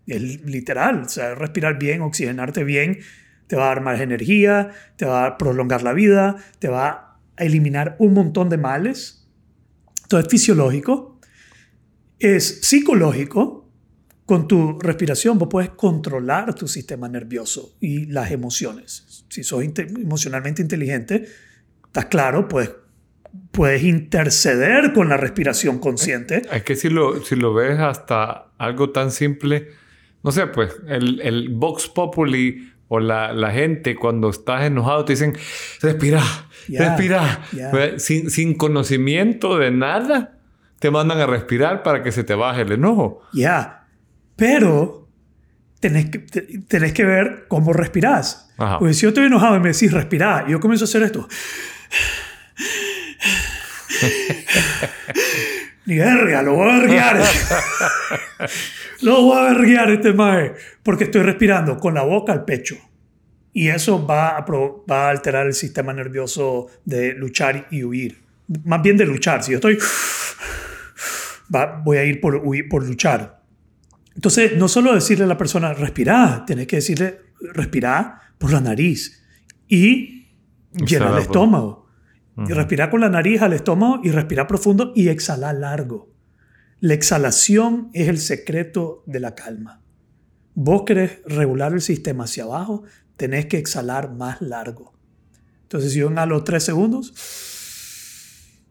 Es 0.07 0.45
literal, 0.45 1.03
o 1.03 1.09
sea, 1.09 1.35
respirar 1.35 1.79
bien, 1.79 2.01
oxigenarte 2.01 2.65
bien, 2.65 2.99
te 3.47 3.57
va 3.57 3.65
a 3.65 3.69
dar 3.69 3.81
más 3.81 4.01
energía, 4.01 4.71
te 4.97 5.05
va 5.05 5.27
a 5.27 5.39
prolongar 5.39 5.83
la 5.83 5.93
vida, 5.93 6.37
te 6.59 6.69
va 6.69 7.21
a 7.37 7.45
eliminar 7.45 7.97
un 7.99 8.15
montón 8.15 8.49
de 8.49 8.59
males. 8.59 9.29
Entonces, 10.03 10.31
fisiológico. 10.31 11.21
Es 12.19 12.61
psicológico, 12.63 13.56
con 14.27 14.49
tu 14.49 14.79
respiración 14.81 15.39
vos 15.39 15.49
puedes 15.49 15.71
controlar 15.71 16.53
tu 16.55 16.67
sistema 16.67 17.09
nervioso 17.09 17.77
y 17.81 18.07
las 18.07 18.33
emociones. 18.33 19.25
Si 19.29 19.45
sos 19.45 19.63
emocionalmente 19.63 20.61
inteligente, 20.61 21.27
estás 21.87 22.07
claro, 22.07 22.49
puedes, 22.49 22.73
puedes 23.53 23.85
interceder 23.85 24.93
con 24.93 25.09
la 25.09 25.17
respiración 25.17 25.79
consciente. 25.79 26.43
Es 26.53 26.65
que 26.65 26.75
si 26.75 26.91
lo, 26.91 27.25
si 27.25 27.37
lo 27.37 27.55
ves 27.55 27.79
hasta 27.79 28.49
algo 28.59 28.91
tan 28.91 29.13
simple, 29.13 29.69
no 30.25 30.33
sé, 30.33 30.49
pues 30.49 30.75
el, 30.89 31.21
el 31.21 31.51
Vox 31.51 31.87
Populi 31.87 32.73
o 32.89 32.99
la, 32.99 33.33
la, 33.33 33.53
gente 33.53 33.95
cuando 33.95 34.31
estás 34.31 34.65
enojado 34.65 35.05
te 35.05 35.13
dicen, 35.13 35.37
respira, 35.81 36.23
respira, 36.69 37.47
Sin, 37.99 38.31
sin 38.31 38.55
conocimiento 38.55 39.57
de 39.57 39.71
nada, 39.71 40.39
te 40.81 40.91
mandan 40.91 41.19
a 41.19 41.27
respirar 41.27 41.85
para 41.85 42.03
que 42.03 42.11
se 42.11 42.25
te 42.25 42.35
baje 42.35 42.63
el 42.63 42.73
enojo. 42.73 43.23
Ya, 43.33 43.86
pero 44.37 45.09
tenés 45.81 46.11
que, 46.11 46.19
tenés 46.19 46.93
que 46.93 47.05
ver 47.05 47.47
cómo 47.49 47.73
respirás. 47.73 48.51
Porque 48.79 48.95
si 48.95 49.03
yo 49.03 49.09
estoy 49.09 49.27
enojado 49.27 49.57
y 49.57 49.61
me 49.61 49.73
decís 49.73 49.93
respirar, 49.93 50.47
yo 50.49 50.61
comienzo 50.61 50.85
a 50.85 50.89
hacer 50.89 51.03
esto. 51.03 51.29
Ni 55.87 55.99
verga, 55.99 56.43
lo 56.43 56.55
voy 56.55 56.71
a 56.71 56.79
verguiar. 56.79 57.21
lo 59.03 59.23
voy 59.23 59.39
a 59.39 59.43
verguiar 59.53 59.91
este 59.91 60.13
mae. 60.13 60.55
Porque 60.83 61.05
estoy 61.05 61.23
respirando 61.23 61.79
con 61.79 61.95
la 61.95 62.03
boca 62.03 62.33
al 62.33 62.45
pecho. 62.45 62.77
Y 63.53 63.69
eso 63.69 64.05
va 64.05 64.37
a, 64.37 64.45
va 64.45 65.07
a 65.07 65.11
alterar 65.11 65.47
el 65.47 65.55
sistema 65.55 65.93
nervioso 65.93 66.67
de 66.85 67.15
luchar 67.15 67.69
y 67.71 67.85
huir. 67.85 68.21
Más 68.65 68.83
bien 68.83 68.97
de 68.97 69.07
luchar. 69.07 69.43
Si 69.43 69.53
yo 69.53 69.59
estoy. 69.59 69.79
Va, 71.55 71.81
voy 71.85 71.99
a 71.99 72.05
ir 72.05 72.21
por, 72.21 72.37
huir, 72.37 72.69
por 72.69 72.85
luchar. 72.85 73.41
Entonces, 74.17 74.57
no 74.57 74.67
solo 74.67 74.95
decirle 74.95 75.25
a 75.25 75.29
la 75.29 75.37
persona, 75.37 75.75
respira, 75.75 76.45
tienes 76.47 76.67
que 76.67 76.77
decirle, 76.77 77.21
respira 77.53 78.23
por 78.39 78.51
la 78.51 78.63
nariz 78.63 79.23
y 79.69 80.27
llenar 80.73 81.13
el 81.13 81.23
estómago. 81.23 81.87
Y 82.49 82.53
respirar 82.53 82.91
con 82.91 83.01
la 83.01 83.09
nariz 83.09 83.41
al 83.41 83.55
estómago 83.55 84.01
y 84.05 84.11
respirar 84.11 84.47
profundo 84.47 84.93
y 84.95 85.09
exhalar 85.09 85.55
largo. 85.55 86.13
La 86.81 86.93
exhalación 86.93 87.89
es 87.95 88.09
el 88.09 88.19
secreto 88.19 89.03
de 89.07 89.21
la 89.21 89.35
calma. 89.35 89.81
Vos 90.55 90.83
querés 90.85 91.21
regular 91.25 91.73
el 91.73 91.81
sistema 91.81 92.25
hacia 92.25 92.45
abajo, 92.45 92.83
tenés 93.17 93.47
que 93.47 93.57
exhalar 93.57 94.13
más 94.13 94.43
largo. 94.43 94.93
Entonces, 95.63 95.93
si 95.93 96.01
yo 96.01 96.11
inhalo 96.11 96.45
3 96.45 96.63
segundos, 96.63 97.15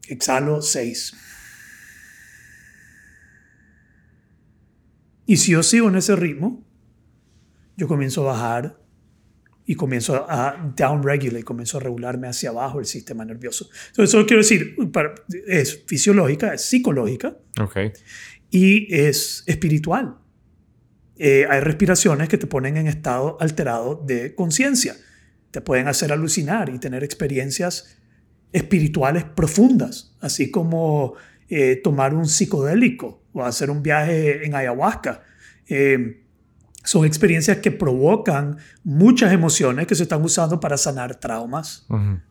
exhalo 0.07 0.61
6. 0.61 1.13
Y 5.25 5.37
si 5.37 5.51
yo 5.51 5.63
sigo 5.63 5.89
en 5.89 5.95
ese 5.95 6.15
ritmo, 6.15 6.63
yo 7.77 7.87
comienzo 7.87 8.21
a 8.21 8.33
bajar 8.33 8.79
y 9.65 9.75
comienzo 9.75 10.25
a 10.29 10.73
downregulate, 10.75 11.43
comienzo 11.43 11.77
a 11.77 11.79
regularme 11.79 12.27
hacia 12.27 12.49
abajo 12.49 12.79
el 12.79 12.85
sistema 12.85 13.25
nervioso. 13.25 13.67
Entonces, 13.87 14.13
eso 14.13 14.25
quiero 14.25 14.43
decir, 14.43 14.75
es 15.47 15.83
fisiológica, 15.87 16.53
es 16.53 16.61
psicológica 16.61 17.35
okay. 17.59 17.91
y 18.51 18.93
es 18.93 19.43
espiritual. 19.47 20.17
Eh, 21.17 21.47
hay 21.49 21.61
respiraciones 21.61 22.29
que 22.29 22.37
te 22.37 22.45
ponen 22.45 22.77
en 22.77 22.87
estado 22.87 23.37
alterado 23.39 24.03
de 24.05 24.35
conciencia. 24.35 24.95
Te 25.49 25.61
pueden 25.61 25.87
hacer 25.87 26.11
alucinar 26.11 26.69
y 26.69 26.77
tener 26.77 27.03
experiencias 27.03 27.97
espirituales 28.51 29.23
profundas, 29.23 30.15
así 30.19 30.51
como 30.51 31.15
eh, 31.49 31.79
tomar 31.83 32.13
un 32.13 32.27
psicodélico 32.27 33.24
o 33.35 33.43
hacer 33.43 33.69
un 33.69 33.83
viaje 33.83 34.45
en 34.45 34.55
ayahuasca. 34.55 35.21
Eh, 35.67 36.21
son 36.83 37.05
experiencias 37.05 37.57
que 37.57 37.71
provocan 37.71 38.57
muchas 38.83 39.33
emociones 39.33 39.87
que 39.87 39.95
se 39.95 40.03
están 40.03 40.23
usando 40.23 40.59
para 40.59 40.77
sanar 40.77 41.15
traumas, 41.15 41.85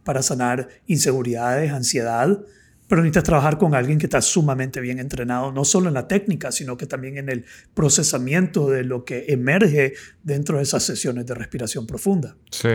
para 0.04 0.22
sanar 0.22 0.68
inseguridades, 0.86 1.72
ansiedad, 1.72 2.40
pero 2.88 3.02
necesitas 3.02 3.24
trabajar 3.24 3.58
con 3.58 3.74
alguien 3.74 3.98
que 3.98 4.06
está 4.06 4.22
sumamente 4.22 4.80
bien 4.80 5.00
entrenado, 5.00 5.50
no 5.50 5.64
solo 5.64 5.88
en 5.88 5.94
la 5.94 6.06
técnica, 6.06 6.52
sino 6.52 6.76
que 6.76 6.86
también 6.86 7.18
en 7.18 7.28
el 7.28 7.44
procesamiento 7.74 8.70
de 8.70 8.84
lo 8.84 9.04
que 9.04 9.26
emerge 9.28 9.94
dentro 10.22 10.58
de 10.58 10.62
esas 10.62 10.84
sesiones 10.84 11.26
de 11.26 11.34
respiración 11.34 11.86
profunda. 11.86 12.36
Sí. 12.50 12.68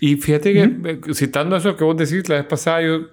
Y 0.00 0.16
fíjate 0.16 0.54
que, 0.54 0.62
eh, 0.62 1.00
citando 1.14 1.56
eso 1.56 1.76
que 1.76 1.84
vos 1.84 1.96
decís, 1.96 2.28
la 2.28 2.36
vez 2.36 2.46
pasada 2.46 2.82
yo 2.82 3.08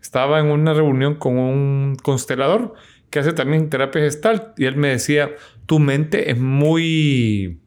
estaba 0.00 0.40
en 0.40 0.46
una 0.46 0.72
reunión 0.72 1.16
con 1.16 1.36
un 1.36 1.96
constelador 2.02 2.74
que 3.14 3.20
hace 3.20 3.32
también 3.32 3.70
terapia 3.70 4.02
gestal 4.02 4.54
y 4.56 4.64
él 4.64 4.74
me 4.74 4.88
decía, 4.88 5.30
tu 5.66 5.78
mente 5.78 6.32
es 6.32 6.36
muy, 6.40 7.60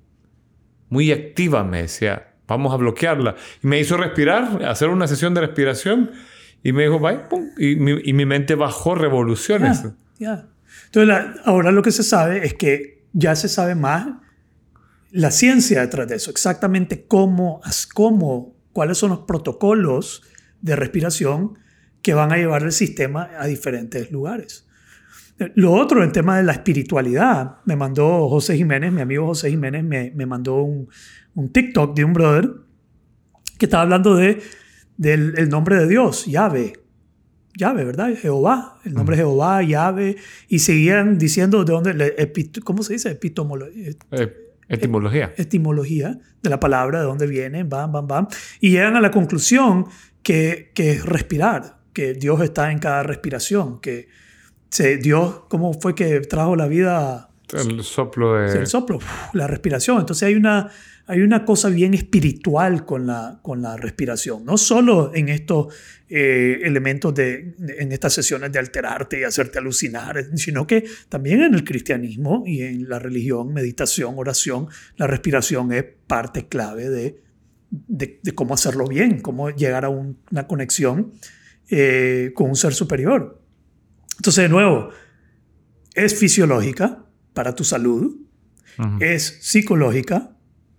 muy 0.90 1.14
activa, 1.14 1.64
me 1.64 1.84
decía, 1.84 2.34
vamos 2.50 2.74
a 2.74 2.76
bloquearla. 2.76 3.38
Y 3.64 3.68
me 3.68 3.80
hizo 3.80 3.96
respirar, 3.96 4.66
hacer 4.66 4.90
una 4.90 5.08
sesión 5.08 5.34
de 5.34 5.40
respiración 5.40 6.12
y 6.64 6.74
me 6.74 6.84
dijo, 6.84 7.00
bye, 7.00 7.20
pum, 7.30 7.46
y, 7.58 7.78
mi, 7.78 8.26
mente 8.26 8.56
bajó 8.56 8.96
revoluciones. 8.96 9.86
Ya, 10.20 10.50
Entonces, 10.88 11.16
ahora 11.46 11.72
lo 11.72 11.82
que 11.82 11.92
se 11.92 12.04
sabe 12.04 12.46
es 12.46 12.54
que 12.54 13.06
ya 13.14 13.34
se 13.38 13.48
sabe 13.48 13.74
más 13.74 14.06
la 15.12 15.32
ciencia 15.32 15.80
detrás 15.80 16.10
de 16.10 16.18
eso, 16.18 16.30
exactamente 16.30 17.06
cómo, 17.08 17.62
cómo, 17.94 18.54
cuáles 18.74 18.98
son 18.98 19.12
los 19.12 19.20
protocolos 19.20 20.24
de 20.60 20.76
respiración 20.76 21.58
que 22.02 22.14
van 22.14 22.34
a 22.34 22.36
llevar 22.36 22.64
el 22.64 22.74
sistema 22.74 23.30
a 23.40 23.48
diferentes 23.48 24.12
lugares. 24.12 24.67
Lo 25.56 25.74
otro, 25.74 26.04
el 26.04 26.12
tema 26.12 26.38
de 26.38 26.44
la 26.44 26.54
espiritualidad. 26.54 27.58
Me 27.66 27.76
mandó 27.76 28.28
José 28.28 28.58
Jiménez, 28.58 28.92
mi 28.92 29.02
amigo 29.02 29.28
José 29.28 29.50
Jiménez, 29.50 29.84
me, 29.84 30.12
me 30.16 30.26
mandó 30.26 30.64
un, 30.64 30.90
un, 31.36 31.52
TikTok 31.52 31.96
de 31.96 32.04
un 32.04 32.14
brother 32.14 32.50
que 33.60 33.66
estaba 33.68 33.84
hablando 33.84 34.16
de, 34.16 34.42
del 34.98 35.36
el 35.38 35.50
nombre 35.50 35.76
de 35.78 35.88
Dios, 35.88 36.26
Yahvé. 36.26 36.74
Yahvé, 37.56 37.86
¿verdad? 37.86 38.16
Jehová, 38.20 38.80
el 38.84 38.94
nombre 38.94 39.16
de 39.16 39.24
Jehová, 39.24 39.62
Yahvé. 39.64 40.18
Y 40.48 40.60
seguían 40.60 41.18
diciendo 41.18 41.64
de 41.64 41.72
dónde, 41.72 42.32
¿cómo 42.64 42.84
se 42.84 42.94
dice? 42.94 43.12
Epitomología. 43.12 43.90
Eh, 44.12 44.34
etimología. 44.70 45.34
Etimología 45.38 46.20
de 46.42 46.50
la 46.50 46.60
palabra, 46.60 47.00
de 47.00 47.06
dónde 47.06 47.28
viene, 47.28 47.64
bam, 47.64 47.92
bam, 47.92 48.08
bam. 48.08 48.28
Y 48.60 48.72
llegan 48.72 48.96
a 48.96 49.02
la 49.02 49.12
conclusión 49.12 49.86
que, 50.24 50.72
que 50.74 50.92
es 50.92 51.06
respirar, 51.06 51.80
que 51.94 52.14
Dios 52.14 52.42
está 52.42 52.72
en 52.72 52.80
cada 52.80 53.04
respiración, 53.04 53.80
que 53.82 54.08
se, 54.70 54.98
Dios, 54.98 55.42
¿cómo 55.50 55.74
fue 55.74 55.96
que 55.96 56.20
trajo 56.22 56.56
la 56.56 56.68
vida? 56.68 57.30
El 57.54 57.84
soplo 57.84 58.36
de... 58.36 58.60
El 58.60 58.68
soplo, 58.68 59.00
la 59.34 59.48
respiración. 59.48 60.00
Entonces 60.00 60.24
hay 60.24 60.36
una, 60.36 60.70
hay 61.06 61.22
una 61.22 61.46
cosa 61.46 61.70
bien 61.70 61.94
espiritual 61.94 62.86
con 62.86 63.08
la, 63.08 63.40
con 63.42 63.62
la 63.62 63.78
respiración. 63.78 64.44
No 64.44 64.58
solo 64.58 65.12
en 65.16 65.30
estos 65.30 65.74
eh, 66.10 66.60
elementos 66.64 67.16
de, 67.16 67.56
en 67.80 67.92
estas 67.94 68.14
sesiones 68.14 68.52
de 68.52 68.60
alterarte 68.60 69.22
y 69.22 69.24
hacerte 69.24 69.60
alucinar, 69.60 70.26
sino 70.36 70.68
que 70.68 70.84
también 71.08 71.42
en 71.42 71.54
el 71.54 71.64
cristianismo 71.64 72.44
y 72.46 72.64
en 72.64 72.90
la 72.90 73.00
religión, 73.00 73.54
meditación, 73.54 74.16
oración, 74.18 74.68
la 74.98 75.08
respiración 75.08 75.72
es 75.72 75.86
parte 76.08 76.48
clave 76.48 76.90
de, 76.90 77.22
de, 77.70 78.20
cómo 78.36 78.54
hacerlo 78.54 78.86
bien, 78.86 79.22
cómo 79.22 79.50
llegar 79.50 79.86
a 79.86 79.90
una 79.90 80.48
conexión 80.48 81.14
eh, 81.70 82.32
con 82.36 82.50
un 82.50 82.56
ser 82.56 82.74
superior. 82.74 83.37
Entonces, 84.18 84.44
de 84.44 84.50
nuevo, 84.50 84.90
es 85.94 86.18
fisiológica 86.18 87.06
para 87.34 87.56
tu 87.56 87.64
salud, 87.64 88.16
es 89.00 89.40
psicológica, 89.42 90.38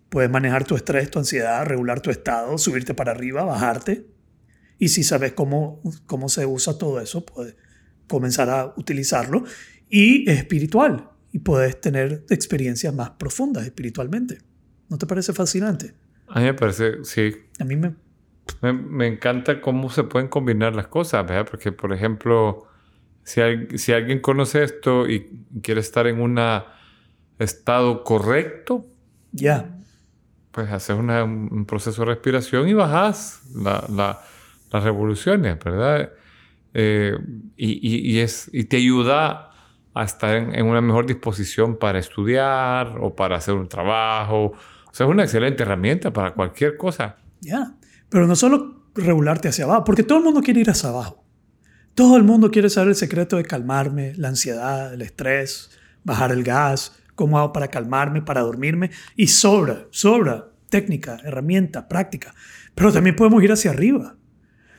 puedes 0.09 0.30
manejar 0.30 0.64
tu 0.64 0.76
estrés, 0.76 1.11
tu 1.11 1.18
ansiedad, 1.18 1.66
regular 1.66 2.01
tu 2.01 2.11
estado, 2.11 2.57
subirte 2.59 2.95
para 2.95 3.11
arriba, 3.11 3.45
bajarte. 3.45 4.07
Y 4.78 4.89
si 4.89 5.03
sabes 5.03 5.32
cómo, 5.32 5.80
cómo 6.07 6.28
se 6.28 6.47
usa 6.47 6.78
todo 6.78 7.01
eso, 7.01 7.26
puedes 7.26 7.57
comenzar 8.07 8.51
a 8.51 8.72
utilizarlo. 8.76 9.45
Y 9.89 10.30
es 10.30 10.39
espiritual, 10.39 11.11
y 11.32 11.41
puedes 11.41 11.80
tener 11.80 12.24
experiencias 12.30 12.95
más 12.95 13.11
profundas 13.11 13.64
espiritualmente. 13.64 14.39
¿No 14.89 14.99
te 14.99 15.07
parece 15.07 15.32
fascinante? 15.32 15.95
A 16.28 16.41
mí 16.41 16.47
me 16.47 16.55
parece, 16.55 17.05
sí. 17.05 17.34
A 17.59 17.64
mí 17.64 17.76
me... 17.76 17.95
Me, 18.62 19.07
encanta 19.07 19.61
cómo 19.61 19.91
se 19.91 20.05
pueden 20.05 20.28
combinar 20.28 20.74
las 20.74 20.89
cosas, 20.89 21.26
¿verdad? 21.26 21.47
Porque, 21.51 21.70
por 21.70 21.93
ejemplo, 21.93 22.68
si, 23.29 23.79
si 23.79 23.93
alguien 23.93 24.20
conoce 24.20 24.64
esto 24.64 25.09
y 25.09 25.45
quiere 25.62 25.81
estar 25.81 26.07
en 26.07 26.20
un 26.20 26.41
estado 27.39 28.05
correcto, 28.05 28.87
ya. 29.33 29.74
Pues 30.51 30.70
haces 30.72 30.97
un 30.97 31.64
proceso 31.66 32.03
de 32.03 32.07
respiración 32.07 32.68
y 32.68 32.72
bajas 32.72 33.43
las 33.55 34.85
revoluciones, 34.85 35.59
¿verdad? 35.62 36.11
Eh, 36.74 37.16
y, 37.57 38.12
y, 38.12 38.18
es, 38.18 38.51
y 38.53 38.64
te 38.64 38.79
ayuda 38.79 39.51
a 39.95 40.05
estar 40.05 40.35
en, 40.35 40.55
en, 40.55 40.66
una 40.66 40.81
mejor 40.81 41.07
disposición 41.07 41.76
para 41.76 41.99
estudiar 41.99 42.97
o 43.01 43.14
para 43.14 43.37
hacer 43.37 43.55
un 43.55 43.68
trabajo 43.68 44.55
o 44.91 44.95
sea, 44.95 45.07
es 45.07 45.12
una 45.12 45.24
excelente 45.24 45.62
herramienta 45.62 46.12
para 46.12 46.33
cualquier 46.33 46.76
cosa. 46.76 47.16
Ya, 47.41 47.74
pero 48.09 48.26
no 48.26 48.35
solo 48.35 48.87
regularte 48.95 49.49
hacia 49.49 49.64
abajo, 49.64 49.85
porque 49.85 50.03
todo 50.03 50.18
el 50.18 50.24
mundo 50.24 50.41
quiere 50.41 50.61
ir 50.61 50.70
hacia 50.70 50.89
abajo. 50.89 51.24
Todo 51.99 52.16
el 52.16 52.22
mundo 52.22 52.53
quiere 52.53 52.70
saber 52.70 52.90
el 52.90 52.94
secreto 52.94 53.38
de 53.38 53.42
calmarme, 53.42 54.12
la 54.14 54.28
ansiedad, 54.28 54.94
el 54.94 55.03
estrés, 55.03 55.76
bajar 56.05 56.30
el 56.30 56.44
gas, 56.44 56.96
cómo 57.16 57.40
hago 57.40 57.53
para 57.53 57.66
calmarme, 57.66 58.22
para 58.22 58.42
dormirme. 58.42 58.92
Y 59.16 59.26
sobra, 59.26 59.88
sobra 59.90 60.46
técnica, 60.68 61.18
herramienta, 61.24 61.88
práctica. 61.88 62.36
Pero 62.76 62.92
también 62.92 63.16
podemos 63.16 63.42
ir 63.42 63.51
hacia 63.51 63.72
arriba. 63.72 64.14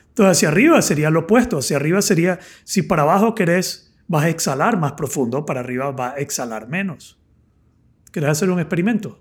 Entonces, 0.08 0.38
hacia 0.38 0.48
arriba 0.48 0.80
sería 0.80 1.10
lo 1.10 1.20
opuesto. 1.20 1.58
Hacia 1.58 1.76
arriba 1.76 2.00
sería, 2.00 2.38
si 2.64 2.80
para 2.80 3.02
abajo 3.02 3.34
querés, 3.34 3.94
vas 4.08 4.24
a 4.24 4.30
exhalar 4.30 4.78
más 4.78 4.92
profundo, 4.92 5.44
para 5.44 5.60
arriba 5.60 5.92
vas 5.92 6.14
a 6.14 6.20
exhalar 6.20 6.68
menos. 6.68 7.20
¿Querés 8.12 8.30
hacer 8.30 8.48
un 8.48 8.60
experimento? 8.60 9.20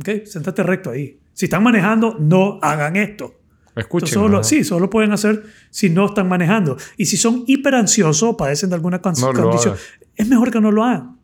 Ok, 0.00 0.24
sentate 0.24 0.62
recto 0.62 0.88
ahí. 0.88 1.20
Si 1.34 1.44
están 1.44 1.62
manejando, 1.64 2.16
no 2.18 2.58
hagan 2.62 2.96
esto. 2.96 3.39
Escuchen. 3.80 4.08
Solo, 4.08 4.44
Sí, 4.44 4.64
solo 4.64 4.80
lo 4.80 4.90
pueden 4.90 5.12
hacer 5.12 5.44
si 5.70 5.90
no 5.90 6.06
están 6.06 6.28
manejando. 6.28 6.76
Y 6.96 7.06
si 7.06 7.16
son 7.16 7.44
hiperansiosos 7.46 8.22
o 8.22 8.36
padecen 8.36 8.70
de 8.70 8.76
alguna 8.76 9.00
condición, 9.00 9.74
es 10.16 10.28
mejor 10.28 10.50
que 10.50 10.60
no 10.60 10.70
lo 10.70 10.84
hagan. 10.84 11.18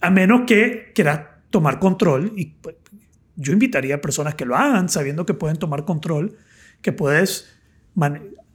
A 0.00 0.10
menos 0.10 0.42
que 0.46 0.92
quieras 0.94 1.20
tomar 1.50 1.78
control. 1.78 2.32
Y 2.36 2.46
pues, 2.46 2.76
yo 3.36 3.52
invitaría 3.52 3.96
a 3.96 4.00
personas 4.00 4.34
que 4.34 4.44
lo 4.44 4.56
hagan 4.56 4.88
sabiendo 4.88 5.24
que 5.24 5.34
pueden 5.34 5.56
tomar 5.56 5.84
control, 5.84 6.36
que 6.80 6.92
puedes, 6.92 7.48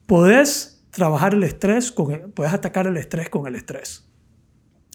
puedes 0.06 0.86
trabajar 0.92 1.34
el 1.34 1.44
estrés, 1.44 1.92
con 1.92 2.32
puedes 2.34 2.54
atacar 2.54 2.88
el 2.88 2.98
estrés 2.98 3.30
con 3.30 3.48
el 3.48 3.56
estrés. 3.56 4.08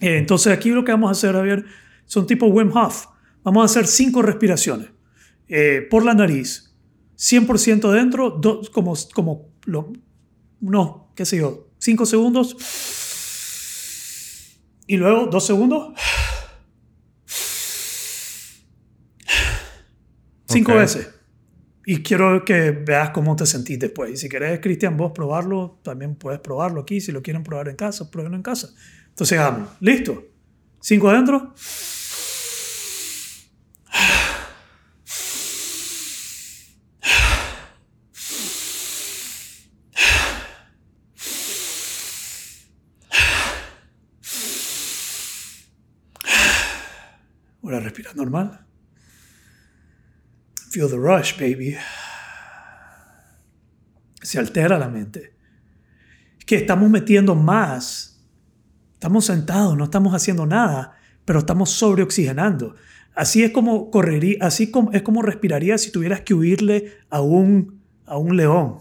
Eh, 0.01 0.17
entonces 0.17 0.53
aquí 0.53 0.69
lo 0.69 0.83
que 0.83 0.91
vamos 0.91 1.09
a 1.09 1.11
hacer, 1.11 1.33
Javier, 1.33 1.65
son 2.05 2.27
tipo 2.27 2.47
Wim 2.47 2.75
Hof. 2.75 3.07
Vamos 3.43 3.61
a 3.61 3.65
hacer 3.65 3.87
cinco 3.87 4.21
respiraciones 4.21 4.89
eh, 5.47 5.85
por 5.89 6.05
la 6.05 6.13
nariz, 6.13 6.72
100% 7.23 7.89
dentro, 7.91 8.31
dos, 8.31 8.69
como, 8.69 8.93
como 9.13 9.47
lo, 9.63 9.93
no, 10.59 11.13
qué 11.15 11.25
sé 11.25 11.37
yo, 11.37 11.69
cinco 11.77 12.05
segundos 12.05 12.57
y 14.87 14.97
luego 14.97 15.27
dos 15.27 15.45
segundos. 15.45 15.93
Cinco 20.47 20.75
veces. 20.75 21.09
Y 21.85 22.03
quiero 22.03 22.43
que 22.43 22.71
veas 22.71 23.11
cómo 23.11 23.35
te 23.37 23.45
sentís 23.45 23.79
después. 23.79 24.11
Y 24.11 24.17
si 24.17 24.27
querés, 24.29 24.59
Cristian, 24.59 24.97
vos 24.97 25.13
probarlo, 25.13 25.79
también 25.81 26.15
puedes 26.15 26.41
probarlo 26.41 26.81
aquí. 26.81 26.99
Si 26.99 27.11
lo 27.13 27.21
quieren 27.21 27.43
probar 27.43 27.69
en 27.69 27.75
casa, 27.77 28.11
pruébenlo 28.11 28.37
en 28.37 28.43
casa. 28.43 28.69
Entonces, 29.09 29.39
hagamos. 29.39 29.69
¿Listo? 29.79 30.23
Cinco 30.79 31.09
adentro. 31.09 31.53
Ahora 47.63 47.79
respira 47.93 48.13
normal. 48.15 48.65
Feel 50.71 50.89
the 50.89 50.97
rush, 50.97 51.37
baby. 51.39 51.77
Se 54.21 54.39
altera 54.39 54.79
la 54.79 54.89
mente. 54.89 55.35
Es 56.39 56.45
que 56.45 56.55
estamos 56.55 56.89
metiendo 56.89 57.35
más. 57.35 58.19
Estamos 58.93 59.25
sentados, 59.25 59.77
no 59.77 59.83
estamos 59.83 60.15
haciendo 60.15 60.45
nada, 60.45 60.97
pero 61.25 61.39
estamos 61.39 61.69
sobreoxigenando. 61.69 62.75
Así 63.15 63.43
es 63.43 63.51
como 63.51 63.91
correría, 63.91 64.37
así 64.41 64.71
como, 64.71 64.91
es 64.91 65.03
como 65.03 65.21
respiraría 65.21 65.77
si 65.77 65.91
tuvieras 65.91 66.21
que 66.21 66.33
huirle 66.33 66.97
a 67.09 67.21
un, 67.21 67.83
a 68.07 68.17
un 68.17 68.35
león. 68.35 68.79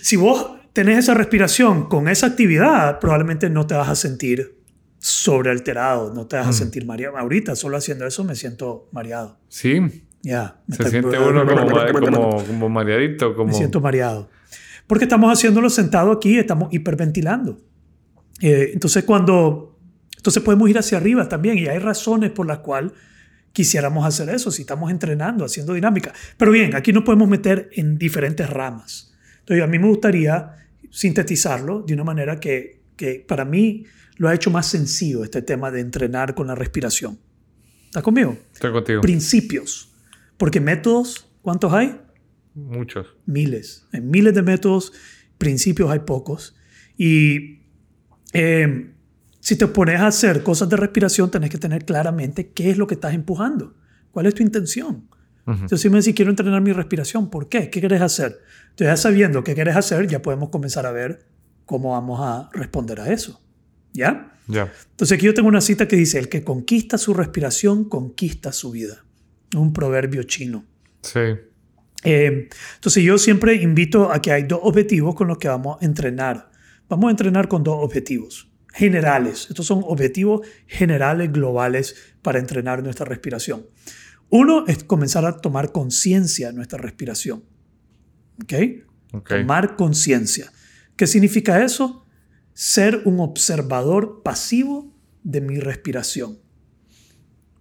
Si 0.00 0.16
vos 0.16 0.52
tenés 0.72 0.98
esa 1.00 1.12
respiración 1.14 1.88
con 1.88 2.08
esa 2.08 2.28
actividad, 2.28 3.00
probablemente 3.00 3.50
no 3.50 3.66
te 3.66 3.74
vas 3.74 3.88
a 3.88 3.96
sentir 3.96 4.57
sobrealterado, 4.98 6.12
no 6.12 6.26
te 6.26 6.36
vas 6.36 6.46
a 6.46 6.50
mm. 6.50 6.54
sentir 6.54 6.86
mareado. 6.86 7.16
Ahorita, 7.16 7.56
solo 7.56 7.76
haciendo 7.76 8.06
eso, 8.06 8.24
me 8.24 8.34
siento 8.34 8.88
mareado. 8.92 9.38
Sí. 9.48 10.04
Ya. 10.22 10.60
Se 10.70 10.90
siente 10.90 11.18
uno 11.18 11.46
como, 11.46 12.44
como, 12.44 12.68
mareadito. 12.68 13.34
Como... 13.34 13.48
Me 13.48 13.54
siento 13.54 13.80
mareado. 13.80 14.28
Porque 14.86 15.04
estamos 15.04 15.32
haciéndolo 15.32 15.70
sentado 15.70 16.10
aquí, 16.10 16.38
estamos 16.38 16.72
hiperventilando. 16.72 17.60
Eh, 18.40 18.70
entonces, 18.72 19.04
cuando 19.04 19.78
entonces 20.18 20.42
podemos 20.42 20.68
ir 20.68 20.76
hacia 20.78 20.98
arriba 20.98 21.28
también 21.28 21.56
y 21.58 21.68
hay 21.68 21.78
razones 21.78 22.32
por 22.32 22.46
las 22.46 22.58
cuales 22.58 22.92
quisiéramos 23.52 24.04
hacer 24.04 24.28
eso 24.30 24.50
si 24.50 24.62
estamos 24.62 24.90
entrenando, 24.90 25.44
haciendo 25.44 25.74
dinámica. 25.74 26.12
Pero 26.36 26.50
bien, 26.50 26.74
aquí 26.74 26.92
nos 26.92 27.04
podemos 27.04 27.28
meter 27.28 27.70
en 27.72 27.96
diferentes 27.96 28.50
ramas. 28.50 29.14
Entonces 29.40 29.64
a 29.64 29.66
mí 29.66 29.78
me 29.78 29.88
gustaría 29.88 30.56
sintetizarlo 30.90 31.82
de 31.82 31.94
una 31.94 32.04
manera 32.04 32.40
que, 32.40 32.77
que 32.98 33.24
para 33.26 33.46
mí 33.46 33.86
lo 34.18 34.28
ha 34.28 34.34
hecho 34.34 34.50
más 34.50 34.66
sencillo 34.66 35.24
este 35.24 35.40
tema 35.40 35.70
de 35.70 35.80
entrenar 35.80 36.34
con 36.34 36.48
la 36.48 36.54
respiración. 36.54 37.18
¿Estás 37.86 38.02
conmigo? 38.02 38.36
Estoy 38.52 38.72
contigo. 38.72 39.00
Principios. 39.00 39.94
Porque 40.36 40.60
métodos, 40.60 41.30
¿cuántos 41.40 41.72
hay? 41.72 41.98
Muchos. 42.54 43.06
Miles. 43.24 43.86
En 43.92 44.10
miles 44.10 44.34
de 44.34 44.42
métodos, 44.42 44.92
principios 45.38 45.90
hay 45.90 46.00
pocos. 46.00 46.54
Y 46.98 47.62
eh, 48.34 48.92
si 49.40 49.56
te 49.56 49.66
pones 49.68 50.00
a 50.00 50.08
hacer 50.08 50.42
cosas 50.42 50.68
de 50.68 50.76
respiración, 50.76 51.30
tenés 51.30 51.48
que 51.48 51.58
tener 51.58 51.84
claramente 51.84 52.50
qué 52.50 52.70
es 52.70 52.76
lo 52.76 52.86
que 52.86 52.94
estás 52.94 53.14
empujando. 53.14 53.74
¿Cuál 54.10 54.26
es 54.26 54.34
tu 54.34 54.42
intención? 54.42 55.08
Entonces, 55.46 55.80
si 55.80 55.88
me 55.88 55.96
decís, 55.96 56.14
quiero 56.14 56.30
entrenar 56.30 56.60
mi 56.60 56.72
respiración, 56.72 57.30
¿por 57.30 57.48
qué? 57.48 57.70
¿Qué 57.70 57.80
quieres 57.80 58.02
hacer? 58.02 58.38
Entonces, 58.64 58.88
ya 58.88 58.96
sabiendo 58.98 59.42
qué 59.42 59.54
quieres 59.54 59.76
hacer, 59.76 60.06
ya 60.06 60.20
podemos 60.20 60.50
comenzar 60.50 60.84
a 60.84 60.92
ver 60.92 61.24
cómo 61.68 61.92
vamos 61.92 62.18
a 62.20 62.48
responder 62.52 62.98
a 62.98 63.12
eso. 63.12 63.40
¿Ya? 63.92 64.32
Ya. 64.48 64.72
Entonces, 64.90 65.16
aquí 65.16 65.26
yo 65.26 65.34
tengo 65.34 65.48
una 65.48 65.60
cita 65.60 65.86
que 65.86 65.96
dice, 65.96 66.18
el 66.18 66.30
que 66.30 66.42
conquista 66.42 66.96
su 66.96 67.12
respiración, 67.12 67.84
conquista 67.84 68.52
su 68.52 68.70
vida. 68.70 69.04
Un 69.54 69.74
proverbio 69.74 70.22
chino. 70.22 70.64
Sí. 71.02 71.20
Eh, 72.04 72.48
entonces, 72.74 73.04
yo 73.04 73.18
siempre 73.18 73.54
invito 73.56 74.10
a 74.10 74.22
que 74.22 74.32
hay 74.32 74.44
dos 74.44 74.60
objetivos 74.62 75.14
con 75.14 75.28
los 75.28 75.36
que 75.36 75.48
vamos 75.48 75.76
a 75.80 75.84
entrenar. 75.84 76.50
Vamos 76.88 77.08
a 77.08 77.10
entrenar 77.10 77.48
con 77.48 77.62
dos 77.62 77.84
objetivos 77.84 78.50
generales. 78.72 79.46
Estos 79.50 79.66
son 79.66 79.82
objetivos 79.84 80.46
generales, 80.66 81.30
globales, 81.30 82.14
para 82.22 82.38
entrenar 82.38 82.82
nuestra 82.82 83.04
respiración. 83.04 83.66
Uno 84.30 84.64
es 84.66 84.84
comenzar 84.84 85.26
a 85.26 85.36
tomar 85.36 85.70
conciencia 85.70 86.48
de 86.48 86.54
nuestra 86.54 86.78
respiración. 86.78 87.44
¿Ok? 88.42 88.54
Ok. 89.12 89.28
Tomar 89.28 89.76
conciencia. 89.76 90.50
¿Qué 90.98 91.06
significa 91.06 91.62
eso? 91.64 92.04
Ser 92.54 93.02
un 93.04 93.20
observador 93.20 94.22
pasivo 94.24 94.92
de 95.22 95.40
mi 95.40 95.60
respiración. 95.60 96.38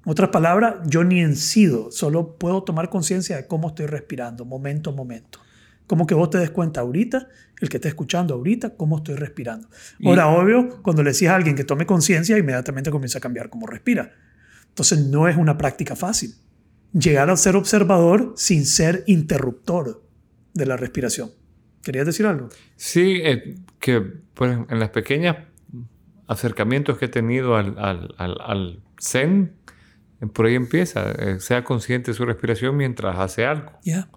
Otras 0.06 0.30
palabras, 0.32 0.78
yo 0.88 1.04
ni 1.04 1.20
encido, 1.22 1.92
solo 1.92 2.36
puedo 2.40 2.64
tomar 2.64 2.90
conciencia 2.90 3.36
de 3.36 3.46
cómo 3.46 3.68
estoy 3.70 3.86
respirando, 3.86 4.44
momento 4.44 4.90
a 4.90 4.94
momento. 4.94 5.40
Como 5.86 6.08
que 6.08 6.16
vos 6.16 6.32
te 6.32 6.40
des 6.40 6.50
cuenta 6.50 6.82
ahorita, 6.82 7.28
el 7.62 7.70
que 7.70 7.78
esté 7.78 7.90
escuchando 7.90 8.34
ahorita, 8.34 8.76
cómo 8.76 8.98
estoy 8.98 9.16
respirando. 9.16 9.68
Y- 10.00 10.08
Ahora, 10.10 10.30
obvio, 10.30 10.82
cuando 10.82 11.04
le 11.04 11.12
decís 11.12 11.28
a 11.28 11.36
alguien 11.36 11.56
que 11.56 11.64
tome 11.64 11.86
conciencia, 11.86 12.38
inmediatamente 12.40 12.90
comienza 12.90 13.20
a 13.20 13.22
cambiar 13.22 13.50
cómo 13.52 13.68
respira. 13.68 14.12
Entonces, 14.70 15.06
no 15.08 15.28
es 15.28 15.38
una 15.38 15.60
práctica 15.60 15.96
fácil. 15.96 16.34
Llegar 16.92 17.30
a 17.30 17.38
ser 17.38 17.56
observador 17.56 18.34
sin 18.36 18.66
ser 18.66 19.04
interruptor 19.06 20.04
de 20.56 20.66
la 20.66 20.76
respiración. 20.76 21.32
¿Querías 21.88 22.06
decir 22.06 22.26
algo? 22.26 22.50
Sí, 22.76 23.22
eh, 23.24 23.56
que 23.80 24.02
pues, 24.34 24.58
en 24.70 24.80
las 24.80 24.90
pequeñas 24.90 25.38
acercamientos 26.28 26.98
que 26.98 27.06
he 27.06 27.08
tenido 27.08 27.56
al, 27.56 27.78
al, 27.80 28.14
al, 28.18 28.38
al 28.42 28.80
Zen, 29.02 29.54
eh, 30.22 30.26
por 30.28 30.46
ahí 30.48 30.56
empieza. 30.56 31.12
eh, 31.12 31.40
sea 31.40 31.64
consciente 31.64 32.12
de 32.12 32.16
su 32.18 32.26
respiración 32.26 32.76
mientras 32.76 33.18
hace 33.18 33.46
algo. 33.46 33.72
Ya, 33.84 34.10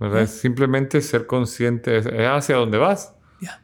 ¿verdad? 0.00 0.22
Es 0.22 0.30
Simplemente 0.30 1.00
ser 1.00 1.26
consciente 1.26 1.98
es- 1.98 2.06
hacia 2.06 2.56
dónde 2.56 2.78
vas. 2.78 3.14
ya. 3.40 3.62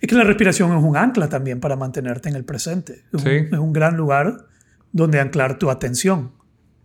Es 0.00 0.08
que 0.08 0.14
la 0.14 0.24
respiración 0.24 0.76
es 0.76 0.82
un 0.84 0.96
ancla 0.96 1.28
también 1.28 1.60
para 1.60 1.76
mantenerte 1.76 2.28
en 2.28 2.36
el 2.36 2.44
presente. 2.44 3.04
Es, 3.12 3.22
Sí. 3.22 3.28
un, 3.28 3.54
es 3.54 3.58
un 3.58 3.72
gran 3.72 3.96
lugar 3.96 4.46
donde 4.92 5.20
anclar 5.20 5.58
tu 5.58 5.70
atención 5.70 6.32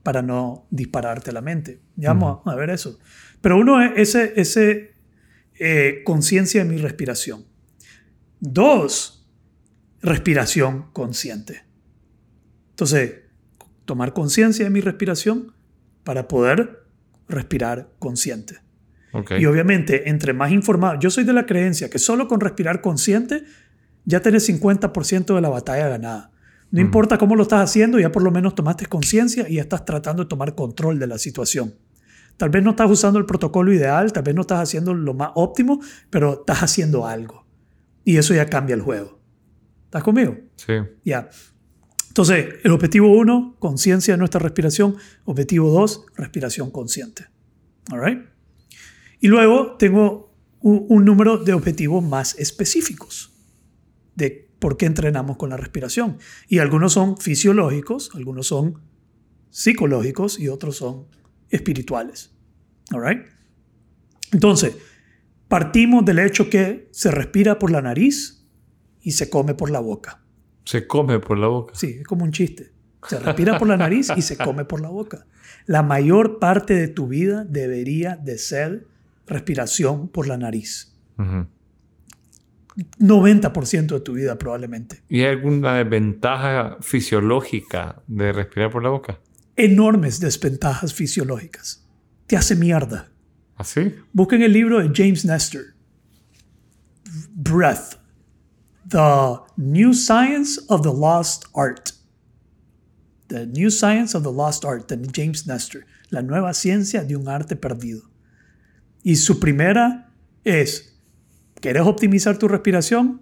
para 0.03 0.21
no 0.21 0.67
dispararte 0.69 1.32
la 1.34 1.41
mente. 1.41 1.80
Ya 1.97 2.13
vamos 2.13 2.39
a 2.45 2.55
ver 2.55 2.69
eso. 2.69 2.99
Pero 3.41 3.57
uno 3.57 3.82
es 3.82 3.91
ese, 4.15 4.34
ese 4.39 4.94
eh, 5.59 6.01
conciencia 6.05 6.63
de 6.63 6.69
mi 6.69 6.77
respiración. 6.77 7.45
Dos, 8.39 9.27
respiración 10.01 10.91
consciente. 10.93 11.63
Entonces, 12.71 13.21
tomar 13.85 14.13
conciencia 14.13 14.65
de 14.65 14.71
mi 14.71 14.81
respiración 14.81 15.53
para 16.03 16.27
poder 16.27 16.83
respirar 17.27 17.89
consciente. 17.99 18.59
Y 19.39 19.45
obviamente, 19.45 20.09
entre 20.09 20.33
más 20.33 20.51
informado, 20.51 20.99
yo 20.99 21.09
soy 21.09 21.23
de 21.23 21.31
la 21.31 21.45
creencia 21.45 21.89
que 21.89 21.99
solo 21.99 22.27
con 22.27 22.41
respirar 22.41 22.81
consciente 22.81 23.43
ya 24.03 24.21
tenés 24.21 24.49
50% 24.49 25.33
de 25.33 25.41
la 25.41 25.49
batalla 25.49 25.87
ganada. 25.87 26.31
No 26.69 26.81
importa 26.81 27.17
cómo 27.17 27.35
lo 27.35 27.43
estás 27.43 27.61
haciendo, 27.61 27.97
ya 27.99 28.11
por 28.11 28.23
lo 28.23 28.31
menos 28.31 28.55
tomaste 28.55 28.87
conciencia 28.87 29.47
y 29.47 29.55
ya 29.55 29.61
estás 29.61 29.85
tratando 29.85 30.23
de 30.23 30.29
tomar 30.29 30.53
control 30.55 30.99
de 30.99 31.07
la 31.07 31.17
situación. 31.17 31.73
Tal 32.38 32.49
vez 32.49 32.63
no 32.63 32.71
estás 32.71 32.89
usando 32.89 33.17
el 33.19 33.25
protocolo 33.25 33.73
ideal, 33.73 34.11
tal 34.11 34.23
vez 34.23 34.36
no 34.36 34.41
estás 34.41 34.59
haciendo 34.59 34.93
lo 34.93 35.13
más 35.13 35.31
óptimo, 35.36 35.79
pero 36.09 36.39
estás 36.41 36.63
haciendo 36.63 37.07
algo. 37.07 37.45
Y 38.03 38.17
eso 38.17 38.33
ya 38.33 38.45
cambia 38.47 38.75
el 38.75 38.81
juego. 38.81 39.19
¿Estás 39.86 40.03
conmigo? 40.03 40.38
Sí. 40.57 40.73
Ya. 41.03 41.29
Entonces, 42.09 42.55
el 42.63 42.71
objetivo 42.71 43.11
1, 43.11 43.55
conciencia 43.59 44.13
de 44.13 44.17
nuestra 44.17 44.39
respiración. 44.39 44.95
Objetivo 45.23 45.71
2, 45.71 46.05
respiración 46.15 46.71
consciente. 46.71 47.27
All 47.91 48.03
right? 48.03 48.19
Y 49.19 49.27
luego 49.27 49.75
tengo 49.77 50.33
un, 50.59 50.86
un 50.89 51.05
número 51.05 51.38
de 51.38 51.53
objetivos 51.53 52.03
más 52.03 52.38
específicos 52.38 53.33
de 54.15 54.49
por 54.59 54.77
qué 54.77 54.86
entrenamos 54.86 55.38
con 55.38 55.49
la 55.49 55.57
respiración. 55.57 56.17
Y 56.47 56.59
algunos 56.59 56.93
son 56.93 57.17
fisiológicos, 57.17 58.11
algunos 58.13 58.47
son 58.47 58.81
psicológicos 59.49 60.39
y 60.39 60.49
otros 60.49 60.77
son 60.77 61.07
espirituales. 61.49 62.35
All 62.91 63.03
right? 63.03 63.25
Entonces, 64.31 64.77
partimos 65.47 66.05
del 66.05 66.19
hecho 66.19 66.49
que 66.49 66.89
se 66.91 67.11
respira 67.11 67.59
por 67.59 67.71
la 67.71 67.81
nariz 67.81 68.45
y 69.01 69.11
se 69.11 69.29
come 69.29 69.53
por 69.53 69.69
la 69.69 69.79
boca. 69.79 70.21
Se 70.65 70.87
come 70.87 71.19
por 71.19 71.37
la 71.37 71.47
boca. 71.47 71.75
Sí, 71.75 71.97
es 71.99 72.07
como 72.07 72.23
un 72.23 72.31
chiste. 72.31 72.73
Se 73.07 73.19
respira 73.19 73.59
por 73.59 73.67
la 73.67 73.77
nariz 73.77 74.11
y 74.15 74.21
se 74.21 74.35
come 74.35 74.65
por 74.65 74.81
la 74.81 74.89
boca. 74.89 75.27
La 75.67 75.83
mayor 75.83 76.39
parte 76.39 76.73
de 76.73 76.87
tu 76.87 77.07
vida 77.07 77.45
debería 77.45 78.15
de 78.15 78.37
ser 78.37 78.87
respiración 79.27 80.07
por 80.07 80.27
la 80.27 80.37
nariz. 80.37 80.97
Ujú. 81.17 81.47
90% 82.99 83.93
de 83.93 83.99
tu 84.01 84.13
vida 84.13 84.37
probablemente. 84.37 85.01
¿Y 85.07 85.21
hay 85.21 85.27
alguna 85.27 85.75
desventaja 85.75 86.77
fisiológica 86.81 88.01
de 88.07 88.33
respirar 88.33 88.71
por 88.71 88.83
la 88.83 88.89
boca? 88.89 89.19
Enormes 89.55 90.19
desventajas 90.19 90.93
fisiológicas. 90.93 91.85
Te 92.27 92.35
hace 92.35 92.55
mierda. 92.55 93.09
¿Así? 93.55 93.95
Busquen 94.11 94.41
el 94.41 94.51
libro 94.51 94.79
de 94.79 94.91
James 94.93 95.23
Nestor. 95.23 95.75
Breath. 97.33 97.97
The 98.89 99.39
New 99.57 99.93
Science 99.93 100.61
of 100.67 100.81
the 100.81 100.93
Lost 100.93 101.45
Art. 101.55 101.91
The 103.27 103.47
New 103.47 103.71
Science 103.71 104.15
of 104.15 104.23
the 104.23 104.31
Lost 104.31 104.65
Art 104.65 104.89
de 104.89 105.07
James 105.13 105.47
Nestor. 105.47 105.85
La 106.09 106.21
nueva 106.21 106.53
ciencia 106.53 107.03
de 107.03 107.15
un 107.15 107.27
arte 107.27 107.55
perdido. 107.55 108.09
Y 109.03 109.15
su 109.15 109.39
primera 109.39 110.11
es, 110.43 110.99
¿quieres 111.61 111.83
optimizar 111.83 112.37
tu 112.37 112.47
respiración? 112.47 113.21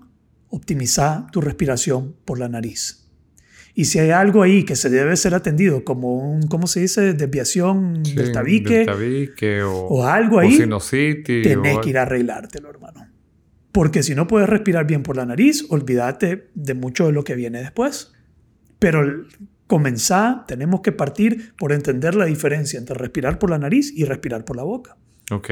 Optimiza 0.50 1.28
tu 1.32 1.42
respiración 1.42 2.16
por 2.26 2.40
la 2.40 2.50
nariz. 2.50 3.03
Y 3.76 3.86
si 3.86 3.98
hay 4.00 4.12
algo 4.12 4.44
ahí 4.44 4.64
que 4.66 4.76
se 4.76 4.90
debe 4.90 5.16
ser 5.18 5.34
atendido, 5.34 5.84
como 5.84 6.16
un, 6.16 6.44
¿cómo 6.48 6.68
se 6.68 6.82
dice? 6.82 7.14
Desviación 7.14 8.06
Sí, 8.06 8.14
del 8.16 8.32
tabique, 8.32 8.78
del 8.80 8.86
tabique 8.86 9.64
o, 9.64 9.74
o 9.88 10.06
algo 10.06 10.36
o 10.38 10.40
ahí, 10.40 10.56
sinusitis. 10.58 11.42
tenés 11.44 11.78
o- 11.78 11.82
que 11.82 11.90
ir 11.90 11.98
a 11.98 12.04
arreglártelo, 12.04 12.70
hermano. 12.70 13.08
Porque 13.72 14.04
si 14.04 14.14
no 14.14 14.28
puedes 14.28 14.48
respirar 14.48 14.86
bien 14.86 15.02
por 15.02 15.16
la 15.18 15.26
nariz, 15.26 15.66
olvídate 15.70 16.50
de 16.54 16.74
mucho 16.76 17.08
de 17.08 17.14
lo 17.14 17.24
que 17.24 17.34
viene 17.34 17.60
después. 17.62 18.12
Pero 18.78 19.26
comenzá, 19.66 20.46
tenemos 20.48 20.82
que 20.82 20.92
partir 20.92 21.56
por 21.58 21.72
entender 21.72 22.14
la 22.14 22.26
diferencia 22.26 22.78
entre 22.78 22.96
respirar 22.96 23.40
por 23.40 23.50
la 23.50 23.58
nariz 23.58 23.92
y 23.96 24.06
respirar 24.06 24.46
por 24.46 24.56
la 24.56 24.64
boca. 24.64 24.98
Ok. 25.32 25.50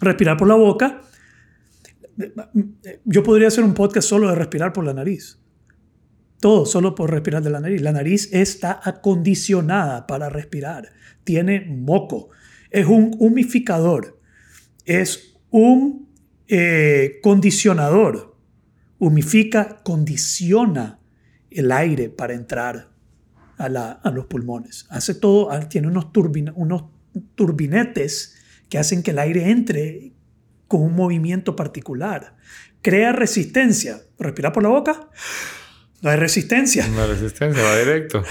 Respirar 0.00 0.36
por 0.36 0.46
la 0.46 0.54
boca, 0.54 1.00
yo 3.04 3.22
podría 3.24 3.48
hacer 3.48 3.64
un 3.64 3.74
podcast 3.74 4.08
solo 4.08 4.28
de 4.28 4.36
respirar 4.36 4.72
por 4.72 4.84
la 4.84 4.94
nariz. 4.94 5.40
Todo 6.40 6.66
solo 6.66 6.94
por 6.94 7.10
respirar 7.10 7.42
de 7.42 7.50
la 7.50 7.60
nariz. 7.60 7.80
La 7.82 7.92
nariz 7.92 8.28
está 8.32 8.80
acondicionada 8.82 10.06
para 10.06 10.28
respirar. 10.28 10.90
Tiene 11.24 11.60
moco. 11.66 12.28
Es 12.70 12.86
un 12.86 13.16
humificador. 13.18 14.20
Es 14.84 15.36
un 15.50 16.08
eh, 16.46 17.18
condicionador. 17.22 18.36
Humifica, 18.98 19.80
condiciona 19.84 20.98
el 21.50 21.70
aire 21.72 22.08
para 22.08 22.34
entrar 22.34 22.90
a, 23.56 23.68
la- 23.68 23.92
a 23.92 24.10
los 24.10 24.26
pulmones. 24.26 24.86
Hace 24.90 25.14
todo, 25.14 25.50
ah, 25.50 25.68
tiene 25.68 25.88
unos, 25.88 26.12
turbina- 26.12 26.52
unos 26.56 26.84
turbinetes 27.34 28.36
que 28.68 28.78
hacen 28.78 29.02
que 29.02 29.10
el 29.12 29.18
aire 29.18 29.50
entre 29.50 30.12
con 30.68 30.82
un 30.82 30.94
movimiento 30.94 31.56
particular. 31.56 32.36
Crea 32.82 33.12
resistencia. 33.12 34.00
Respirar 34.18 34.52
por 34.52 34.62
la 34.62 34.68
boca. 34.68 35.08
No 36.02 36.10
hay 36.10 36.16
resistencia. 36.16 36.86
Una 36.88 37.06
resistencia, 37.06 37.62
va 37.62 37.76
directo. 37.78 38.22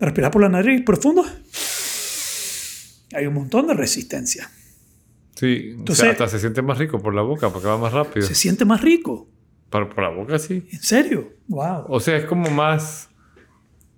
Respirar 0.00 0.30
por 0.30 0.42
la 0.42 0.48
nariz 0.48 0.82
profundo. 0.84 1.24
Hay 3.14 3.26
un 3.26 3.34
montón 3.34 3.66
de 3.66 3.74
resistencia. 3.74 4.50
Sí, 5.36 5.46
o 5.46 5.78
Entonces- 5.80 5.98
sea, 6.02 6.10
hasta 6.12 6.28
se 6.28 6.38
siente 6.40 6.62
más 6.62 6.78
rico 6.78 7.00
por 7.02 7.14
la 7.14 7.22
boca 7.22 7.50
porque 7.50 7.68
va 7.68 7.76
más 7.78 7.92
rápido. 7.92 8.26
Se 8.26 8.34
siente 8.34 8.64
más 8.64 8.80
rico. 8.80 9.28
Pero 9.70 9.88
por 9.88 10.02
la 10.04 10.10
boca 10.10 10.38
sí. 10.38 10.66
¿En 10.70 10.82
serio? 10.82 11.32
Wow. 11.48 11.84
O 11.88 12.00
sea, 12.00 12.16
es 12.16 12.24
como 12.26 12.50
más. 12.50 13.08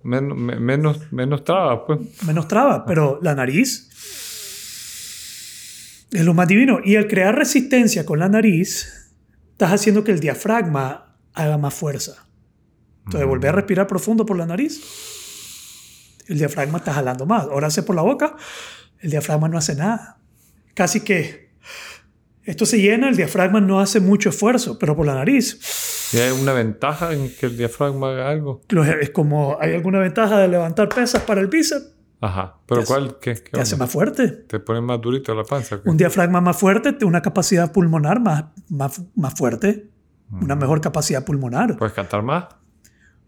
men- 0.02 0.34
me- 0.36 0.58
menos, 0.60 1.12
menos 1.12 1.44
traba, 1.44 1.86
pues. 1.86 2.00
Menos 2.26 2.46
traba, 2.48 2.84
pero 2.84 3.18
la 3.22 3.34
nariz 3.34 3.88
es 6.12 6.24
lo 6.24 6.34
más 6.34 6.46
divino. 6.48 6.78
Y 6.84 6.96
al 6.96 7.06
crear 7.08 7.34
resistencia 7.34 8.04
con 8.04 8.18
la 8.18 8.28
nariz, 8.28 9.10
estás 9.52 9.72
haciendo 9.72 10.04
que 10.04 10.12
el 10.12 10.20
diafragma 10.20 11.16
haga 11.32 11.56
más 11.58 11.74
fuerza. 11.74 12.26
Entonces, 13.04 13.28
volver 13.28 13.50
a 13.50 13.52
respirar 13.52 13.86
profundo 13.86 14.24
por 14.26 14.36
la 14.36 14.46
nariz, 14.46 14.80
el 16.26 16.38
diafragma 16.38 16.78
está 16.78 16.94
jalando 16.94 17.26
más. 17.26 17.44
Ahora 17.44 17.66
hace 17.68 17.82
por 17.82 17.94
la 17.96 18.02
boca, 18.02 18.36
el 19.00 19.10
diafragma 19.10 19.48
no 19.48 19.58
hace 19.58 19.74
nada. 19.74 20.18
Casi 20.74 21.00
que 21.00 21.50
esto 22.44 22.66
se 22.66 22.78
llena, 22.80 23.08
el 23.08 23.16
diafragma 23.16 23.60
no 23.60 23.80
hace 23.80 24.00
mucho 24.00 24.30
esfuerzo, 24.30 24.78
pero 24.78 24.96
por 24.96 25.06
la 25.06 25.14
nariz 25.14 26.10
¿Y 26.12 26.18
hay 26.18 26.30
una 26.32 26.52
ventaja 26.52 27.12
en 27.12 27.34
que 27.34 27.46
el 27.46 27.56
diafragma 27.56 28.10
haga 28.10 28.30
algo? 28.30 28.60
es 29.00 29.10
como 29.10 29.56
hay 29.60 29.74
alguna 29.74 29.98
ventaja 29.98 30.38
de 30.38 30.48
levantar 30.48 30.88
pesas 30.88 31.22
para 31.22 31.40
el 31.40 31.48
bíceps, 31.48 31.90
Ajá. 32.20 32.56
¿Pero 32.66 32.80
Te 32.82 32.86
cuál? 32.86 33.18
¿Qué, 33.20 33.34
qué 33.34 33.50
te 33.50 33.60
hace 33.60 33.76
más 33.76 33.90
fuerte. 33.90 34.28
¿Te 34.28 34.58
pone 34.58 34.80
más 34.80 34.98
durito 35.00 35.34
la 35.34 35.44
panza? 35.44 35.82
qué? 35.82 35.88
Un 35.90 35.96
diafragma 35.98 36.40
más 36.40 36.56
fuerte, 36.56 36.92
te- 36.94 37.04
una 37.04 37.20
capacidad 37.20 37.70
pulmonar 37.70 38.18
más, 38.20 38.44
más, 38.70 39.02
más 39.14 39.34
fuerte, 39.34 39.88
una 40.30 40.54
mejor 40.56 40.80
capacidad 40.80 41.22
pulmonar. 41.24 41.76
¿Puedes 41.76 41.92
cantar 41.94 42.22
más? 42.22 42.46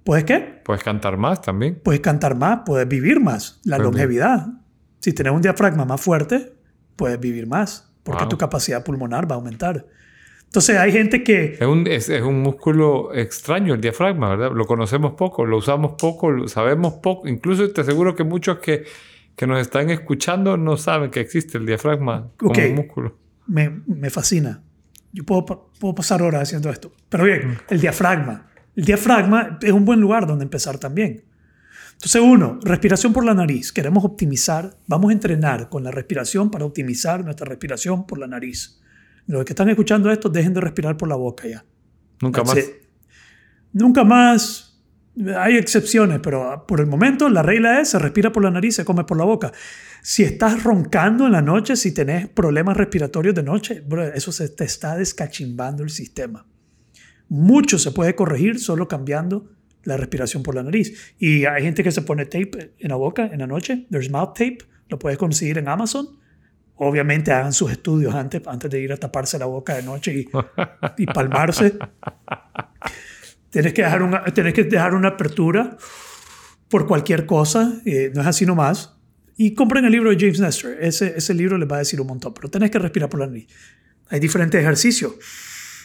¿Puedes 0.07 0.24
qué? 0.24 0.61
¿Puedes 0.64 0.82
cantar 0.84 1.16
más 1.16 1.42
también? 1.42 1.80
Puedes 1.82 2.00
cantar 2.00 2.36
más, 2.36 2.61
puedes 2.64 2.86
vivir 2.86 3.18
más. 3.20 3.61
La 3.64 3.76
Pues 3.76 3.86
longevidad. 3.88 4.46
Si 5.00 5.12
tienes 5.12 5.32
un 5.34 5.42
diafragma 5.42 5.84
más 5.84 6.00
fuerte, 6.00 6.54
puedes 6.94 7.18
vivir 7.20 7.46
más. 7.48 7.92
porque 8.04 8.22
Wow. 8.22 8.28
tu 8.28 8.38
capacidad 8.38 8.84
pulmonar 8.84 9.28
va 9.28 9.34
a 9.34 9.38
aumentar. 9.38 9.84
Entonces 10.44 10.76
hay 10.78 10.92
gente 10.92 11.24
que... 11.24 11.54
Es 11.54 11.66
un, 11.66 11.88
es, 11.88 12.09
es 12.09 12.22
un 12.22 12.40
músculo 12.40 13.12
extraño 13.12 13.74
el 13.74 13.80
diafragma, 13.80 14.28
¿verdad? 14.30 14.52
Lo 14.54 14.64
conocemos 14.64 15.14
poco, 15.14 15.44
lo 15.44 15.57
usamos 15.57 15.94
poco, 16.00 16.30
lo 16.30 16.46
sabemos 16.46 16.94
poco. 17.02 17.26
Incluso 17.26 17.68
te 17.72 17.80
aseguro 17.80 18.14
que 18.14 18.22
muchos 18.22 18.59
que, 18.61 18.84
que 19.34 19.46
nos 19.48 19.61
están 19.61 19.90
escuchando 19.90 20.57
no 20.57 20.76
saben 20.76 21.11
que 21.11 21.18
existe 21.18 21.59
el 21.59 21.66
diafragma 21.66 22.28
como 22.36 22.52
Ok. 22.52 22.59
músculo. 22.76 23.16
me, 23.48 23.82
me 23.88 24.09
fascina. 24.09 24.62
Yo 25.12 25.24
puedo, 25.24 25.44
puedo 25.80 25.94
pasar 25.96 26.22
horas 26.22 26.42
haciendo 26.42 26.70
esto. 26.70 26.92
Pero 27.09 27.24
bien, 27.24 27.59
el 27.70 27.80
diafragma. 27.80 28.46
El 28.77 28.85
diafragma 28.85 29.59
es 29.62 29.72
un 29.72 29.85
buen 29.85 30.01
lugar 30.01 30.27
donde 30.27 30.45
empezar 30.45 30.79
también. 30.79 31.24
Entonces, 31.95 32.20
uno, 32.22 32.59
respiración 32.62 33.14
por 33.14 33.24
la 33.24 33.33
nariz. 33.33 33.72
Queremos 33.72 34.05
optimizar, 34.05 34.77
vamos 34.87 35.11
a 35.11 35.12
entrenar 35.14 35.70
con 35.70 35.83
la 35.83 35.91
respiración 35.91 36.51
para 36.51 36.66
optimizar 36.66 37.24
nuestra 37.24 37.47
respiración 37.47 38.07
por 38.07 38.18
la 38.18 38.27
nariz. 38.27 38.81
Los 39.27 39.45
que 39.47 39.53
están 39.53 39.70
escuchando 39.70 40.11
esto, 40.11 40.29
dejen 40.29 40.53
de 40.53 40.61
respirar 40.61 40.97
por 40.99 41.09
la 41.09 41.16
boca 41.16 41.49
ya. 41.49 41.64
Nunca 42.20 42.45
más. 42.45 42.59
Nunca 43.72 44.05
más. 44.05 44.79
Hay 45.39 45.57
excepciones, 45.57 46.20
pero 46.22 46.66
por 46.68 46.81
el 46.81 46.87
momento 46.87 47.31
la 47.31 47.43
regla 47.43 47.81
es 47.81 47.89
se 47.89 47.99
respira 47.99 48.31
por 48.31 48.45
la 48.45 48.51
nariz, 48.51 48.77
se 48.77 48.85
come 48.85 49.05
por 49.05 49.16
la 49.16 49.24
boca. 49.24 49.51
Si 50.03 50.22
estás 50.22 50.62
roncando 50.62 51.24
en 51.24 51.33
la 51.33 51.41
noche, 51.41 51.74
si 51.77 51.95
tenés 51.95 52.29
problemas 52.29 52.77
respiratorios 52.77 53.35
de 53.35 53.43
noche, 53.43 53.81
bro, 53.81 54.05
eso 54.05 54.31
se 54.31 54.51
te 54.51 54.64
está 54.64 54.95
descachimbando 54.97 55.83
el 55.83 55.89
sistema. 55.89 56.45
Mucho 57.29 57.79
se 57.79 57.91
puede 57.91 58.14
corregir 58.14 58.61
solo 58.61 58.89
cambiando 58.89 59.51
la 59.85 59.97
respiración 59.97 60.43
por 60.43 60.55
la 60.55 60.62
nariz. 60.62 61.14
Y 61.18 61.45
hay 61.45 61.62
gente 61.62 61.83
que 61.83 61.93
se 61.93 62.03
pone 62.03 62.27
tape 62.27 62.74
en 62.79 62.89
la 62.89 62.97
boca 62.97 63.27
en 63.27 63.41
la 63.41 63.47
noche. 63.47 63.87
There's 63.91 64.11
mouth 64.11 64.35
tape. 64.35 64.59
Lo 64.89 64.99
puedes 64.99 65.18
conseguir 65.18 65.59
en 65.59 65.68
Amazon. 65.68 66.09
Obviamente 66.77 67.33
hagan 67.33 67.53
sus 67.53 67.72
estudios 67.72 68.14
antes, 68.14 68.43
antes 68.47 68.70
de 68.70 68.81
ir 68.81 68.93
a 68.93 68.97
taparse 68.97 69.39
la 69.39 69.47
boca 69.47 69.74
de 69.74 69.83
noche 69.83 70.14
y, 70.14 70.29
y 70.99 71.07
palmarse. 71.07 71.79
Tienes 73.51 73.72
que 73.72 73.83
dejar 73.83 74.03
una, 74.03 74.22
tienes 74.24 74.53
que 74.53 74.64
dejar 74.64 74.95
una 74.95 75.09
apertura 75.09 75.79
por 76.68 76.87
cualquier 76.87 77.24
cosa, 77.24 77.81
eh, 77.87 78.12
no 78.14 78.20
es 78.20 78.27
así 78.27 78.45
nomás. 78.45 78.99
Y 79.39 79.55
compren 79.55 79.85
el 79.87 79.93
libro 79.93 80.11
de 80.11 80.16
James 80.18 80.41
Nestor, 80.41 80.77
ese, 80.79 81.14
ese 81.16 81.33
libro 81.33 81.57
les 81.57 81.70
va 81.70 81.77
a 81.77 81.79
decir 81.79 81.99
un 81.99 82.07
montón, 82.07 82.35
pero 82.35 82.51
tenés 82.51 82.70
que 82.70 82.79
respirar 82.79 83.09
por 83.09 83.20
la 83.20 83.27
nariz. 83.27 83.47
Hay 84.11 84.20
diferentes 84.20 84.61
ejercicios. 84.61 85.14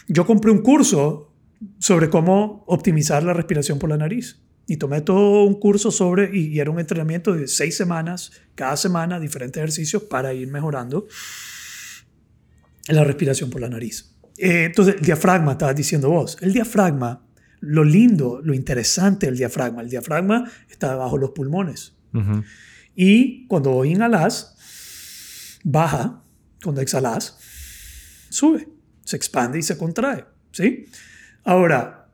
Yo 0.06 0.26
compré 0.26 0.50
un 0.50 0.60
curso 0.60 1.31
sobre 1.78 2.10
cómo 2.10 2.64
optimizar 2.66 3.22
la 3.22 3.32
respiración 3.32 3.78
por 3.78 3.90
la 3.90 3.96
nariz. 3.96 4.42
Y 4.66 4.76
tomé 4.76 5.00
todo 5.00 5.44
un 5.44 5.58
curso 5.58 5.90
sobre, 5.90 6.30
y, 6.32 6.48
y 6.48 6.60
era 6.60 6.70
un 6.70 6.78
entrenamiento 6.78 7.34
de 7.34 7.48
seis 7.48 7.76
semanas, 7.76 8.32
cada 8.54 8.76
semana, 8.76 9.18
diferentes 9.18 9.60
ejercicios 9.60 10.04
para 10.04 10.32
ir 10.34 10.48
mejorando 10.48 11.06
la 12.88 13.04
respiración 13.04 13.50
por 13.50 13.60
la 13.60 13.68
nariz. 13.68 14.16
Eh, 14.38 14.64
entonces, 14.64 14.96
el 14.96 15.02
diafragma, 15.02 15.52
estabas 15.52 15.76
diciendo 15.76 16.10
vos. 16.10 16.36
El 16.40 16.52
diafragma, 16.52 17.24
lo 17.60 17.84
lindo, 17.84 18.40
lo 18.42 18.54
interesante 18.54 19.26
del 19.26 19.36
diafragma, 19.36 19.82
el 19.82 19.88
diafragma 19.88 20.50
está 20.68 20.90
debajo 20.90 21.16
de 21.16 21.20
los 21.20 21.30
pulmones. 21.30 21.96
Y 22.94 23.46
cuando 23.46 23.70
vos 23.70 23.86
inhalás, 23.86 24.56
baja. 25.64 26.22
Cuando 26.62 26.80
exhalás, 26.80 27.38
sube. 28.30 28.68
Se 29.04 29.16
expande 29.16 29.58
y 29.58 29.62
se 29.62 29.76
contrae. 29.76 30.24
¿Sí? 30.52 30.86
Ahora, 31.44 32.08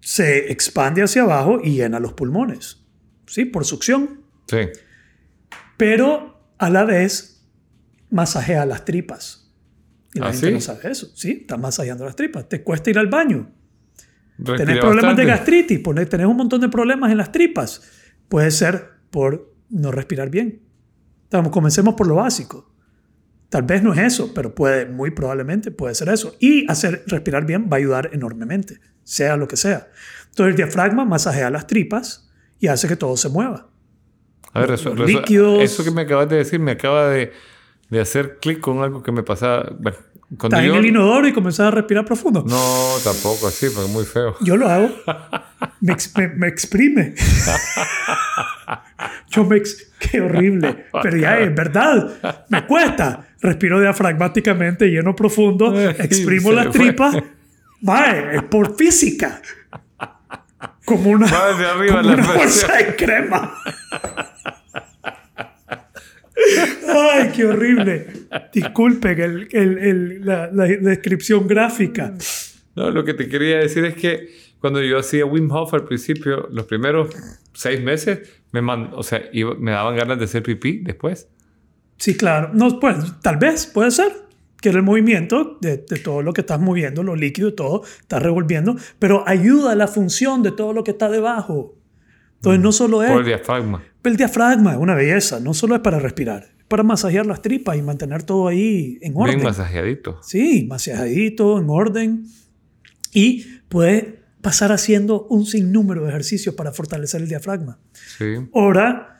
se 0.00 0.52
expande 0.52 1.02
hacia 1.02 1.22
abajo 1.22 1.60
y 1.62 1.76
llena 1.76 2.00
los 2.00 2.12
pulmones. 2.12 2.84
¿Sí? 3.26 3.44
Por 3.44 3.64
succión. 3.64 4.20
Sí. 4.46 4.58
Pero 5.76 6.52
a 6.58 6.70
la 6.70 6.84
vez 6.84 7.46
masajea 8.10 8.66
las 8.66 8.84
tripas. 8.84 9.50
Y 10.12 10.20
la 10.20 10.26
¿Ah, 10.28 10.32
gente 10.32 10.48
sí? 10.48 10.52
no 10.52 10.60
sabe 10.60 10.90
eso. 10.90 11.10
Sí, 11.14 11.38
está 11.42 11.56
masajeando 11.56 12.04
las 12.04 12.16
tripas. 12.16 12.48
Te 12.48 12.62
cuesta 12.62 12.90
ir 12.90 12.98
al 12.98 13.08
baño. 13.08 13.50
Respira 14.38 14.56
Tenés 14.56 14.78
problemas 14.80 15.16
de 15.16 15.24
gastritis, 15.24 15.82
tenés 16.08 16.26
un 16.26 16.36
montón 16.36 16.60
de 16.60 16.68
problemas 16.68 17.10
en 17.10 17.18
las 17.18 17.32
tripas. 17.32 17.82
Puede 18.28 18.50
ser 18.50 18.90
por 19.10 19.54
no 19.70 19.90
respirar 19.90 20.28
bien. 20.28 20.62
Entonces, 21.24 21.52
comencemos 21.52 21.94
por 21.94 22.06
lo 22.06 22.16
básico. 22.16 22.73
Tal 23.48 23.62
vez 23.62 23.82
no 23.82 23.92
es 23.92 24.00
eso, 24.00 24.32
pero 24.34 24.54
puede, 24.54 24.86
muy 24.86 25.10
probablemente 25.12 25.70
puede 25.70 25.94
ser 25.94 26.08
eso. 26.08 26.34
Y 26.40 26.68
hacer 26.70 27.04
respirar 27.06 27.46
bien 27.46 27.68
va 27.72 27.76
a 27.76 27.78
ayudar 27.78 28.10
enormemente, 28.12 28.80
sea 29.04 29.36
lo 29.36 29.46
que 29.46 29.56
sea. 29.56 29.88
Entonces 30.30 30.52
el 30.52 30.56
diafragma 30.56 31.04
masajea 31.04 31.50
las 31.50 31.66
tripas 31.66 32.30
y 32.58 32.66
hace 32.68 32.88
que 32.88 32.96
todo 32.96 33.16
se 33.16 33.28
mueva. 33.28 33.68
A 34.52 34.60
ver, 34.60 34.72
eso, 34.72 34.94
líquidos. 34.94 35.62
eso 35.62 35.84
que 35.84 35.90
me 35.90 36.02
acabas 36.02 36.28
de 36.28 36.36
decir 36.36 36.58
me 36.60 36.72
acaba 36.72 37.08
de, 37.10 37.32
de 37.90 38.00
hacer 38.00 38.38
clic 38.40 38.60
con 38.60 38.82
algo 38.82 39.02
que 39.02 39.12
me 39.12 39.22
pasaba. 39.22 39.70
Bueno, 39.78 39.98
cuando 40.38 40.56
Estás 40.56 40.66
yo- 40.66 40.72
en 40.74 40.78
el 40.80 40.86
inodoro 40.86 41.28
y 41.28 41.32
comenzás 41.32 41.68
a 41.68 41.70
respirar 41.70 42.04
profundo. 42.04 42.44
No, 42.48 42.94
tampoco 43.04 43.46
así, 43.48 43.66
porque 43.68 43.86
es 43.88 43.92
muy 43.92 44.04
feo. 44.04 44.36
Yo 44.40 44.56
lo 44.56 44.68
hago. 44.68 44.88
Me, 45.80 45.92
ex- 45.92 46.16
me- 46.16 46.28
me 46.28 46.48
exprime. 46.48 47.14
Yo 49.28 49.44
me... 49.44 49.56
ex- 49.56 49.90
Qué 50.14 50.20
horrible. 50.24 50.86
Pero 51.02 51.16
ya 51.16 51.38
es 51.38 51.54
verdad. 51.54 52.44
Me 52.48 52.64
cuesta. 52.66 53.26
Respiro 53.40 53.80
diafragmáticamente, 53.80 54.86
lleno 54.86 55.14
profundo, 55.14 55.78
exprimo 55.90 56.50
Se 56.50 56.54
las 56.56 56.70
tripas. 56.70 57.16
Mae, 57.82 58.36
es 58.36 58.42
por 58.44 58.76
física. 58.76 59.40
Como 60.86 61.10
una, 61.10 61.26
de 61.26 61.66
arriba 61.66 61.96
como 62.00 62.08
la 62.08 62.14
una 62.14 62.32
bolsa 62.32 62.76
de 62.76 62.94
crema. 62.96 63.54
Ay, 66.88 67.30
qué 67.34 67.44
horrible. 67.46 68.06
Disculpen 68.52 69.20
el- 69.20 69.48
el- 69.52 69.78
el- 69.78 70.26
la, 70.26 70.48
la 70.52 70.64
descripción 70.66 71.46
gráfica. 71.46 72.12
No, 72.76 72.90
lo 72.90 73.04
que 73.04 73.14
te 73.14 73.28
quería 73.28 73.58
decir 73.58 73.84
es 73.84 73.94
que 73.94 74.28
cuando 74.64 74.82
yo 74.82 74.98
hacía 74.98 75.26
Wim 75.26 75.50
Hof 75.52 75.74
al 75.74 75.84
principio, 75.84 76.48
los 76.50 76.64
primeros 76.64 77.14
seis 77.52 77.82
meses, 77.82 78.26
me, 78.50 78.62
man- 78.62 78.92
o 78.94 79.02
sea, 79.02 79.20
iba- 79.30 79.54
me 79.56 79.72
daban 79.72 79.94
ganas 79.94 80.18
de 80.18 80.24
hacer 80.24 80.42
pipí 80.42 80.78
después. 80.78 81.28
Sí, 81.98 82.16
claro. 82.16 82.48
No, 82.54 82.80
pues, 82.80 82.96
tal 83.20 83.36
vez, 83.36 83.66
puede 83.66 83.90
ser. 83.90 84.10
Que 84.62 84.70
era 84.70 84.78
el 84.78 84.84
movimiento 84.84 85.58
de, 85.60 85.76
de 85.86 85.96
todo 85.98 86.22
lo 86.22 86.32
que 86.32 86.40
estás 86.40 86.58
moviendo, 86.58 87.02
los 87.02 87.18
líquidos, 87.20 87.54
todo, 87.54 87.82
estás 88.00 88.22
revolviendo, 88.22 88.74
pero 88.98 89.22
ayuda 89.28 89.72
a 89.72 89.74
la 89.74 89.86
función 89.86 90.42
de 90.42 90.50
todo 90.52 90.72
lo 90.72 90.82
que 90.82 90.92
está 90.92 91.10
debajo. 91.10 91.76
Entonces, 92.36 92.62
no 92.62 92.72
solo 92.72 93.02
es 93.02 93.10
Por 93.10 93.20
el 93.20 93.26
diafragma. 93.26 93.82
el 94.02 94.16
diafragma, 94.16 94.72
es 94.72 94.78
una 94.78 94.94
belleza, 94.94 95.40
no 95.40 95.52
solo 95.52 95.74
es 95.74 95.82
para 95.82 95.98
respirar, 95.98 96.44
es 96.58 96.64
para 96.64 96.82
masajear 96.82 97.26
las 97.26 97.42
tripas 97.42 97.76
y 97.76 97.82
mantener 97.82 98.22
todo 98.22 98.48
ahí 98.48 98.96
en 99.02 99.12
orden. 99.14 99.34
Bien 99.34 99.44
masajeadito. 99.44 100.18
Sí, 100.22 100.64
masajeadito, 100.66 101.58
en 101.58 101.66
orden. 101.68 102.24
Y 103.12 103.44
puedes 103.68 104.06
pasar 104.44 104.70
haciendo 104.72 105.26
un 105.30 105.46
sinnúmero 105.46 106.02
de 106.04 106.10
ejercicios 106.10 106.54
para 106.54 106.70
fortalecer 106.72 107.22
el 107.22 107.28
diafragma. 107.28 107.78
Sí. 108.18 108.26
Ahora, 108.54 109.18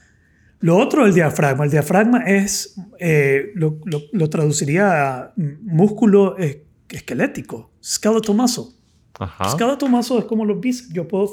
lo 0.60 0.76
otro 0.76 1.04
del 1.04 1.14
diafragma, 1.14 1.64
el 1.64 1.70
diafragma 1.70 2.18
es, 2.24 2.76
eh, 3.00 3.50
lo, 3.54 3.78
lo- 3.86 4.02
lo 4.12 4.28
traduciría 4.30 4.84
a 5.22 5.32
músculo 5.62 6.36
es- 6.36 6.58
esquelético, 6.90 7.70
skeletal 7.82 8.36
muscle. 8.36 8.64
Ajá. 9.18 9.48
Skeletal 9.50 9.88
muscle 9.88 10.18
es 10.18 10.24
como 10.26 10.44
los 10.44 10.60
bíceps, 10.60 10.92
yo 10.92 11.08
puedo 11.08 11.32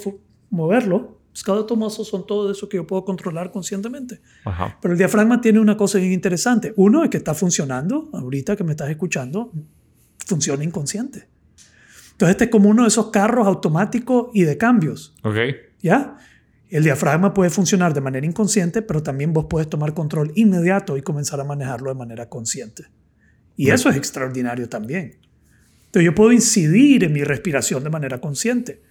moverlo. 0.50 1.20
Skeletal 1.36 1.78
muscle 1.78 2.06
son 2.06 2.26
todo 2.26 2.50
eso 2.52 2.68
que 2.70 2.78
yo 2.78 2.88
puedo 2.88 3.04
controlar 3.06 3.52
conscientemente. 3.52 4.22
Ajá. 4.46 4.78
Pero 4.82 4.94
el 4.94 4.98
diafragma 4.98 5.42
tiene 5.42 5.60
una 5.60 5.76
cosa 5.78 5.98
bien 5.98 6.14
interesante. 6.14 6.74
Uno 6.78 7.04
es 7.04 7.10
que 7.10 7.18
está 7.18 7.34
funcionando, 7.34 8.10
ahorita 8.14 8.56
que 8.56 8.64
me 8.64 8.72
estás 8.72 8.90
escuchando, 8.90 9.52
funciona 10.26 10.64
inconsciente. 10.64 11.28
Entonces 12.22 12.36
este 12.36 12.44
es 12.44 12.52
como 12.52 12.70
uno 12.70 12.84
de 12.84 12.90
esos 12.90 13.10
carros 13.10 13.48
automáticos 13.48 14.30
y 14.36 14.44
de 14.44 14.56
cambios. 14.56 15.16
Ok. 15.24 15.38
¿Ya? 15.82 16.18
El 16.70 16.84
diafragma 16.84 17.34
puede 17.34 17.50
funcionar 17.50 17.96
de 17.96 18.02
manera 18.02 18.28
inconsciente, 18.28 18.84
pero 18.84 19.02
también 19.02 19.34
vos 19.34 19.48
puedes 19.50 19.68
tomar 19.68 19.96
control 19.96 20.32
inmediato 20.36 20.98
y 20.98 21.02
comenzar 21.02 21.40
a 21.40 21.46
manejarlo 21.46 21.90
de 21.90 21.96
manera 21.96 22.30
consciente. 22.30 22.84
Y 23.58 23.66
Bien. 23.66 23.74
eso 23.74 23.90
es 23.90 23.96
extraordinario 23.96 24.70
también. 24.70 25.16
Entonces 25.88 26.06
yo 26.06 26.14
puedo 26.14 26.32
incidir 26.32 27.06
en 27.06 27.12
mi 27.12 27.24
respiración 27.24 27.84
de 27.84 27.90
manera 27.90 28.22
consciente. 28.22 28.84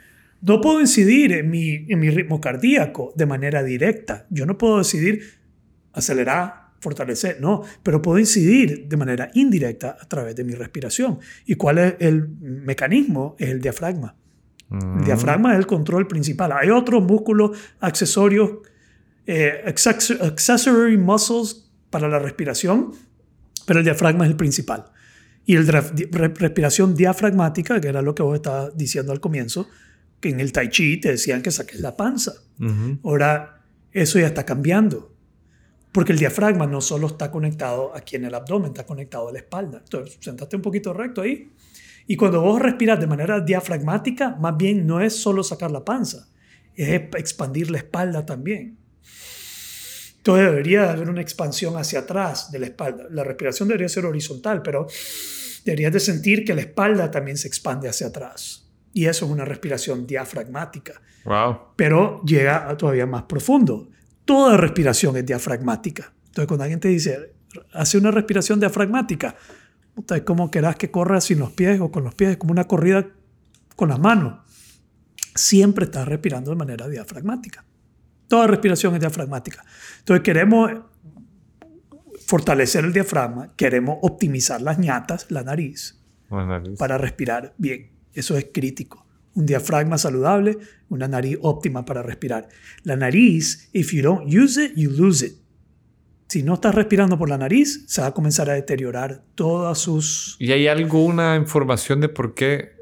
No 0.43 0.61
puedo 0.61 0.81
incidir 0.81 1.31
en 1.31 1.51
mi, 1.51 1.87
en 1.89 2.01
mi 2.01 2.11
ritmo 2.11 2.41
cardíaco 2.41 3.13
de 3.15 3.27
manera 3.27 3.63
directa. 3.63 4.27
Yo 4.31 4.45
no 4.45 4.59
puedo 4.59 4.79
decidir 4.79 5.23
acelerar, 5.93 6.70
fortalecer, 6.81 7.39
no, 7.41 7.63
pero 7.83 8.01
puedo 8.03 8.19
incidir 8.19 8.89
de 8.89 8.97
manera 8.97 9.31
indirecta 9.35 9.97
a 10.01 10.09
través 10.09 10.35
de 10.35 10.45
mi 10.45 10.55
respiración. 10.55 11.19
¿Y 11.47 11.55
cuál 11.55 11.79
es 11.79 11.95
el 12.01 12.27
mecanismo? 12.41 13.37
Es 13.39 13.51
el 13.51 13.61
diafragma. 13.61 14.17
Mm. 14.71 14.99
El 15.01 15.05
diafragma 15.05 15.53
es 15.53 15.59
el 15.59 15.67
control 15.67 16.07
principal. 16.09 16.53
Hay 16.53 16.71
otros 16.71 17.03
músculos 17.03 17.59
accesorios, 17.81 18.51
eh, 19.27 19.63
accessory 19.67 20.97
muscles 20.97 21.71
para 21.91 22.09
la 22.09 22.19
respiración, 22.19 22.93
pero 23.67 23.81
el 23.81 23.85
diafragma 23.85 24.25
es 24.25 24.31
el 24.31 24.37
principal. 24.37 24.85
Y 25.45 25.57
di- 25.57 26.05
re- 26.11 26.29
respiración 26.35 26.95
diafragmática, 26.95 27.81
que 27.81 27.89
era 27.89 28.03
lo 28.03 28.15
que 28.15 28.23
vos 28.23 28.35
estabas 28.37 28.77
diciendo 28.77 29.13
al 29.13 29.21
comienzo, 29.21 29.69
que 30.21 30.29
en 30.31 30.41
el 30.41 30.53
tai 30.53 30.69
chi 30.71 30.99
te 31.01 31.11
decían 31.11 31.43
que 31.43 31.51
saques 31.51 31.81
la 31.81 31.97
panza. 31.97 32.33
Ujú. 32.59 32.99
Ahora, 33.05 33.63
eso 33.93 34.19
ya 34.19 34.27
está 34.27 34.45
cambiando. 34.45 35.15
Porque 35.93 36.13
el 36.13 36.19
diafragma 36.19 36.67
no 36.67 36.81
solo 36.81 37.09
está 37.09 37.31
conectado 37.31 37.93
aquí 37.95 38.17
en 38.17 38.25
el 38.25 38.35
abdomen, 38.35 38.69
está 38.69 38.87
conectado 38.87 39.29
a 39.29 39.33
la 39.33 39.39
espalda. 39.39 39.79
Entonces, 39.83 40.19
sentate 40.21 40.57
un 40.57 40.63
poquito 40.63 40.93
recto 40.93 41.23
ahí. 41.23 41.51
Y 42.07 42.17
cuando 42.17 42.41
vos 42.41 42.61
respiras 42.61 42.99
de 42.99 43.07
manera 43.07 43.41
diafragmática, 43.41 44.37
más 44.37 44.57
bien 44.57 44.87
no 44.87 45.01
es 45.01 45.15
solo 45.15 45.43
sacar 45.43 45.71
la 45.71 45.85
panza, 45.85 46.29
es 46.75 46.89
expandir 46.91 47.71
la 47.71 47.79
espalda 47.79 48.25
también. 48.27 48.79
Entonces 50.17 50.47
debería 50.51 50.91
haber 50.91 51.09
una 51.09 51.23
expansión 51.23 51.77
hacia 51.77 52.01
atrás 52.01 52.51
de 52.53 52.59
la 52.59 52.67
espalda. 52.67 53.05
La 53.11 53.25
respiración 53.25 53.69
debería 53.69 53.89
ser 53.89 54.05
horizontal, 54.05 54.61
pero 54.61 54.87
deberías 55.65 55.93
de 55.93 56.01
sentir 56.01 56.45
que 56.45 56.55
la 56.55 56.61
espalda 56.61 57.11
también 57.11 57.39
se 57.39 57.49
expande 57.49 57.89
hacia 57.89 58.09
atrás. 58.09 58.69
Y 58.93 59.07
eso 59.07 59.25
es 59.25 59.31
una 59.31 59.45
respiración 59.45 60.07
diafragmática. 60.07 61.01
Wow. 61.25 61.59
Pero 61.77 62.23
llega 62.25 62.69
a 62.69 62.77
todavía 62.77 63.07
más 63.07 63.23
profundo. 63.23 63.89
Toda 64.31 64.57
respiración 64.57 65.17
es 65.17 65.27
diafragmática. 65.27 66.13
Entonces 66.27 66.47
cuando 66.47 66.63
alguien 66.63 66.79
te 66.79 66.87
dice, 66.87 67.35
hace 67.73 67.99
una 67.99 68.13
respiración 68.13 68.61
diafragmática, 68.61 69.35
es 70.09 70.23
como 70.23 70.53
querás 70.53 70.77
que 70.77 70.89
corra 70.89 71.21
sin 71.21 71.41
los 71.41 71.51
pies 71.51 71.81
o 71.81 71.91
con 71.91 72.05
los 72.05 72.15
pies, 72.15 72.37
como 72.37 72.53
una 72.53 72.69
corrida 72.69 73.09
con 73.75 73.89
las 73.89 73.99
manos. 73.99 74.39
Siempre 75.35 75.87
estás 75.87 76.07
respirando 76.07 76.53
de 76.53 76.57
manera 76.57 76.87
diafragmática. 76.87 77.65
Toda 78.29 78.47
respiración 78.47 78.95
es 78.95 79.01
diafragmática. 79.01 79.65
Entonces 79.99 80.23
queremos 80.23 80.71
fortalecer 82.25 82.85
el 82.85 82.93
diafragma, 82.93 83.53
queremos 83.57 83.99
optimizar 84.03 84.63
las 84.63 84.79
ñatas, 84.79 85.29
la 85.33 85.43
nariz, 85.43 86.01
La 86.31 86.47
nariz. 86.47 86.79
para 86.79 86.97
respirar 86.99 87.53
bien. 87.59 87.91
Eso 88.15 88.39
es 88.39 88.47
crítico. 88.55 89.09
Un 89.35 89.47
diafragma 89.47 89.97
saludable, 89.97 90.59
una 90.89 91.07
nariz 91.09 91.39
óptima 91.43 91.85
para 91.85 92.03
respirar. 92.03 92.49
La 92.83 92.97
nariz, 92.97 93.71
if 93.73 93.93
you 93.93 94.03
don't 94.03 94.27
use 94.27 94.63
it, 94.63 94.73
you 94.77 94.91
lose 94.91 95.25
it. 95.25 95.35
Si 96.29 96.43
no 96.45 96.55
estás 96.55 96.75
respirando 96.75 97.19
por 97.19 97.29
la 97.29 97.39
nariz, 97.39 97.85
se 97.89 98.01
va 98.01 98.09
a 98.09 98.15
comenzar 98.15 98.49
a 98.51 98.55
deteriorar 98.55 99.23
todas 99.35 99.79
sus... 99.79 100.37
¿Y 100.39 100.53
hay 100.53 100.69
alguna 100.69 101.35
información 101.35 102.01
de 102.01 102.09
por 102.09 102.35
qué 102.35 102.77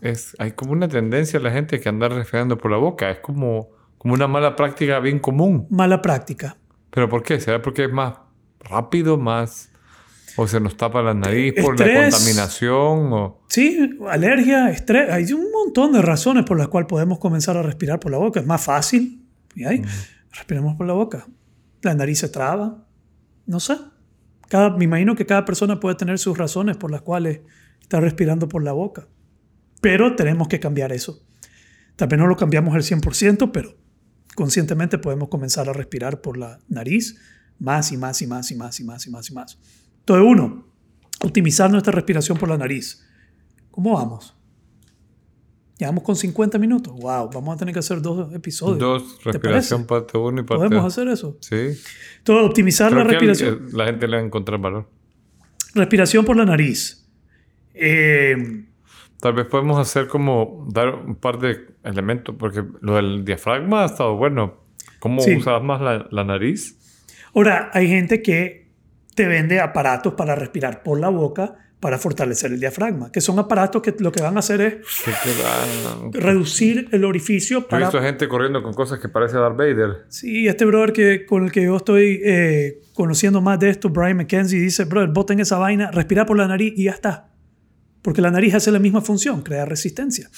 es, 0.00 0.36
hay 0.38 0.52
como 0.52 0.72
una 0.72 0.86
tendencia 0.86 1.40
a 1.40 1.42
la 1.42 1.50
gente 1.50 1.80
que 1.80 1.88
anda 1.88 2.08
respirando 2.08 2.56
por 2.56 2.70
la 2.70 2.76
boca? 2.76 3.10
Es 3.10 3.18
como, 3.18 3.70
como 3.98 4.14
una 4.14 4.28
mala 4.28 4.54
práctica 4.54 5.00
bien 5.00 5.18
común. 5.18 5.66
Mala 5.70 6.02
práctica. 6.02 6.56
¿Pero 6.90 7.08
por 7.08 7.24
qué? 7.24 7.40
¿Será 7.40 7.60
porque 7.60 7.86
es 7.86 7.92
más 7.92 8.14
rápido, 8.60 9.18
más... 9.18 9.70
o 10.36 10.46
se 10.48 10.60
nos 10.60 10.76
tapa 10.76 11.02
la 11.02 11.14
nariz 11.14 11.54
por 11.60 11.78
la 11.78 12.10
contaminación 12.10 13.12
o... 13.12 13.42
Sí, 13.48 13.98
alergia, 14.08 14.70
estrés. 14.70 15.10
Hay 15.10 15.32
un 15.32 15.50
montón 15.50 15.92
de 15.92 16.02
razones 16.02 16.44
por 16.44 16.58
las 16.58 16.68
cuales 16.68 16.88
podemos 16.88 17.18
comenzar 17.18 17.56
a 17.56 17.62
respirar 17.62 18.00
por 18.00 18.10
la 18.10 18.18
boca. 18.18 18.40
Es 18.40 18.46
más 18.46 18.62
fácil. 18.62 19.24
¿Y 19.54 19.64
ahí? 19.64 19.82
Respiramos 20.32 20.76
por 20.76 20.86
la 20.86 20.94
boca. 20.94 21.26
La 21.82 21.94
nariz 21.94 22.18
se 22.18 22.28
traba. 22.28 22.84
No 23.46 23.60
sé. 23.60 23.76
Cada, 24.48 24.76
me 24.76 24.84
imagino 24.84 25.14
que 25.14 25.26
cada 25.26 25.44
persona 25.44 25.78
puede 25.78 25.94
tener 25.94 26.18
sus 26.18 26.36
razones 26.36 26.76
por 26.76 26.90
las 26.90 27.02
cuales 27.02 27.40
está 27.80 28.00
respirando 28.00 28.48
por 28.48 28.62
la 28.62 28.72
boca. 28.72 29.06
Pero 29.80 30.16
tenemos 30.16 30.48
que 30.48 30.58
cambiar 30.58 30.92
eso. 30.92 31.22
Tal 31.96 32.08
vez 32.08 32.18
no 32.18 32.26
lo 32.26 32.36
cambiamos 32.36 32.74
al 32.74 32.82
100%, 32.82 33.52
pero 33.52 33.76
conscientemente 34.34 34.98
podemos 34.98 35.28
comenzar 35.28 35.68
a 35.68 35.72
respirar 35.72 36.20
por 36.20 36.36
la 36.36 36.58
nariz 36.68 37.16
más 37.58 37.92
y 37.92 37.96
más 37.96 38.20
y 38.20 38.26
más 38.26 38.50
y 38.50 38.56
más 38.56 38.80
y 38.80 38.84
más 38.84 39.06
y 39.06 39.10
más 39.10 39.30
y 39.30 39.34
más. 39.34 39.58
Entonces, 40.06 40.26
uno, 40.28 40.66
optimizar 41.22 41.70
nuestra 41.70 41.92
respiración 41.92 42.36
por 42.38 42.48
la 42.48 42.58
nariz. 42.58 43.04
¿Cómo 43.70 43.94
vamos? 43.94 44.36
Ya 45.78 45.88
vamos 45.88 46.04
con 46.04 46.14
50 46.14 46.58
minutos. 46.58 46.92
Wow, 46.94 47.30
vamos 47.32 47.54
a 47.56 47.58
tener 47.58 47.72
que 47.74 47.80
hacer 47.80 48.00
dos 48.00 48.32
episodios. 48.34 48.78
Dos, 48.78 49.18
¿Te 49.18 49.32
respiración 49.32 49.86
parte 49.86 50.16
uno 50.16 50.40
y 50.40 50.44
parte 50.44 50.64
¿Podemos 50.66 50.84
hacer 50.86 51.08
eso? 51.08 51.36
Sí. 51.40 51.56
Entonces, 52.18 52.46
optimizar 52.46 52.90
Creo 52.92 53.02
la 53.02 53.10
respiración. 53.10 53.68
al- 53.70 53.76
la 53.76 53.84
gente 53.86 54.06
le 54.06 54.16
va 54.18 54.22
a 54.22 54.26
encontrar 54.26 54.60
valor. 54.60 54.88
Respiración 55.74 56.24
por 56.24 56.36
la 56.36 56.44
nariz. 56.44 57.08
Eh, 57.74 58.66
Tal 59.20 59.32
vez 59.32 59.46
podemos 59.46 59.78
hacer 59.78 60.06
como 60.06 60.68
dar 60.70 60.94
un 60.96 61.14
par 61.16 61.38
de 61.38 61.56
elementos, 61.82 62.34
porque 62.38 62.62
lo 62.82 62.96
del 62.96 63.24
diafragma 63.24 63.82
ha 63.82 63.86
estado 63.86 64.16
bueno. 64.16 64.56
¿Cómo 65.00 65.22
Sí. 65.22 65.34
usas 65.36 65.62
más 65.62 65.80
la, 65.80 66.06
la 66.10 66.24
nariz? 66.24 66.78
ahora, 67.34 67.70
hay 67.72 67.88
gente 67.88 68.22
que 68.22 68.63
te 69.14 69.26
vende 69.26 69.60
aparatos 69.60 70.14
para 70.14 70.34
respirar 70.34 70.82
por 70.82 71.00
la 71.00 71.08
boca 71.08 71.56
para 71.84 71.98
fortalecer 71.98 72.50
el 72.50 72.60
diafragma, 72.60 73.12
que 73.12 73.20
son 73.20 73.38
aparatos 73.38 73.82
que 73.82 73.94
lo 73.98 74.10
que 74.10 74.22
van 74.22 74.36
a 74.36 74.38
hacer 74.38 74.62
es 74.62 74.76
reducir 76.12 76.88
el 76.92 77.04
orificio 77.04 77.58
Yo 77.58 77.66
he 77.66 77.68
para 77.68 77.86
visto 77.88 78.00
gente 78.00 78.26
corriendo 78.26 78.62
con 78.62 78.72
cosas 78.72 78.98
que 79.00 79.10
parece 79.10 79.36
Darth 79.36 79.58
Vader. 79.58 80.06
Sí, 80.08 80.48
este 80.48 80.64
brother 80.64 80.94
que, 80.94 81.26
con 81.26 81.44
el 81.44 81.52
que 81.52 81.62
yo 81.62 81.76
estoy 81.76 82.22
eh, 82.24 82.80
conociendo 82.94 83.42
más 83.42 83.58
de 83.60 83.68
esto, 83.68 83.90
Brian 83.90 84.16
McKenzie, 84.16 84.60
dice, 84.60 84.86
brother, 84.86 85.10
boten 85.10 85.40
esa 85.40 85.58
vaina, 85.58 85.90
respira 85.90 86.24
por 86.24 86.38
la 86.38 86.48
nariz 86.48 86.72
y 86.74 86.84
ya 86.84 86.92
está. 86.92 87.28
Porque 88.00 88.22
la 88.22 88.30
nariz 88.30 88.54
hace 88.54 88.70
la 88.70 88.78
misma 88.78 89.02
función, 89.02 89.42
crea 89.42 89.66
resistencia. 89.66 90.30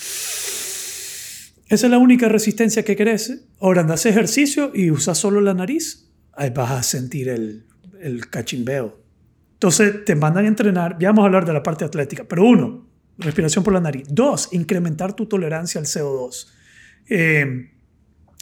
Esa 1.68 1.86
es 1.86 1.90
la 1.90 1.98
única 1.98 2.28
resistencia 2.28 2.84
que 2.84 2.96
querés. 2.96 3.44
Ahora 3.60 3.82
andas 3.82 4.04
ejercicio 4.04 4.72
y 4.74 4.90
usas 4.90 5.16
solo 5.16 5.40
la 5.40 5.54
nariz, 5.54 6.10
ahí 6.32 6.50
vas 6.50 6.72
a 6.72 6.82
sentir 6.82 7.28
el, 7.28 7.66
el 8.06 8.28
cachimbeo. 8.28 8.98
Entonces 9.54 10.04
te 10.04 10.14
mandan 10.14 10.44
a 10.44 10.48
entrenar, 10.48 10.96
ya 10.98 11.08
vamos 11.08 11.22
a 11.22 11.26
hablar 11.26 11.46
de 11.46 11.52
la 11.52 11.62
parte 11.62 11.84
atlética, 11.84 12.24
pero 12.28 12.44
uno, 12.44 12.86
respiración 13.18 13.64
por 13.64 13.72
la 13.72 13.80
nariz. 13.80 14.04
Dos, 14.08 14.50
incrementar 14.52 15.14
tu 15.14 15.26
tolerancia 15.26 15.80
al 15.80 15.86
CO2. 15.86 16.48
Eh, 17.08 17.70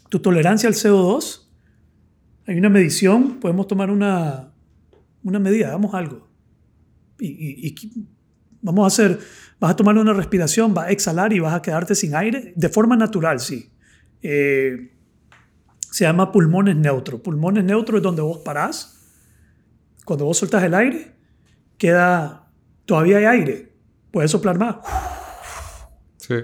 tu 0.08 0.18
tolerancia 0.20 0.68
al 0.68 0.74
CO2 0.74 1.44
hay 2.46 2.58
una 2.58 2.68
medición, 2.68 3.40
podemos 3.40 3.66
tomar 3.66 3.90
una, 3.90 4.52
una 5.22 5.38
medida, 5.38 5.68
hagamos 5.68 5.94
algo. 5.94 6.28
Y, 7.18 7.74
vamos 8.60 8.84
a 8.84 8.86
hacer, 8.88 9.18
vas 9.60 9.70
a 9.70 9.76
tomar 9.76 9.96
una 9.96 10.12
respiración, 10.12 10.74
vas 10.74 10.88
a 10.88 10.90
exhalar 10.90 11.32
y 11.32 11.38
vas 11.38 11.54
a 11.54 11.62
quedarte 11.62 11.94
sin 11.94 12.14
aire, 12.14 12.52
de 12.54 12.68
forma 12.68 12.96
natural, 12.96 13.40
sí. 13.40 13.70
Eh, 14.20 14.90
se 15.90 16.04
llama 16.04 16.32
pulmones 16.32 16.76
neutros. 16.76 17.20
Pulmones 17.20 17.64
neutros 17.64 17.98
es 17.98 18.02
donde 18.02 18.20
vos 18.20 18.38
parás, 18.38 18.93
cuando 20.04 20.24
vos 20.24 20.38
soltás 20.38 20.62
el 20.62 20.74
aire, 20.74 21.12
queda, 21.78 22.50
todavía 22.84 23.18
hay 23.18 23.24
aire, 23.24 23.72
puedes 24.10 24.30
soplar 24.30 24.58
más. 24.58 24.76
Sí. 26.16 26.34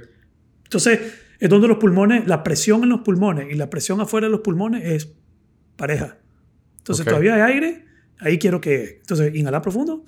Entonces, 0.64 1.00
es 1.38 1.48
donde 1.48 1.68
los 1.68 1.78
pulmones, 1.78 2.26
la 2.26 2.42
presión 2.42 2.82
en 2.82 2.90
los 2.90 3.00
pulmones 3.00 3.50
y 3.50 3.54
la 3.54 3.70
presión 3.70 4.00
afuera 4.00 4.26
de 4.26 4.30
los 4.30 4.40
pulmones 4.40 4.84
es 4.84 5.12
pareja. 5.76 6.18
Entonces, 6.78 7.04
Ok. 7.06 7.10
todavía 7.10 7.34
hay 7.34 7.52
aire, 7.52 7.86
ahí 8.18 8.38
quiero 8.38 8.60
que. 8.60 8.98
Entonces, 9.00 9.34
inhalar 9.34 9.62
profundo. 9.62 10.04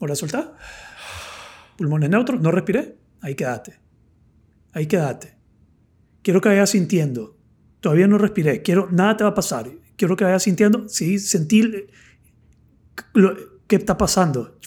Ahora 0.00 0.14
soltar. 0.16 0.56
Pulmones 1.76 2.10
neutros, 2.10 2.40
no 2.40 2.50
respiré. 2.50 2.96
Ahí 3.20 3.34
quédate. 3.34 3.78
Ahí 4.72 4.86
quédate. 4.86 5.36
Quiero 6.22 6.40
que 6.40 6.48
vayas 6.48 6.70
sintiendo. 6.70 7.36
Todavía 7.80 8.06
no 8.08 8.18
respiré. 8.18 8.62
Quiero, 8.62 8.88
nada 8.90 9.16
te 9.16 9.24
va 9.24 9.30
a 9.30 9.34
pasar. 9.34 9.70
Quiero 10.02 10.16
que 10.16 10.24
vayas 10.24 10.42
sintiendo. 10.42 10.88
Sí, 10.88 11.20
sentir 11.20 11.86
lo 13.14 13.36
que 13.68 13.76
está 13.76 13.96
pasando. 13.96 14.58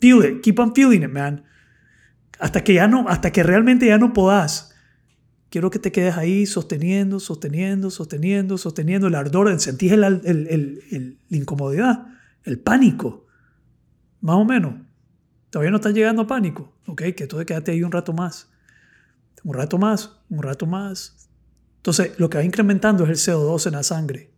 Feel 0.00 0.24
it. 0.24 0.40
Keep 0.42 0.58
on 0.60 0.74
feeling 0.74 1.02
it, 1.02 1.10
man 1.10 1.44
hasta 2.38 2.64
que 2.64 2.72
ya 2.74 2.88
no, 2.88 3.06
hasta 3.08 3.30
que 3.30 3.42
realmente 3.42 3.86
ya 3.86 3.98
no 3.98 4.12
podás. 4.14 4.74
Quiero 5.50 5.70
que 5.70 5.78
te 5.78 5.92
quedes 5.92 6.16
ahí 6.16 6.46
sosteniendo, 6.46 7.20
sosteniendo, 7.20 7.90
sosteniendo, 7.90 8.56
sosteniendo 8.58 9.06
el 9.06 9.14
ardor, 9.14 9.60
sentís 9.60 9.92
el, 9.92 10.02
el- 10.02 10.48
el- 10.48 11.18
la 11.28 11.36
incomodidad, 11.36 12.06
el 12.44 12.58
pánico, 12.58 13.26
más 14.22 14.36
o 14.36 14.44
menos. 14.46 14.74
Todavía 15.50 15.70
no 15.70 15.76
estás 15.76 15.92
llegando 15.94 16.22
a 16.22 16.26
pánico, 16.26 16.74
¿ok? 16.86 17.02
Que 17.14 17.24
entonces 17.24 17.46
quédate 17.46 17.72
ahí 17.72 17.82
un 17.84 17.92
rato 17.92 18.12
más, 18.14 18.50
un 19.44 19.54
rato 19.54 19.76
más, 19.78 20.18
un 20.30 20.42
rato 20.42 20.66
más. 20.66 21.28
Entonces, 21.76 22.18
lo 22.18 22.28
que 22.28 22.38
va 22.38 22.44
incrementando 22.44 23.04
es 23.04 23.10
el 23.28 23.34
CO2 23.34 23.66
en 23.66 23.72
la 23.74 23.82
sangre. 23.84 24.32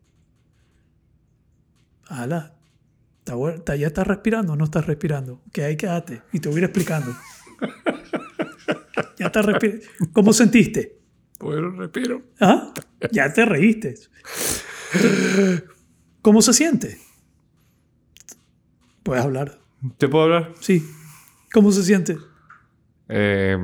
Ala, 2.08 2.54
¿está 3.18 3.34
bueno? 3.34 3.58
¿Está- 3.58 3.76
¿ya 3.76 3.86
estás 3.86 4.06
respirando 4.06 4.52
o 4.52 4.56
no 4.56 4.64
estás 4.64 4.86
respirando? 4.86 5.42
Ok, 5.48 5.58
ahí 5.60 5.76
quédate 5.76 6.22
y 6.32 6.40
te 6.40 6.48
voy 6.48 6.56
a 6.56 6.58
ir 6.58 6.64
explicando. 6.64 7.14
Ya 9.18 9.26
estás 9.26 9.44
respirando. 9.46 9.84
¿Cómo 10.12 10.32
sentiste? 10.32 10.98
Bueno, 11.40 11.70
respiro. 11.70 12.22
¿Ah? 12.40 12.72
Ya 13.12 13.32
te 13.32 13.44
reíste. 13.44 13.94
¿Cómo 16.22 16.42
se 16.42 16.52
siente? 16.52 16.98
Puedes 19.02 19.24
hablar. 19.24 19.58
¿Te 19.98 20.08
puedo 20.08 20.24
hablar? 20.24 20.52
Sí. 20.60 20.82
¿Cómo 21.52 21.70
se 21.70 21.82
siente? 21.82 22.16
Eh, 23.08 23.58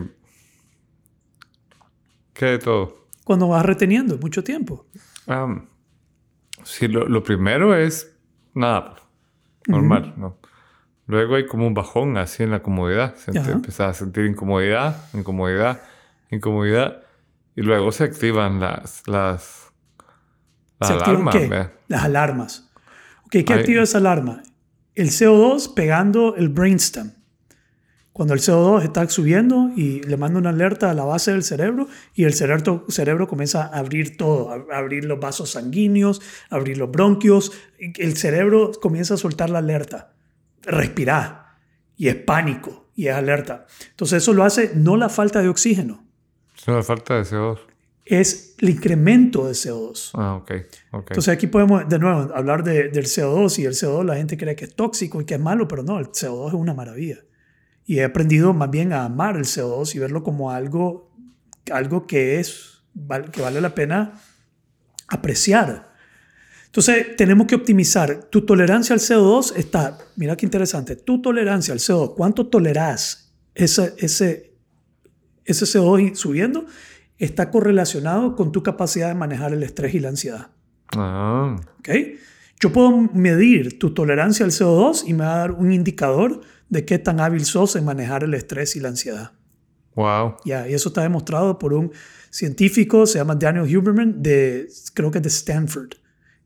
¿Qué 2.35 2.47
de 2.47 2.59
todo? 2.59 3.07
Cuando 3.25 3.49
vas 3.49 3.65
reteniendo 3.65 4.19
mucho 4.19 4.45
tiempo. 4.45 4.87
Am, 5.27 5.67
sí, 6.65 6.89
lo, 6.89 7.09
lo 7.09 7.23
primero 7.23 7.75
es 7.75 8.15
nada, 8.55 8.97
normal, 9.67 10.15
¿no? 10.17 10.39
Luego 11.07 11.35
hay 11.37 11.47
como 11.47 11.67
un 11.67 11.75
bajón 11.75 12.17
así 12.19 12.43
en 12.45 12.51
la 12.53 12.63
comodidad. 12.63 13.17
Se 13.17 13.33
empiezas 13.33 13.81
a 13.91 13.95
sentir 13.95 14.27
incomodidad, 14.27 14.97
incomodidad, 15.13 15.83
incomodidad. 16.31 17.03
Y 17.57 17.63
luego 17.63 17.91
se 17.91 18.05
activan 18.05 18.61
las, 18.61 19.07
las, 19.09 19.73
Las 20.79 20.89
¿Se 20.89 20.95
activan 20.95 21.29
alarmas, 21.29 21.35
qué? 21.35 21.69
Las 21.89 22.05
alarmas. 22.05 22.71
Ok, 23.25 23.31
¿qué 23.33 23.45
Ahí- 23.49 23.59
activa 23.61 23.83
esa 23.83 23.99
alarma? 23.99 24.43
El 24.95 25.09
CO2 25.09 25.75
pegando 25.75 26.37
el 26.37 26.49
brainstem. 26.49 27.13
Cuando 28.21 28.35
el 28.35 28.41
CO2 28.41 28.83
está 28.85 29.09
subiendo 29.09 29.71
y 29.75 30.03
le 30.03 30.19
manda 30.19 30.39
una 30.39 30.51
alerta 30.51 30.91
a 30.91 30.95
la 30.95 31.05
base 31.05 31.33
del 31.33 31.43
cerebro 31.43 31.89
y 32.15 32.25
el 32.25 32.35
cerebro, 32.35 32.85
cerebro 32.91 33.27
comienza 33.27 33.63
a 33.63 33.79
abrir 33.79 34.19
todo, 34.19 34.51
a 34.71 34.77
abrir 34.77 35.07
los 35.07 35.19
vasos 35.19 35.53
sanguíneos, 35.53 36.21
a 36.51 36.57
abrir 36.57 36.77
los 36.77 36.91
bronquios, 36.91 37.51
el 37.79 38.19
cerebro 38.19 38.73
comienza 38.79 39.15
a 39.15 39.17
soltar 39.17 39.49
la 39.49 39.61
alerta, 39.61 40.13
respirar 40.61 41.47
y 41.97 42.09
es 42.09 42.17
pánico 42.17 42.91
y 42.95 43.07
es 43.07 43.15
alerta. 43.15 43.65
Entonces 43.89 44.23
eso 44.23 44.35
lo 44.35 44.45
hace 44.45 44.73
no 44.75 44.99
la 44.99 45.09
falta 45.09 45.41
de 45.41 45.49
oxígeno, 45.49 46.05
Es 46.59 46.69
una 46.69 46.83
falta 46.83 47.15
de 47.17 47.23
CO2. 47.23 47.59
es 48.05 48.55
el 48.59 48.69
incremento 48.69 49.47
de 49.47 49.53
CO2. 49.55 50.11
Ah, 50.13 50.35
ok. 50.35 50.51
ok. 50.91 51.07
Entonces 51.13 51.33
aquí 51.33 51.47
podemos 51.47 51.89
de 51.89 51.99
nuevo 51.99 52.31
hablar 52.35 52.65
de- 52.65 52.91
del 52.91 53.07
CO2 53.07 53.59
y 53.61 53.65
el 53.65 53.73
CO2 53.73 54.05
la 54.05 54.17
gente 54.17 54.37
cree 54.37 54.55
que 54.57 54.67
es 54.67 54.75
tóxico 54.75 55.23
y 55.23 55.25
que 55.25 55.37
es 55.37 55.41
malo, 55.41 55.67
pero 55.67 55.83
no, 55.83 55.99
el 55.99 56.09
CO2 56.09 56.49
es 56.49 56.53
una 56.55 56.75
maravilla. 56.75 57.17
Y 57.91 57.99
he 57.99 58.05
aprendido 58.05 58.55
más 58.55 58.71
bien 58.71 58.93
a 58.93 59.05
amar 59.05 59.37
el 59.37 59.43
CO2 59.43 59.97
y 59.97 59.99
verlo 59.99 60.23
como 60.23 60.53
algo, 60.53 61.11
algo 61.73 62.07
que 62.07 62.39
es 62.39 62.85
que 63.33 63.43
vale 63.43 63.61
la 63.61 63.75
pena 63.75 64.13
apreciar. 65.09 65.93
Entonces 66.67 67.17
tenemos 67.17 67.49
que 67.49 67.57
optimizar. 67.57 68.27
Tu 68.31 68.47
tolerancia 68.47 68.95
al 68.95 69.01
CO2 69.01 69.57
está, 69.57 69.99
mira 70.15 70.37
qué 70.37 70.47
interesante, 70.47 70.95
tu 70.95 71.21
tolerancia 71.21 71.75
al 71.75 71.81
CO2, 71.81 72.15
¿cuánto 72.15 72.47
toleras 72.47 73.35
ese, 73.57 73.93
ese, 73.99 74.55
ese 75.45 75.65
CO2 75.65 76.15
subiendo? 76.15 76.67
Está 77.19 77.51
correlacionado 77.51 78.37
con 78.37 78.53
tu 78.53 78.63
capacidad 78.63 79.09
de 79.09 79.17
manejar 79.17 79.53
el 79.53 79.65
estrés 79.65 79.95
y 79.95 79.99
la 79.99 80.11
ansiedad. 80.11 80.51
Ah, 80.97 81.57
¿ok? 81.81 81.89
Yo 82.61 82.73
puedo 82.73 82.93
medir 82.93 83.81
tu 83.81 83.95
tolerancia 83.95 84.45
al 84.45 84.53
CO2 84.53 85.09
y 85.09 85.15
me 85.15 85.25
va 85.25 85.35
a 85.35 85.39
dar 85.39 85.51
un 85.51 85.73
indicador 85.73 86.43
de 86.71 86.85
qué 86.85 86.99
tan 86.99 87.21
hábil 87.21 87.45
sos 87.45 87.77
en 87.77 87.85
manejar 87.85 88.25
el 88.25 88.33
estrés 88.35 88.77
y 88.77 88.81
la 88.81 88.89
ansiedad. 88.89 89.33
wow. 89.95 90.37
Ya, 90.45 90.69
y 90.69 90.75
eso 90.75 90.89
está 90.89 91.03
demostrado 91.03 91.59
por 91.59 91.75
un 91.75 91.93
científico, 92.31 93.07
se 93.07 93.19
llama 93.19 93.35
Daniel 93.35 93.77
Huberman, 93.77 94.23
de, 94.23 94.69
creo 94.95 95.11
que 95.11 95.19
es 95.19 95.23
de 95.23 95.29
Stanford, 95.29 95.91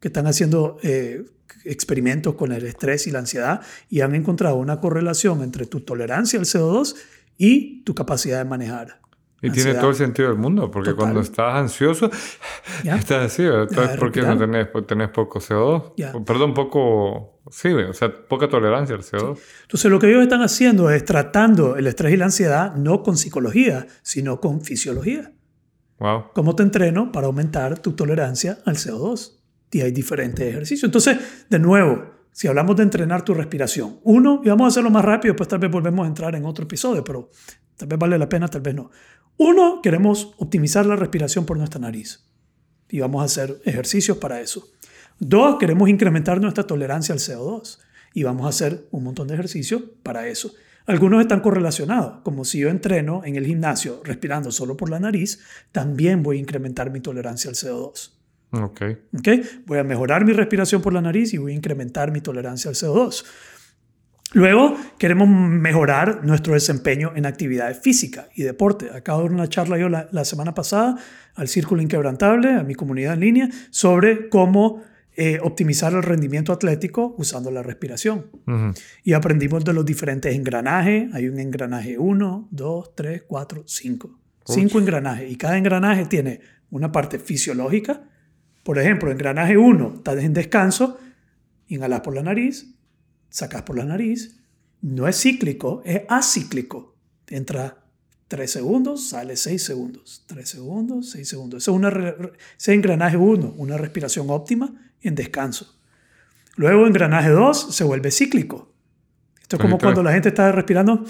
que 0.00 0.08
están 0.08 0.26
haciendo 0.26 0.78
eh, 0.82 1.24
experimentos 1.64 2.34
con 2.34 2.52
el 2.52 2.66
estrés 2.66 3.06
y 3.06 3.10
la 3.10 3.20
ansiedad 3.20 3.60
y 3.88 4.00
han 4.00 4.14
encontrado 4.14 4.56
una 4.56 4.80
correlación 4.80 5.42
entre 5.42 5.66
tu 5.66 5.80
tolerancia 5.80 6.38
al 6.38 6.46
CO2 6.46 6.96
y 7.38 7.82
tu 7.84 7.94
capacidad 7.94 8.38
de 8.38 8.44
manejar. 8.44 9.00
Y 9.46 9.50
tiene 9.50 9.74
todo 9.74 9.90
el 9.90 9.96
sentido 9.96 10.28
del 10.28 10.38
mundo, 10.38 10.70
porque 10.70 10.90
Total. 10.90 11.02
cuando 11.02 11.20
estás 11.20 11.54
ansioso, 11.54 12.10
¿Ya? 12.82 12.96
estás 12.98 13.26
así, 13.26 13.42
Entonces, 13.42 13.98
¿por 13.98 14.10
qué 14.10 14.22
no 14.22 14.36
tenés, 14.38 14.68
pues, 14.68 14.86
tenés 14.86 15.10
poco 15.10 15.40
CO2? 15.40 15.92
Ya. 15.96 16.12
O, 16.14 16.24
Perdón, 16.24 16.54
poco... 16.54 17.40
Sí, 17.50 17.68
o 17.68 17.92
sea, 17.92 18.10
poca 18.10 18.48
tolerancia 18.48 18.96
al 18.96 19.02
CO2. 19.02 19.38
Entonces 19.62 19.90
lo 19.90 19.98
que 19.98 20.08
ellos 20.08 20.22
están 20.22 20.40
haciendo 20.40 20.88
es 20.88 21.04
tratando 21.04 21.76
el 21.76 21.86
estrés 21.86 22.14
y 22.14 22.16
la 22.16 22.24
ansiedad 22.24 22.74
no 22.74 23.02
con 23.02 23.18
psicología, 23.18 23.86
sino 24.02 24.40
con 24.40 24.62
fisiología. 24.62 25.32
Wow. 25.98 26.32
¿Cómo 26.34 26.56
te 26.56 26.62
entreno 26.62 27.12
para 27.12 27.26
aumentar 27.26 27.78
tu 27.78 27.92
tolerancia 27.92 28.58
al 28.64 28.76
CO2? 28.76 29.40
Y 29.70 29.82
hay 29.82 29.92
diferentes 29.92 30.46
ejercicios. 30.46 30.84
Entonces, 30.84 31.18
de 31.50 31.58
nuevo, 31.58 32.14
si 32.34 32.48
hablamos 32.48 32.76
de 32.76 32.82
entrenar 32.82 33.24
tu 33.24 33.32
respiración, 33.32 34.00
uno, 34.02 34.40
y 34.44 34.48
vamos 34.48 34.64
a 34.64 34.68
hacerlo 34.68 34.90
más 34.90 35.04
rápido, 35.04 35.34
después 35.34 35.48
tal 35.48 35.60
vez 35.60 35.70
volvemos 35.70 36.04
a 36.04 36.08
entrar 36.08 36.34
en 36.34 36.44
otro 36.44 36.64
episodio, 36.64 37.04
pero 37.04 37.30
tal 37.76 37.86
vez 37.86 37.98
vale 37.98 38.18
la 38.18 38.28
pena, 38.28 38.48
tal 38.48 38.60
vez 38.60 38.74
no. 38.74 38.90
Uno, 39.36 39.80
queremos 39.82 40.34
optimizar 40.38 40.86
la 40.86 40.96
respiración 40.96 41.46
por 41.46 41.58
nuestra 41.58 41.80
nariz. 41.80 42.24
Y 42.88 43.00
vamos 43.00 43.22
a 43.22 43.24
hacer 43.24 43.60
ejercicios 43.64 44.18
para 44.18 44.40
eso. 44.40 44.68
Dos, 45.18 45.56
queremos 45.58 45.88
incrementar 45.88 46.40
nuestra 46.40 46.66
tolerancia 46.66 47.12
al 47.12 47.18
CO2. 47.18 47.78
Y 48.14 48.22
vamos 48.22 48.46
a 48.46 48.50
hacer 48.50 48.86
un 48.90 49.04
montón 49.04 49.26
de 49.26 49.34
ejercicios 49.34 49.82
para 50.02 50.28
eso. 50.28 50.52
Algunos 50.86 51.22
están 51.22 51.40
correlacionados, 51.40 52.20
como 52.22 52.44
si 52.44 52.58
yo 52.58 52.68
entreno 52.68 53.22
en 53.24 53.36
el 53.36 53.46
gimnasio 53.46 54.02
respirando 54.04 54.52
solo 54.52 54.76
por 54.76 54.90
la 54.90 55.00
nariz, 55.00 55.40
también 55.72 56.22
voy 56.22 56.36
a 56.36 56.40
incrementar 56.40 56.90
mi 56.90 57.00
tolerancia 57.00 57.48
al 57.48 57.56
CO2. 57.56 58.10
Ok. 58.52 58.82
¿ok? 59.18 59.28
Voy 59.66 59.78
a 59.78 59.84
mejorar 59.84 60.26
mi 60.26 60.32
respiración 60.34 60.82
por 60.82 60.92
la 60.92 61.00
nariz 61.00 61.32
y 61.32 61.38
voy 61.38 61.52
a 61.52 61.54
incrementar 61.54 62.12
mi 62.12 62.20
tolerancia 62.20 62.68
al 62.68 62.74
CO2. 62.74 63.24
Luego, 64.34 64.76
queremos 64.98 65.28
mejorar 65.28 66.24
nuestro 66.24 66.54
desempeño 66.54 67.12
en 67.14 67.24
actividades 67.24 67.78
físicas 67.80 68.26
y 68.34 68.42
deporte. 68.42 68.90
Acabo 68.94 69.20
de 69.20 69.24
dar 69.24 69.34
una 69.34 69.48
charla 69.48 69.78
yo 69.78 69.88
la, 69.88 70.08
la 70.12 70.24
semana 70.24 70.54
pasada 70.54 70.96
al 71.34 71.48
Círculo 71.48 71.80
Inquebrantable, 71.80 72.52
a 72.54 72.62
mi 72.62 72.74
comunidad 72.74 73.14
en 73.14 73.20
línea, 73.20 73.48
sobre 73.70 74.28
cómo 74.28 74.82
eh, 75.16 75.38
optimizar 75.40 75.92
el 75.92 76.02
rendimiento 76.02 76.52
atlético 76.52 77.14
usando 77.18 77.52
la 77.52 77.62
respiración. 77.62 78.26
Y 79.04 79.12
aprendimos 79.12 79.64
de 79.64 79.72
los 79.72 79.86
diferentes 79.86 80.34
engranajes. 80.34 81.14
Hay 81.14 81.28
un 81.28 81.38
engranaje 81.38 81.96
1, 81.96 82.48
2, 82.50 82.94
3, 82.96 83.22
4, 83.24 83.62
5. 83.64 84.18
Cinco 84.46 84.78
engranajes. 84.80 85.30
Y 85.30 85.36
cada 85.36 85.56
engranaje 85.56 86.06
tiene 86.06 86.40
una 86.70 86.90
parte 86.90 87.20
fisiológica. 87.20 88.02
Por 88.64 88.80
ejemplo, 88.80 89.12
engranaje 89.12 89.56
1, 89.56 89.94
estás 89.98 90.18
en 90.18 90.32
descanso, 90.34 90.98
inhalas 91.68 92.00
por 92.00 92.14
la 92.16 92.22
nariz, 92.22 92.74
sacas 93.34 93.62
por 93.62 93.76
la 93.76 93.84
nariz. 93.84 94.36
No 94.80 95.08
es 95.08 95.20
cíclico, 95.20 95.82
es 95.84 96.02
acíclico. 96.08 96.94
Entra 97.26 97.84
3 98.28 98.48
segundos, 98.48 99.08
sale 99.08 99.36
6 99.36 99.64
segundos. 99.64 100.22
3 100.26 100.48
segundos, 100.48 101.10
6 101.10 101.28
segundos. 101.28 101.62
Ese 101.64 101.70
es, 101.72 101.76
una 101.76 101.88
ese 101.88 102.32
es 102.58 102.68
engranaje 102.68 103.16
1, 103.16 103.54
una 103.56 103.76
respiración 103.76 104.30
óptima 104.30 104.72
en 105.00 105.16
descanso. 105.16 105.80
Luego 106.54 106.86
engranaje 106.86 107.30
2 107.30 107.74
se 107.74 107.82
vuelve 107.82 108.12
cíclico. 108.12 108.72
Esto 109.42 109.56
es 109.56 109.62
como 109.62 109.78
cuando 109.78 110.02
la 110.04 110.12
gente 110.12 110.28
está 110.28 110.52
respirando. 110.52 111.04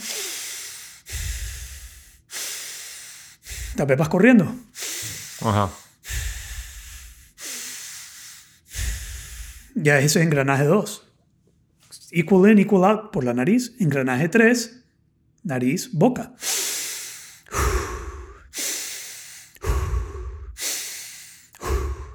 Tal 3.77 3.87
vez 3.87 3.99
vas 3.99 4.09
corriendo. 4.09 4.55
Ajá. 5.43 5.71
Ya 9.75 9.99
ese 9.99 10.21
es 10.21 10.25
engranaje 10.25 10.65
2. 10.65 11.05
Equal 12.17 12.49
in, 12.49 12.61
equal 12.61 12.85
out 12.85 13.11
por 13.11 13.25
la 13.25 13.35
nariz. 13.35 13.75
Engranaje 13.81 14.29
3, 14.29 14.85
nariz, 15.43 15.91
boca. 15.93 16.33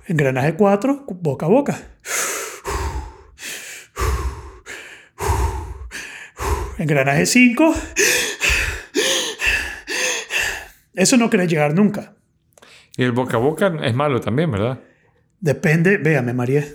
Engranaje 0.08 0.56
4, 0.56 1.06
boca 1.06 1.46
a 1.48 1.50
boca. 1.50 1.78
Engranaje 6.78 7.26
5. 7.26 7.74
Eso 10.94 11.18
no 11.18 11.30
querés 11.30 11.50
llegar 11.50 11.74
nunca. 11.76 12.16
Y 12.96 13.04
el 13.04 13.12
boca 13.12 13.36
a 13.36 13.42
boca 13.42 13.78
es 13.84 13.94
malo 13.94 14.22
también, 14.22 14.50
¿verdad? 14.50 14.80
Depende, 15.42 15.98
véame, 15.98 16.34
María. 16.34 16.66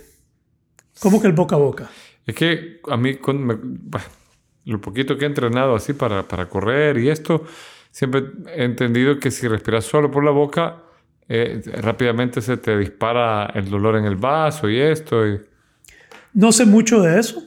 ¿Cómo 0.99 1.19
que 1.19 1.25
el 1.25 1.33
boca 1.33 1.55
a 1.55 1.59
boca? 1.59 1.89
Es 2.25 2.35
que 2.35 2.79
a 2.89 2.97
mí, 2.97 3.15
con 3.15 3.45
me- 3.45 3.57
bah, 3.61 4.01
lo 4.65 4.81
poquito 4.81 5.17
que 5.17 5.25
he 5.25 5.27
entrenado 5.27 5.75
así 5.75 5.93
para, 5.93 6.27
para 6.27 6.47
correr 6.49 6.97
y 6.97 7.09
esto, 7.09 7.45
siempre 7.91 8.23
he 8.55 8.63
entendido 8.63 9.19
que 9.19 9.29
si 9.31 9.47
respiras 9.47 9.85
solo 9.85 10.09
por 10.09 10.23
la 10.23 10.31
boca, 10.31 10.81
eh, 11.29 11.61
rápidamente 11.81 12.41
se 12.41 12.57
te 12.57 12.77
dispara 12.77 13.45
el 13.55 13.69
dolor 13.69 13.95
en 13.97 14.05
el 14.05 14.15
vaso 14.15 14.69
y 14.69 14.79
esto. 14.79 15.27
y- 15.27 15.39
No 16.33 16.51
sé 16.51 16.65
mucho 16.65 17.01
de 17.01 17.19
eso, 17.19 17.43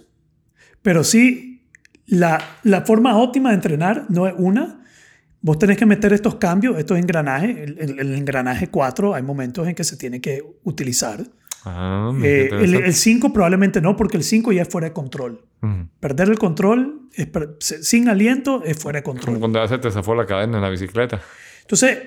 pero 0.83 1.03
sí, 1.05 1.67
la, 2.07 2.41
la 2.63 2.83
forma 2.83 3.17
óptima 3.19 3.51
de 3.51 3.57
entrenar 3.57 4.07
no 4.09 4.27
es 4.27 4.35
una. 4.39 4.83
Vos 5.41 5.59
tenés 5.59 5.77
que 5.77 5.87
meter 5.87 6.13
estos 6.13 6.37
cambios, 6.37 6.79
estos 6.79 6.99
engranajes. 6.99 7.57
El, 7.57 7.79
el- 7.79 7.99
el 8.01 8.15
engranaje 8.15 8.69
4, 8.69 9.15
hay 9.15 9.23
momentos 9.23 9.67
en 9.69 9.75
que 9.75 9.85
se 9.85 9.97
tiene 9.97 10.21
que 10.21 10.43
utilizar. 10.65 11.21
Ah, 11.71 12.13
Eh, 12.23 12.49
el, 12.53 12.75
el 12.77 12.95
5 12.95 13.33
probablemente 13.33 13.81
no, 13.81 13.97
porque 13.97 14.17
el 14.17 14.23
5 14.25 14.53
ya 14.53 14.63
es 14.63 14.69
fuera 14.69 14.89
de 14.89 14.93
control. 14.93 15.45
Perder 16.01 16.29
el 16.29 16.39
control 16.39 17.09
es 17.15 17.27
per- 17.27 17.57
sin 17.61 18.09
aliento 18.09 18.63
es 18.65 18.79
fuera 18.79 19.01
de 19.01 19.03
Como 19.03 19.17
control. 19.17 19.39
cuando 19.41 19.59
ya 19.61 19.69
se 19.69 19.79
te 19.79 19.91
zafó 19.91 20.15
la 20.15 20.25
cadena 20.27 20.57
en 20.59 20.63
la 20.63 20.71
bicicleta. 20.71 21.21
Entonces, 21.63 21.99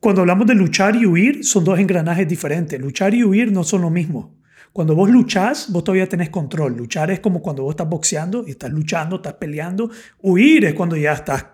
cuando 0.00 0.22
hablamos 0.22 0.46
de 0.46 0.54
luchar 0.54 0.96
y 0.96 1.06
huir, 1.06 1.44
son 1.44 1.64
dos 1.64 1.78
engranajes 1.78 2.26
diferentes. 2.26 2.80
Luchar 2.80 3.14
y 3.14 3.24
huir 3.24 3.52
no 3.52 3.62
son 3.64 3.82
lo 3.82 3.90
mismo. 3.90 4.34
Cuando 4.72 4.94
vos 4.94 5.10
luchás, 5.10 5.70
vos 5.72 5.82
todavía 5.84 6.08
tenés 6.08 6.30
control. 6.30 6.76
Luchar 6.76 7.10
es 7.10 7.20
como 7.20 7.42
cuando 7.42 7.62
vos 7.62 7.72
estás 7.72 7.88
boxeando 7.88 8.44
y 8.46 8.50
estás 8.52 8.70
luchando, 8.70 9.16
estás 9.16 9.34
peleando. 9.34 9.90
Huir 10.22 10.64
es 10.66 10.74
cuando 10.74 10.96
ya 10.96 11.12
estás 11.12 11.46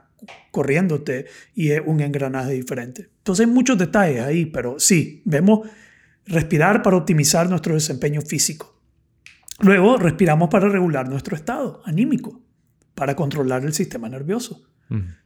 corriéndote 0.51 1.26
y 1.55 1.70
es 1.70 1.82
un 1.84 2.01
engranaje 2.01 2.53
diferente. 2.53 3.09
Entonces 3.18 3.47
hay 3.47 3.53
muchos 3.53 3.76
detalles 3.78 4.22
ahí, 4.22 4.47
pero 4.47 4.76
sí, 4.78 5.22
vemos 5.24 5.68
respirar 6.27 6.83
para 6.83 6.97
optimizar 6.97 7.49
nuestro 7.49 7.75
desempeño 7.75 8.20
físico. 8.20 8.81
Luego 9.61 9.97
respiramos 9.97 10.49
para 10.49 10.68
regular 10.68 11.09
nuestro 11.09 11.37
estado 11.37 11.83
anímico, 11.85 12.41
para 12.95 13.14
controlar 13.14 13.64
el 13.64 13.72
sistema 13.72 14.09
nervioso. 14.09 14.62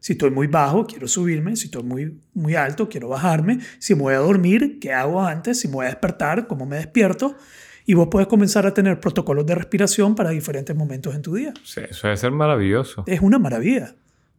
Si 0.01 0.13
estoy 0.13 0.31
muy 0.31 0.47
bajo, 0.47 0.87
quiero 0.87 1.07
subirme. 1.07 1.55
Si 1.57 1.67
estoy 1.67 1.83
muy, 1.83 2.21
muy 2.33 2.55
alto, 2.55 2.89
quiero 2.89 3.09
bajarme. 3.09 3.59
Si 3.79 3.95
me 3.95 4.03
voy 4.03 4.15
a 4.15 4.19
dormir, 4.19 4.79
¿qué 4.81 4.93
hago 4.95 5.23
antes? 5.23 5.61
Si 5.61 5.69
me 5.69 5.75
voy 5.75 5.87
a 5.87 5.89
despertar, 5.91 6.47
¿cómo 6.47 6.65
me 6.65 6.77
despierto? 6.77 7.37
Y 7.85 7.95
vos 7.95 8.09
puedes 8.11 8.29
comenzar 8.29 8.67
a 8.67 8.73
tener 8.73 9.01
protocolos 9.01 9.45
de 9.45 9.55
respiración 9.55 10.15
para 10.15 10.31
diferentes 10.31 10.75
momentos 10.75 11.15
en 11.15 11.23
tu 11.23 11.35
día. 11.35 11.53
Sí, 11.65 11.81
eso 11.89 12.07
debe 12.07 12.17
ser 12.17 12.31
maravilloso. 12.31 13.05
Es 13.07 13.21
una 13.21 13.39
maravilla. 13.39 13.95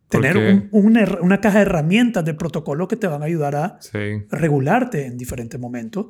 Tener 0.10 0.68
una, 0.72 1.08
una, 1.22 1.40
caja 1.40 1.60
de 1.60 1.66
herramientas 1.66 2.26
de 2.26 2.34
protocolo 2.34 2.88
que 2.88 2.96
te 2.96 3.06
van 3.06 3.22
a 3.22 3.26
ayudar 3.26 3.56
a 3.56 3.80
regularte 4.32 5.06
en 5.06 5.18
diferentes 5.18 5.60
momentos. 5.60 6.08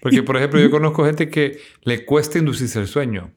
Porque, 0.00 0.22
por 0.22 0.36
ejemplo, 0.36 0.60
yo 0.60 0.70
conozco 0.70 1.04
gente 1.04 1.30
que 1.30 1.58
le 1.82 2.04
cuesta 2.04 2.38
inducirse 2.38 2.78
el 2.78 2.86
sueño. 2.86 3.32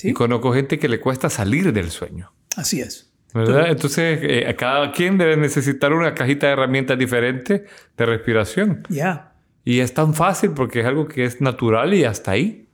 Y 0.00 0.12
conozco 0.12 0.52
gente 0.52 0.78
que 0.78 0.88
le 0.88 1.00
cuesta 1.00 1.28
salir 1.28 1.72
del 1.72 1.90
sueño. 1.90 2.32
Así 2.56 2.80
es. 2.80 3.12
¿Verdad? 3.34 3.68
Entonces, 3.68 4.20
eh, 4.22 4.54
cada 4.56 4.92
quien 4.92 5.18
debe 5.18 5.36
necesitar 5.36 5.92
una 5.92 6.14
cajita 6.14 6.46
de 6.46 6.52
herramientas 6.52 6.98
diferente 6.98 7.64
de 7.96 8.06
respiración. 8.06 8.84
Ya. 8.88 9.32
Y 9.64 9.80
es 9.80 9.92
tan 9.92 10.14
fácil 10.14 10.52
porque 10.52 10.80
es 10.80 10.86
algo 10.86 11.08
que 11.08 11.24
es 11.24 11.40
natural 11.40 11.92
y 11.94 12.04
hasta 12.04 12.30
ahí 12.30 12.67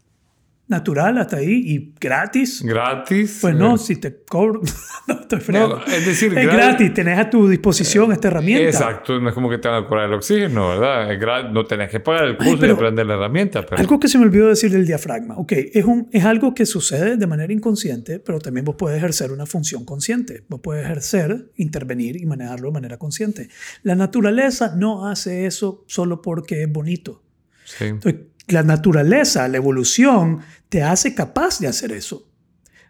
natural 0.75 1.19
hasta 1.19 1.37
ahí 1.37 1.63
y 1.67 1.95
gratis. 2.01 2.63
Gratis. 2.63 3.39
Pues 3.41 3.55
no, 3.55 3.79
si 3.79 3.97
te 3.97 4.23
cobro. 4.25 4.61
no, 5.07 5.21
estoy 5.21 5.41
no, 5.55 5.85
es 5.87 6.05
decir, 6.05 6.37
es 6.37 6.47
gratis. 6.47 6.93
tenés 6.93 7.19
a 7.19 7.31
tu 7.31 7.49
disposición 7.49 8.13
esta 8.13 8.29
herramienta. 8.29 8.65
Exacto, 8.65 9.21
no 9.21 9.29
es 9.29 9.35
como 9.35 9.49
que 9.49 9.59
te 9.59 9.69
van 9.69 9.85
a 9.85 9.87
cobrar 9.87 10.09
el 10.09 10.15
oxígeno, 10.15 10.71
¿verdad? 10.71 11.51
no 11.51 11.65
tenés 11.65 11.91
que 11.91 12.01
pagar 12.01 12.25
el 12.25 12.37
curso 12.37 12.67
y 12.67 12.71
aprender 12.71 13.07
la 13.07 13.15
herramienta. 13.15 13.65
Pero... 13.65 13.81
Algo 13.81 14.01
que 14.01 14.09
se 14.09 14.19
me 14.19 14.25
olvidó 14.25 14.49
decir 14.49 14.71
del 14.71 14.87
diafragma. 14.87 15.37
Ok, 15.37 15.53
es, 15.53 15.85
un, 15.85 16.09
es 16.13 16.25
algo 16.25 16.55
que 16.55 16.67
sucede 16.67 17.17
de 17.17 17.27
manera 17.27 17.53
inconsciente, 17.53 18.19
pero 18.19 18.41
también 18.41 18.65
vos 18.65 18.75
puedes 18.77 18.99
ejercer 18.99 19.31
una 19.31 19.47
función 19.47 19.85
consciente. 19.85 20.45
Vos 20.49 20.61
puedes 20.63 20.85
ejercer, 20.85 21.51
intervenir 21.57 22.21
y 22.21 22.27
manejarlo 22.27 22.69
de 22.69 22.73
manera 22.73 22.99
consciente. 22.99 23.49
La 23.83 23.95
naturaleza 23.95 24.75
no 24.77 25.09
hace 25.09 25.47
eso 25.47 25.85
solo 25.87 26.21
porque 26.21 26.63
es 26.63 26.73
bonito. 26.73 27.23
Sí. 27.65 27.85
Entonces, 27.85 28.21
la 28.49 28.63
naturaleza, 28.63 29.49
la 29.49 29.57
evolución, 29.57 30.41
te 30.69 30.83
hace 30.83 31.15
capaz 31.15 31.61
de 31.61 31.69
hacer 31.69 31.93
eso. 31.93 32.29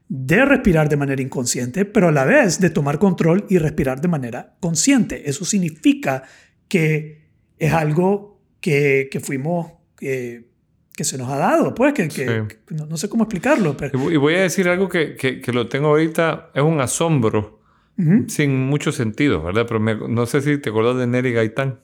De 0.09 0.45
respirar 0.45 0.89
de 0.89 0.97
manera 0.97 1.23
inconsciente, 1.23 1.85
pero 1.85 2.09
a 2.09 2.13
la 2.13 2.25
vez 2.25 2.61
de 2.61 2.71
tomar 2.71 2.99
control 2.99 3.47
y 3.49 3.59
respirar 3.59 4.01
de 4.01 4.09
manera 4.09 4.57
consciente. 4.61 5.29
Eso 5.29 5.45
significa 5.45 6.25
que 6.69 7.25
es 7.59 7.73
algo 7.73 8.41
que, 8.61 9.09
fuimos, 9.23 9.73
que, 9.97 10.45
se 10.97 11.19
nos 11.19 11.29
ha 11.31 11.37
dado, 11.37 11.75
pues, 11.75 11.95
que, 11.95 12.47
no, 12.71 12.97
sé 12.97 13.09
cómo 13.09 13.25
explicarlo. 13.25 13.77
Pero... 13.77 14.11
Y 14.11 14.17
voy 14.17 14.35
a 14.35 14.43
decir 14.43 14.69
algo 14.69 14.89
que, 14.89 15.43
lo 15.53 15.69
tengo 15.69 15.89
ahorita, 15.89 16.51
es 16.55 16.63
un 16.63 16.81
asombro, 16.81 17.61
sin 18.27 18.67
mucho 18.67 18.93
sentido, 18.93 19.43
¿verdad? 19.43 19.67
Pero 19.69 19.81
no 20.09 20.27
sé 20.27 20.43
si 20.43 20.59
te 20.59 20.71
acuerdas 20.71 20.97
de 20.99 21.07
Neri 21.07 21.33
Gaitán. 21.33 21.81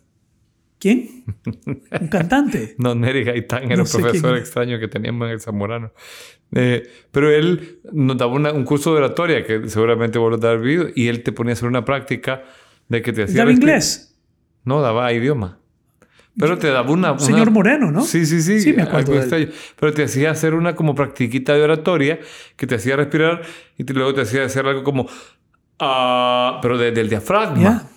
¿Quién? 0.81 1.25
¿Un 1.67 2.09
cantante? 2.09 2.75
no, 2.79 2.95
Neri 2.95 3.23
Gaitán 3.23 3.71
era 3.71 3.83
un 3.83 3.89
profesor 3.89 4.37
extraño 4.39 4.81
que 4.81 4.89
teníamos 4.89 5.27
en 5.27 5.35
el 5.35 5.41
Zamorano. 5.41 5.93
Eh, 6.53 6.83
pero 7.13 7.31
él 7.31 7.81
nos 7.93 8.17
daba 8.17 8.33
un 8.33 8.65
curso 8.65 8.93
de 8.93 8.99
oratoria 8.99 9.45
que 9.45 9.69
seguramente 9.69 10.19
vos 10.19 10.41
lo 10.41 10.49
has 10.49 10.61
visto 10.61 10.89
y 10.97 11.09
él 11.09 11.23
te 11.23 11.33
ponía 11.33 11.53
a 11.53 11.55
hacer 11.55 11.69
una 11.69 11.85
práctica 11.85 12.43
de 12.89 13.03
que 13.03 13.13
te 13.13 13.25
hacía... 13.25 13.37
¿Daba 13.41 13.53
inglés? 13.53 14.19
No, 14.65 14.81
daba 14.81 15.13
idioma. 15.13 15.59
Pero 16.39 16.57
te 16.57 16.69
daba 16.69 16.91
una, 16.91 17.19
Señor 17.19 17.51
Moreno, 17.51 17.91
¿no? 17.91 18.01
Sí, 18.01 18.25
sí, 18.25 18.41
sí. 18.41 18.61
Sí, 18.61 18.73
me 18.73 18.83
acuerdo 18.83 19.13
de 19.13 19.53
Pero 19.79 19.93
te 19.93 20.05
hacía 20.05 20.31
hacer 20.31 20.55
una 20.55 20.75
como 20.75 20.95
practiquita 20.95 21.55
de 21.55 21.63
oratoria 21.63 22.21
que 22.57 22.67
te 22.67 22.77
hacía 22.77 22.97
respirar 22.97 23.43
y 23.77 23.85
luego 23.93 24.15
te 24.15 24.23
hacía 24.23 24.45
hacer 24.45 24.65
algo 24.65 24.83
como... 24.83 25.07
ah 25.79 26.59
pero 26.63 26.79
desde 26.79 27.03
el 27.03 27.11
diafragma. 27.11 27.91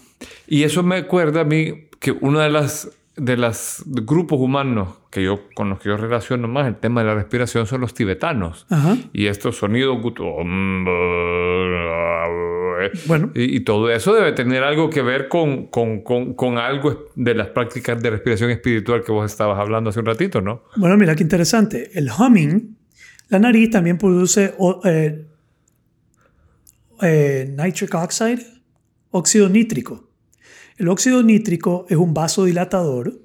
Y 0.47 0.63
eso 0.63 0.83
me 0.83 0.97
acuerda 0.97 1.41
a 1.41 1.45
mí 1.45 1.87
que 2.03 2.11
uno 2.11 2.39
de 2.39 2.49
las 2.49 2.89
de 3.15 3.37
los 3.37 3.83
grupos 3.85 4.39
humanos 4.39 4.97
que 5.09 5.23
yo, 5.23 5.47
con 5.55 5.69
los 5.69 5.79
que 5.79 5.89
yo 5.89 5.97
relaciono 5.97 6.47
más 6.47 6.67
el 6.67 6.75
tema 6.75 7.01
de 7.01 7.07
la 7.07 7.15
respiración 7.15 7.65
son 7.65 7.81
los 7.81 7.93
tibetanos. 7.93 8.65
Y 9.13 9.27
estos 9.27 9.57
sonidos... 9.57 9.97
Bueno. 13.05 13.31
Y, 13.33 13.61
todo 13.61 13.89
eso 13.89 14.13
debe 14.13 14.33
tener 14.33 14.63
algo 14.63 14.89
que 14.89 15.01
ver 15.01 15.29
con, 15.29 15.67
con, 15.67 16.01
con, 16.01 16.33
con, 16.33 16.57
algo 16.57 17.05
de 17.15 17.33
las 17.33 17.47
prácticas 17.47 18.01
de 18.01 18.09
respiración 18.09 18.49
espiritual 18.49 19.03
que 19.05 19.11
vos 19.13 19.31
estabas 19.31 19.57
hablando 19.57 19.91
hace 19.91 19.99
un 19.99 20.05
ratito, 20.05 20.41
¿no? 20.41 20.63
Bueno, 20.75 20.97
mira 20.97 21.15
qué 21.15 21.23
interesante. 21.23 21.91
El 21.93 22.09
humming, 22.11 22.75
la 23.29 23.39
nariz 23.39 23.69
también 23.69 23.97
produce 23.97 24.53
eh, 24.83 25.25
eh, 27.01 27.55
nitric 27.57 27.93
oxide, 27.93 28.43
óxido 29.11 29.47
nítrico. 29.47 30.12
El 30.77 30.87
óxido 30.87 31.23
nítrico 31.23 31.85
es 31.89 31.97
un 31.97 32.13
vasodilatador, 32.13 33.19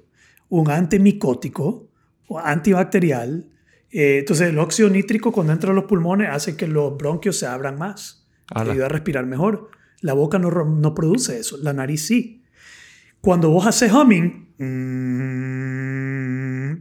un 0.49 0.69
antimicótico 0.69 1.87
o 2.27 2.39
antibacterial. 2.39 3.47
Eh, 3.91 4.19
entonces, 4.19 4.49
el 4.49 4.59
óxido 4.59 4.89
nítrico 4.89 5.31
cuando 5.31 5.53
entra 5.53 5.71
a 5.71 5.73
los 5.73 5.85
pulmones 5.85 6.29
hace 6.29 6.55
que 6.55 6.67
los 6.67 6.95
bronquios 6.97 7.37
se 7.37 7.47
abran 7.47 7.77
más. 7.77 8.27
Te 8.53 8.71
ayuda 8.71 8.85
a 8.85 8.89
respirar 8.89 9.25
mejor. 9.25 9.69
La 10.01 10.13
boca 10.13 10.39
no, 10.39 10.49
no, 10.49 10.95
produce 10.95 11.39
eso, 11.39 11.57
la 11.57 11.73
nariz 11.73 12.05
sí. 12.05 12.43
Cuando 13.21 13.49
vos 13.49 13.67
haces 13.67 13.91
humming, 13.91 14.53
mmm, 14.57 15.61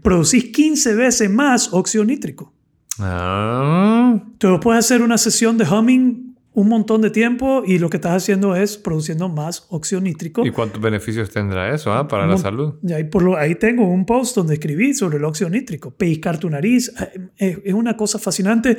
producís 0.03 0.53
15 0.53 0.95
veces 0.95 1.31
más 1.31 1.73
óxido 1.73 2.05
nítrico. 2.05 2.53
Ah. 2.99 4.14
Entonces, 4.14 4.61
puedes 4.62 4.85
hacer 4.85 5.03
una 5.03 5.19
sesión 5.19 5.59
de 5.59 5.64
humming 5.64 6.28
un 6.59 6.69
montón 6.69 7.03
de 7.03 7.11
tiempo 7.11 7.63
y 7.65 7.79
lo 7.79 7.89
que 7.89 7.99
estás 7.99 8.21
haciendo 8.21 8.57
es 8.57 8.79
produciendo 8.79 9.29
más 9.29 9.67
óxido 9.69 10.01
nítrico. 10.01 10.45
¿Y 10.45 10.51
cuántos 10.51 10.83
beneficios 10.83 11.31
tendrá 11.31 11.73
eso 11.73 11.93
ah, 11.93 12.09
para 12.09 12.27
la 12.27 12.37
salud? 12.37 12.75
Y 12.83 12.93
ahí, 12.93 13.05
por 13.05 13.23
lo, 13.23 13.37
ahí 13.37 13.55
tengo 13.55 13.89
un 13.89 14.05
post 14.05 14.35
donde 14.35 14.55
escribí 14.55 14.93
sobre 14.93 15.19
el 15.19 15.25
óxido 15.25 15.49
nítrico. 15.51 15.93
Pellizcar 15.93 16.39
tu 16.39 16.51
nariz 16.51 16.93
eh, 17.39 17.63
es, 17.65 17.75
una 17.75 17.97
cosa 17.97 18.19
fascinante 18.19 18.77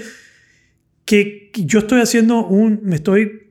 que 1.06 1.52
yo 1.56 1.80
estoy 1.80 2.02
haciendo 2.02 2.46
un... 2.48 2.82
me 2.84 2.98
estoy 2.98 3.50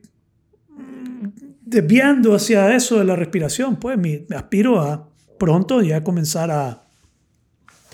desviando 1.65 2.35
hacia 2.35 2.75
eso 2.75 2.99
de 2.99 3.05
la 3.05 3.15
respiración. 3.15 3.77
Pues 3.77 3.97
me 3.97 4.27
aspiro 4.35 4.79
a 4.79 5.09
pronto 5.39 5.81
ya 5.81 6.03
comenzar 6.03 6.51
a 6.51 6.83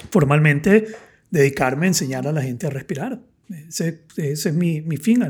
formalmente 0.10 0.86
dedicarme 1.32 1.86
a 1.86 1.88
enseñar 1.88 2.28
a 2.28 2.34
la 2.34 2.42
gente 2.42 2.68
a 2.68 2.72
respirar. 2.72 3.22
Ese, 3.70 4.02
ese 4.18 4.50
es 4.50 4.54
mi, 4.54 4.82
mi 4.82 4.98
fin. 4.98 5.24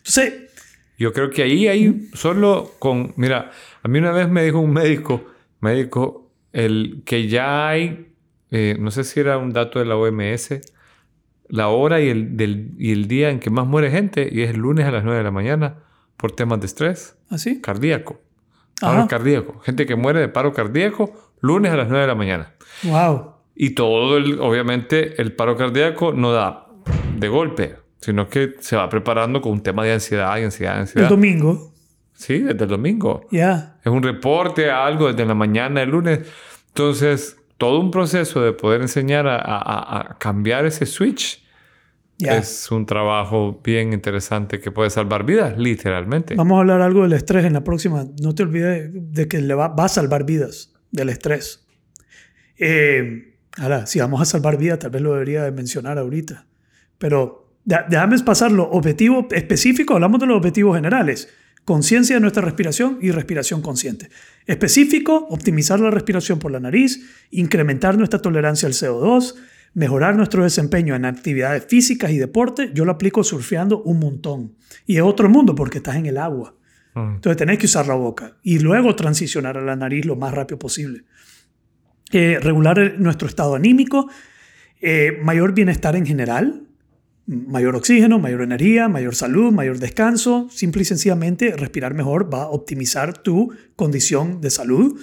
Entonces... 0.00 0.50
Yo 0.98 1.14
creo 1.14 1.30
que 1.30 1.42
ahí 1.42 1.66
hay 1.66 2.10
solo 2.12 2.72
con... 2.78 3.14
Mira, 3.16 3.52
a 3.82 3.88
mí 3.88 3.98
una 3.98 4.12
vez 4.12 4.28
me 4.28 4.44
dijo 4.44 4.58
un 4.58 4.74
médico, 4.74 5.24
médico, 5.60 6.30
el, 6.52 7.02
que 7.06 7.26
ya 7.26 7.68
hay, 7.68 8.12
eh, 8.50 8.76
no 8.78 8.90
sé 8.90 9.04
si 9.04 9.18
era 9.18 9.38
un 9.38 9.50
dato 9.54 9.78
de 9.78 9.86
la 9.86 9.96
OMS, 9.96 10.60
la 11.48 11.68
hora 11.68 12.00
y 12.00 12.08
el, 12.10 12.36
del, 12.36 12.72
y 12.78 12.92
el 12.92 13.08
día 13.08 13.30
en 13.30 13.40
que 13.40 13.48
más 13.48 13.66
muere 13.66 13.90
gente, 13.90 14.28
y 14.30 14.42
es 14.42 14.50
el 14.50 14.58
lunes 14.58 14.84
a 14.86 14.90
las 14.90 15.02
9 15.02 15.18
de 15.18 15.24
la 15.24 15.30
mañana, 15.30 15.78
por 16.18 16.32
temas 16.32 16.60
de 16.60 16.66
estrés. 16.66 17.16
¿Así? 17.30 17.56
¿Ah, 17.58 17.62
cardíaco. 17.62 18.20
Paro 18.78 19.08
cardíaco. 19.08 19.58
Gente 19.60 19.86
que 19.86 19.96
muere 19.96 20.20
de 20.20 20.28
paro 20.28 20.52
cardíaco, 20.52 21.32
lunes 21.40 21.72
a 21.72 21.76
las 21.76 21.88
9 21.88 22.02
de 22.02 22.06
la 22.06 22.14
mañana. 22.14 22.54
Wow. 22.82 23.34
Y 23.54 23.70
todo, 23.70 24.16
el, 24.16 24.38
obviamente, 24.40 25.20
el 25.20 25.32
paro 25.32 25.56
cardíaco 25.56 26.12
no 26.12 26.32
da 26.32 26.66
de 27.16 27.28
golpe 27.28 27.76
sino 28.00 28.28
que 28.28 28.54
se 28.60 28.76
va 28.76 28.88
preparando 28.88 29.40
con 29.40 29.52
un 29.52 29.62
tema 29.62 29.84
de 29.84 29.92
ansiedad 29.92 30.36
y 30.38 30.42
ansiedad, 30.42 30.78
ansiedad. 30.78 31.04
El 31.04 31.16
domingo. 31.16 31.72
Sí, 32.14 32.38
desde 32.40 32.64
el 32.64 32.70
domingo. 32.70 33.26
Ya. 33.30 33.78
Es 33.82 33.90
un 33.90 34.02
reporte, 34.02 34.70
algo 34.70 35.08
desde 35.08 35.24
la 35.24 35.34
mañana, 35.34 35.82
el 35.82 35.90
lunes. 35.90 36.20
Entonces, 36.68 37.36
todo 37.56 37.80
un 37.80 37.90
proceso 37.90 38.42
de 38.42 38.52
poder 38.52 38.82
enseñar 38.82 39.26
a, 39.26 39.38
a, 39.38 40.18
cambiar 40.18 40.66
ese 40.66 40.86
switch 40.86 41.42
es 42.18 42.70
un 42.70 42.84
trabajo 42.84 43.60
bien 43.64 43.92
interesante 43.92 44.60
que 44.60 44.70
puede 44.70 44.90
salvar 44.90 45.24
vidas, 45.24 45.58
literalmente. 45.58 46.34
Vamos 46.34 46.56
a 46.56 46.60
hablar 46.60 46.82
algo 46.82 47.02
del 47.02 47.14
estrés 47.14 47.44
en 47.44 47.54
la 47.54 47.64
próxima. 47.64 48.06
No 48.22 48.34
te 48.34 48.42
olvides 48.42 48.90
de 48.92 49.28
que 49.28 49.40
le 49.40 49.54
va, 49.54 49.68
va 49.68 49.86
a 49.86 49.88
salvar 49.88 50.24
vidas 50.24 50.72
del 50.90 51.08
estrés. 51.08 51.66
Eh, 52.58 53.36
ahora, 53.56 53.86
si 53.86 54.00
vamos 54.00 54.20
a 54.20 54.24
salvar 54.26 54.58
vidas, 54.58 54.80
tal 54.80 54.90
vez 54.90 55.00
lo 55.00 55.12
debería 55.12 55.44
de 55.44 55.52
mencionar 55.52 55.98
ahorita. 55.98 56.46
Pero 56.98 57.39
déjame 57.64 58.18
pasar 58.20 58.52
los 58.52 58.68
objetivos 58.70 59.26
específicos, 59.32 59.94
hablamos 59.94 60.20
de 60.20 60.26
los 60.26 60.36
objetivos 60.36 60.76
generales. 60.76 61.28
Conciencia 61.64 62.16
de 62.16 62.20
nuestra 62.20 62.42
respiración 62.42 62.98
y 63.02 63.10
respiración 63.10 63.60
consciente. 63.60 64.08
Específico, 64.46 65.26
optimizar 65.30 65.78
la 65.78 65.90
respiración 65.90 66.38
por 66.38 66.50
la 66.50 66.58
nariz, 66.58 67.06
incrementar 67.30 67.98
nuestra 67.98 68.20
tolerancia 68.20 68.66
al 68.66 68.72
CO2, 68.72 69.34
mejorar 69.74 70.16
nuestro 70.16 70.42
desempeño 70.42 70.94
en 70.94 71.04
actividades 71.04 71.66
físicas 71.66 72.10
y 72.10 72.18
deporte. 72.18 72.70
Yo 72.74 72.84
lo 72.84 72.92
aplico 72.92 73.22
surfeando 73.22 73.82
un 73.82 74.00
montón. 74.00 74.56
Y 74.86 74.96
es 74.96 75.02
otro 75.02 75.28
mundo 75.28 75.54
porque 75.54 75.78
estás 75.78 75.96
en 75.96 76.06
el 76.06 76.18
agua. 76.18 76.56
Mm. 76.94 77.14
Entonces 77.16 77.36
tenés 77.36 77.58
que 77.58 77.66
usar 77.66 77.86
la 77.86 77.94
boca 77.94 78.38
y 78.42 78.58
luego 78.58 78.96
transicionar 78.96 79.58
a 79.58 79.60
la 79.60 79.76
nariz 79.76 80.04
lo 80.06 80.16
más 80.16 80.34
rápido 80.34 80.58
posible. 80.58 81.04
Eh, 82.12 82.38
regular 82.40 82.94
nuestro 82.98 83.28
estado 83.28 83.54
anímico, 83.54 84.08
eh, 84.80 85.18
mayor 85.22 85.54
bienestar 85.54 85.94
en 85.94 86.04
general, 86.04 86.66
mayor 87.30 87.76
oxígeno, 87.76 88.18
mayor 88.18 88.42
energía, 88.42 88.88
mayor 88.88 89.14
salud, 89.14 89.52
mayor 89.52 89.78
descanso. 89.78 90.48
Simple 90.50 90.82
y 90.82 90.84
sencillamente, 90.84 91.56
respirar 91.56 91.94
mejor 91.94 92.32
va 92.32 92.42
a 92.42 92.48
optimizar 92.48 93.16
tu 93.16 93.54
condición 93.76 94.40
de 94.40 94.50
salud. 94.50 95.00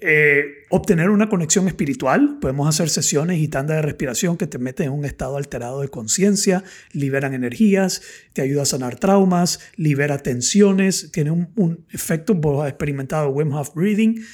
Eh, 0.00 0.64
obtener 0.70 1.10
una 1.10 1.28
conexión 1.28 1.66
espiritual. 1.68 2.38
Podemos 2.40 2.68
hacer 2.68 2.88
sesiones 2.88 3.38
y 3.38 3.48
tandas 3.48 3.76
de 3.76 3.82
respiración 3.82 4.36
que 4.36 4.46
te 4.46 4.58
meten 4.58 4.86
en 4.86 4.92
un 4.92 5.04
estado 5.04 5.36
alterado 5.36 5.80
de 5.80 5.88
conciencia, 5.88 6.62
liberan 6.92 7.34
energías, 7.34 8.02
te 8.32 8.42
ayuda 8.42 8.62
a 8.62 8.66
sanar 8.66 8.98
traumas, 8.98 9.60
libera 9.76 10.18
tensiones, 10.18 11.10
tiene 11.12 11.30
un, 11.30 11.84
efecto, 11.90 12.34
vos 12.34 12.64
has 12.64 12.70
experimentado 12.70 13.30
Wim 13.30 13.52
Hof 13.52 13.74
Breathing, 13.74 14.24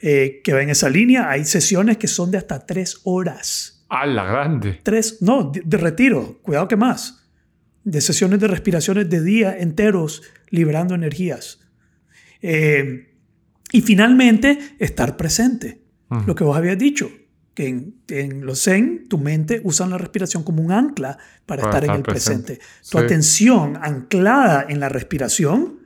eh, 0.00 0.40
que 0.42 0.52
va 0.52 0.62
en 0.62 0.70
esa 0.70 0.88
línea. 0.88 1.30
Hay 1.30 1.44
sesiones 1.44 1.96
que 1.98 2.08
son 2.08 2.30
de 2.30 2.38
hasta 2.38 2.64
tres 2.66 3.00
horas. 3.04 3.79
¡A 3.90 4.06
la 4.06 4.24
grande! 4.24 4.80
Tres, 4.84 5.20
no, 5.20 5.50
de, 5.52 5.76
retiro, 5.76 6.38
cuidado 6.42 6.68
que 6.68 6.76
más. 6.76 7.28
De 7.82 8.00
sesiones 8.00 8.38
de 8.38 8.46
respiraciones 8.46 9.10
de 9.10 9.22
día 9.22 9.58
enteros, 9.58 10.22
liberando 10.48 10.94
energías. 10.94 11.60
Eh, 12.40 13.16
y 13.72 13.82
finalmente, 13.82 14.58
estar 14.78 15.16
presente. 15.16 15.82
Lo 16.26 16.34
que 16.34 16.42
vos 16.42 16.56
habías 16.56 16.76
dicho, 16.76 17.08
que 17.54 17.92
en, 18.08 18.46
los 18.46 18.64
Zen, 18.64 19.08
tu 19.08 19.18
mente 19.18 19.60
usa 19.62 19.86
la 19.86 19.98
respiración 19.98 20.42
como 20.42 20.62
un 20.62 20.72
ancla 20.72 21.18
para, 21.46 21.62
estar, 21.62 21.84
en 21.84 21.90
el 21.90 22.02
presente. 22.02 22.58
Tu 22.90 22.98
atención 22.98 23.78
anclada 23.80 24.66
en 24.68 24.80
la 24.80 24.88
respiración 24.88 25.80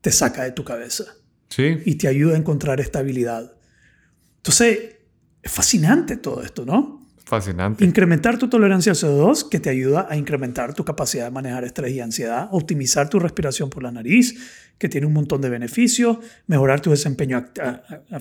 te 0.00 0.10
saca 0.10 0.44
de 0.44 0.52
tu 0.52 0.64
cabeza. 0.64 1.04
Sí. 1.48 1.78
Y 1.84 1.94
te 1.94 2.08
ayuda 2.08 2.34
a 2.34 2.38
encontrar 2.38 2.80
estabilidad. 2.80 3.54
Entonces, 4.36 4.96
es 5.42 5.52
fascinante 5.52 6.16
todo 6.16 6.42
esto, 6.42 6.66
¿no? 6.66 6.93
Fascinante. 7.24 7.82
Incrementar 7.82 8.36
tu 8.36 8.48
tolerancia 8.48 8.92
al 8.92 8.98
CO2, 8.98 9.48
que 9.48 9.58
te 9.58 9.70
ayuda 9.70 10.06
a 10.10 10.16
incrementar 10.16 10.74
tu 10.74 10.84
capacidad 10.84 11.24
de 11.24 11.30
manejar 11.30 11.64
estrés 11.64 11.92
y 11.92 12.00
ansiedad, 12.00 12.48
optimizar 12.50 13.08
tu 13.08 13.18
respiración 13.18 13.70
por 13.70 13.82
la 13.82 13.90
nariz, 13.90 14.36
que 14.76 14.90
tiene 14.90 15.06
un 15.06 15.14
montón 15.14 15.40
de 15.40 15.48
beneficios, 15.48 16.18
mejorar 16.46 16.80
tu 16.80 16.90
desempeño 16.90 17.46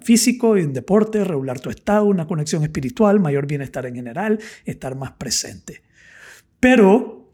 físico 0.01 0.56
en 0.56 0.72
deporte, 0.72 1.26
regular 1.26 1.60
tu 1.60 1.70
estado, 1.70 2.06
una 2.06 2.28
conexión 2.28 2.64
espiritual, 2.64 3.20
mayor 3.20 3.45
bienestar 3.45 3.86
en 3.86 3.95
general, 3.95 4.39
estar 4.64 4.95
más 4.95 5.12
presente. 5.12 5.82
Pero, 6.62 7.30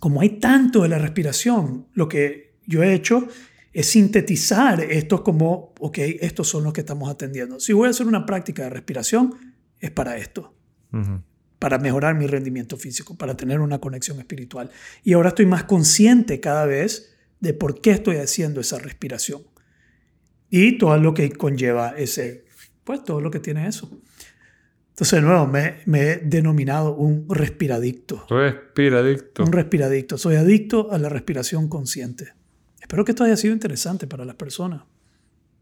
como 0.00 0.20
hay 0.20 0.40
tanto 0.40 0.82
de 0.82 0.88
la 0.88 0.98
respiración, 0.98 1.86
lo 1.94 2.08
que 2.08 2.56
yo 2.66 2.82
he 2.82 2.92
hecho 2.92 3.28
es 3.72 3.86
sintetizar 3.86 4.80
esto 4.80 5.22
como, 5.22 5.74
ok, 5.78 5.98
estos 6.20 6.48
son 6.48 6.64
los 6.64 6.72
que 6.72 6.80
estamos 6.80 7.08
atendiendo. 7.08 7.60
Si 7.60 7.72
voy 7.72 7.86
a 7.86 7.90
hacer 7.90 8.08
una 8.08 8.26
práctica 8.26 8.64
de 8.64 8.70
respiración, 8.70 9.54
es 9.78 9.92
para 9.92 10.16
esto 10.16 10.54
para 11.58 11.78
mejorar 11.78 12.14
mi 12.14 12.26
rendimiento 12.26 12.76
físico, 12.76 13.16
para 13.16 13.36
tener 13.36 13.60
una 13.60 13.78
conexión 13.78 14.18
espiritual. 14.18 14.70
Y 15.02 15.14
ahora 15.14 15.30
estoy 15.30 15.46
más 15.46 15.64
consciente 15.64 16.40
cada 16.40 16.66
vez 16.66 17.16
de 17.40 17.54
por 17.54 17.80
qué 17.80 17.92
estoy 17.92 18.16
haciendo 18.16 18.60
esa 18.60 18.78
respiración. 18.78 19.42
Y 20.50 20.78
todo 20.78 20.96
lo 20.98 21.14
que 21.14 21.32
conlleva 21.32 21.94
ese, 21.96 22.44
pues 22.84 23.02
todo 23.02 23.20
lo 23.20 23.30
que 23.30 23.40
tiene 23.40 23.66
eso. 23.66 23.90
Entonces, 24.90 25.20
de 25.20 25.26
nuevo, 25.26 25.46
me, 25.46 25.76
me 25.86 26.02
he 26.02 26.16
denominado 26.18 26.94
un 26.94 27.26
respiradicto. 27.28 28.26
Respiradicto. 28.28 29.42
Un 29.42 29.52
respiradicto. 29.52 30.18
Soy 30.18 30.36
adicto 30.36 30.92
a 30.92 30.98
la 30.98 31.08
respiración 31.08 31.68
consciente. 31.68 32.34
Espero 32.80 33.04
que 33.04 33.12
esto 33.12 33.24
haya 33.24 33.36
sido 33.36 33.54
interesante 33.54 34.06
para 34.06 34.24
las 34.24 34.36
personas. 34.36 34.82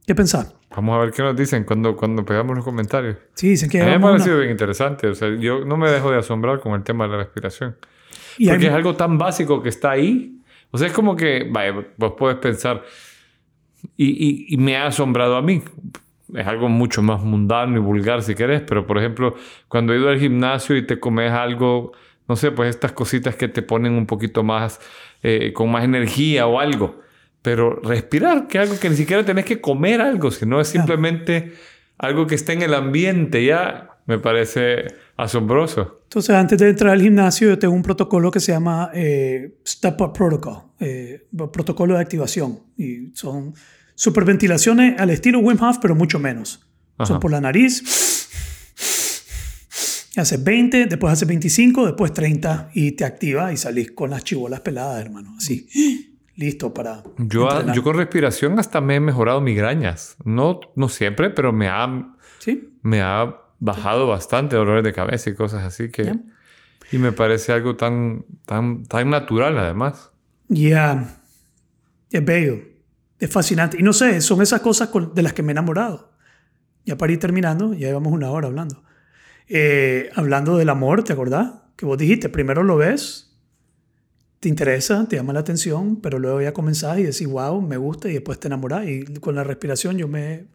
¿Qué 0.06 0.14
pensás? 0.14 0.54
Vamos 0.74 0.96
a 0.96 1.04
ver 1.04 1.12
qué 1.12 1.22
nos 1.22 1.36
dicen 1.36 1.64
cuando, 1.64 1.96
cuando 1.96 2.24
pegamos 2.24 2.56
los 2.56 2.64
comentarios. 2.64 3.16
Sí, 3.34 3.50
dicen 3.50 3.70
que... 3.70 3.80
A 3.80 3.84
mí 3.84 3.90
me 3.90 3.96
ha 3.96 4.00
parecido 4.00 4.38
bien 4.38 4.50
interesante. 4.50 5.06
O 5.06 5.14
sea, 5.14 5.28
yo 5.36 5.64
no 5.64 5.76
me 5.76 5.90
dejo 5.90 6.10
de 6.10 6.18
asombrar 6.18 6.60
con 6.60 6.72
el 6.72 6.82
tema 6.82 7.04
de 7.04 7.10
la 7.10 7.16
respiración. 7.18 7.76
porque 8.44 8.66
es 8.66 8.72
algo 8.72 8.96
tan 8.96 9.16
básico 9.16 9.62
que 9.62 9.68
está 9.68 9.92
ahí. 9.92 10.40
O 10.72 10.78
sea, 10.78 10.88
es 10.88 10.92
como 10.92 11.14
que, 11.14 11.46
vaya, 11.48 11.86
vos 11.96 12.14
puedes 12.18 12.38
pensar, 12.38 12.82
y, 13.96 14.54
y, 14.54 14.56
me 14.56 14.76
ha 14.76 14.86
asombrado 14.86 15.36
a 15.36 15.42
mí. 15.42 15.62
Es 16.34 16.46
algo 16.46 16.68
mucho 16.68 17.02
más 17.02 17.22
mundano 17.22 17.76
y 17.76 17.80
vulgar 17.80 18.22
si 18.22 18.34
querés, 18.34 18.62
pero 18.62 18.86
por 18.86 18.96
ejemplo, 18.96 19.34
cuando 19.68 19.92
he 19.92 19.98
ido 19.98 20.08
al 20.08 20.18
gimnasio 20.18 20.76
y 20.76 20.86
te 20.86 20.98
comes 20.98 21.30
algo, 21.30 21.92
no 22.26 22.36
sé, 22.36 22.52
pues 22.52 22.70
estas 22.70 22.92
cositas 22.92 23.36
que 23.36 23.48
te 23.48 23.60
ponen 23.60 23.92
un 23.92 24.06
poquito 24.06 24.42
más, 24.42 24.80
eh, 25.22 25.52
con 25.52 25.70
más 25.70 25.84
energía 25.84 26.46
o 26.46 26.58
algo 26.58 27.02
pero 27.42 27.80
respirar, 27.80 28.46
que 28.46 28.58
algo 28.58 28.78
que 28.78 28.88
ni 28.88 28.96
siquiera 28.96 29.24
tenés 29.24 29.44
que 29.44 29.60
comer 29.60 30.00
algo, 30.00 30.30
sino 30.30 30.60
es 30.60 30.68
simplemente 30.68 31.52
algo 31.98 32.26
que 32.26 32.36
está 32.36 32.52
en 32.52 32.62
el 32.62 32.72
ambiente, 32.72 33.44
ya 33.44 33.98
me 34.06 34.18
parece 34.18 34.86
asombroso. 35.16 36.02
Entonces, 36.04 36.34
antes 36.34 36.58
de 36.58 36.70
entrar 36.70 36.92
al 36.92 37.02
gimnasio, 37.02 37.48
yo 37.48 37.58
tengo 37.58 37.74
un 37.74 37.82
protocolo 37.82 38.30
que 38.30 38.40
se 38.40 38.52
llama 38.52 38.90
eh, 38.94 39.58
Step 39.66 40.00
Up 40.00 40.12
Protocol, 40.12 40.62
eh, 40.78 41.26
protocolo 41.52 41.94
de 41.94 42.00
activación. 42.00 42.60
Y 42.76 43.10
son 43.14 43.54
superventilaciones 43.94 45.00
al 45.00 45.10
estilo 45.10 45.40
Wim 45.40 45.60
Hof, 45.60 45.78
pero 45.80 45.94
mucho 45.94 46.18
menos. 46.18 46.66
Son 47.04 47.18
por 47.18 47.32
la 47.32 47.40
nariz. 47.40 47.82
Haces 50.14 50.44
20, 50.44 50.86
después 50.86 51.12
haces 51.12 51.26
25, 51.26 51.86
después 51.86 52.12
30 52.12 52.70
y 52.74 52.92
te 52.92 53.04
activa 53.04 53.52
y 53.52 53.56
salís 53.56 53.92
con 53.92 54.10
las 54.10 54.22
chivolas 54.22 54.60
peladas, 54.60 55.00
hermano. 55.00 55.34
Así 55.38 56.11
listo 56.42 56.74
para... 56.74 57.02
Yo, 57.18 57.72
yo 57.72 57.82
con 57.82 57.96
respiración 57.96 58.58
hasta 58.58 58.80
me 58.80 58.96
he 58.96 59.00
mejorado 59.00 59.40
migrañas. 59.40 60.16
No, 60.24 60.60
no 60.74 60.88
siempre, 60.88 61.30
pero 61.30 61.52
me 61.52 61.68
ha, 61.68 62.16
¿Sí? 62.38 62.76
me 62.82 63.00
ha 63.00 63.36
bajado 63.58 64.06
bastante 64.08 64.56
dolores 64.56 64.82
de 64.84 64.92
cabeza 64.92 65.30
y 65.30 65.34
cosas 65.34 65.64
así 65.64 65.90
que... 65.90 66.14
Y 66.90 66.98
me 66.98 67.12
parece 67.12 67.52
algo 67.52 67.74
tan, 67.74 68.26
tan, 68.44 68.84
tan 68.84 69.08
natural 69.08 69.56
además. 69.56 70.10
Ya, 70.48 71.22
es 72.10 72.24
bello, 72.24 72.58
es 73.18 73.30
fascinante. 73.30 73.78
Y 73.80 73.82
no 73.82 73.94
sé, 73.94 74.20
son 74.20 74.42
esas 74.42 74.60
cosas 74.60 74.90
de 75.14 75.22
las 75.22 75.32
que 75.32 75.42
me 75.42 75.52
he 75.52 75.54
enamorado. 75.54 76.12
Ya 76.84 76.98
para 76.98 77.12
ir 77.12 77.18
terminando, 77.18 77.72
ya 77.72 77.86
llevamos 77.86 78.12
una 78.12 78.30
hora 78.30 78.48
hablando. 78.48 78.82
Eh, 79.48 80.10
hablando 80.14 80.58
del 80.58 80.68
amor, 80.68 81.02
¿te 81.02 81.14
acordás? 81.14 81.52
Que 81.76 81.86
vos 81.86 81.96
dijiste, 81.96 82.28
primero 82.28 82.62
lo 82.62 82.76
ves, 82.76 83.31
te 84.42 84.48
interesa, 84.48 85.06
te 85.08 85.14
llama 85.14 85.32
la 85.32 85.38
atención, 85.38 86.00
pero 86.00 86.18
luego 86.18 86.42
ya 86.42 86.52
comenzás 86.52 86.98
y 86.98 87.04
decís, 87.04 87.28
wow, 87.28 87.62
me 87.62 87.76
gusta, 87.76 88.08
y 88.08 88.14
después 88.14 88.40
te 88.40 88.48
enamorás. 88.48 88.88
Y 88.88 89.04
con 89.20 89.36
la 89.36 89.44
respiración 89.44 89.96
yo 89.96 90.08
me 90.08 90.46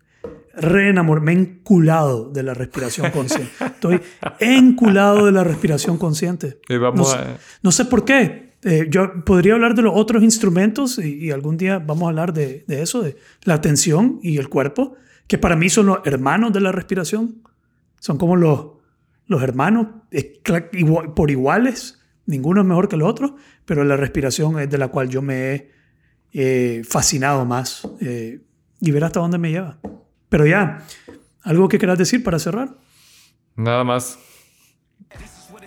reenamoré, 0.53 1.21
me 1.21 1.31
he 1.31 1.35
enculado 1.35 2.29
de 2.29 2.43
la 2.43 2.53
respiración 2.53 3.11
consciente. 3.11 3.49
Estoy 3.65 4.01
enculado 4.41 5.25
de 5.25 5.31
la 5.31 5.45
respiración 5.45 5.97
consciente. 5.97 6.59
vamos 6.67 7.15
no, 7.15 7.23
no, 7.61 7.71
sé 7.71 7.85
por 7.85 8.03
qué. 8.03 8.55
Eh, 8.63 8.87
yo 8.89 9.23
podría 9.23 9.53
hablar 9.53 9.73
de 9.73 9.83
los 9.83 9.93
otros 9.95 10.21
instrumentos 10.21 10.99
y, 10.99 11.31
algún 11.31 11.55
día 11.55 11.79
vamos 11.79 12.07
a 12.07 12.09
hablar 12.09 12.33
de, 12.33 12.65
de, 12.67 12.81
eso, 12.81 13.01
de 13.01 13.15
la 13.43 13.53
atención 13.53 14.19
y 14.21 14.35
el 14.35 14.49
cuerpo, 14.49 14.95
que 15.27 15.37
para 15.37 15.55
mí 15.55 15.69
son 15.69 15.85
los 15.85 15.99
hermanos 16.03 16.51
de 16.51 16.59
la 16.59 16.73
respiración. 16.73 17.41
Son 18.01 18.17
como 18.17 18.35
los, 18.35 18.65
los 19.27 19.41
hermanos 19.41 19.87
por 21.15 21.31
iguales 21.31 21.96
ninguno 22.27 22.61
es 22.61 22.67
mejor 22.67 22.87
que 22.87 22.95
el 22.95 23.01
otro, 23.01 23.35
pero 23.65 23.83
la 23.83 23.97
respiración 23.97 24.59
es 24.59 24.69
de 24.69 24.77
la 24.77 24.89
cual 24.89 25.09
yo 25.09 25.23
me 25.23 25.53
he 25.53 25.71
eh, 26.33 26.83
fascinado 26.87 27.45
más 27.45 27.87
eh, 27.99 28.41
y 28.79 28.91
ver 28.91 29.03
hasta 29.03 29.19
dónde 29.19 29.39
me 29.39 29.49
lleva. 29.49 29.79
Pero 30.29 30.45
ya, 30.45 30.85
¿algo 31.41 31.67
que 31.67 31.79
quieras 31.79 31.97
decir 31.97 32.23
para 32.23 32.37
cerrar? 32.37 32.77
Nada 33.55 33.83
más. 33.83 34.19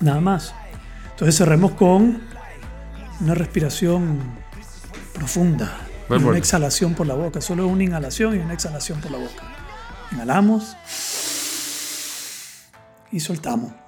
Nada 0.00 0.20
más. 0.20 0.54
Entonces 1.10 1.36
cerremos 1.36 1.72
con 1.72 2.22
una 3.20 3.34
respiración 3.34 4.18
profunda. 5.12 5.76
una 6.08 6.38
exhalación 6.38 6.94
por 6.94 7.06
la 7.06 7.14
boca. 7.14 7.40
Solo 7.40 7.66
una 7.66 7.82
inhalación 7.82 8.36
y 8.36 8.38
una 8.38 8.54
exhalación 8.54 9.00
por 9.00 9.10
la 9.10 9.18
boca. 9.18 9.42
Inhalamos 10.12 10.76
y 13.12 13.20
soltamos. 13.20 13.79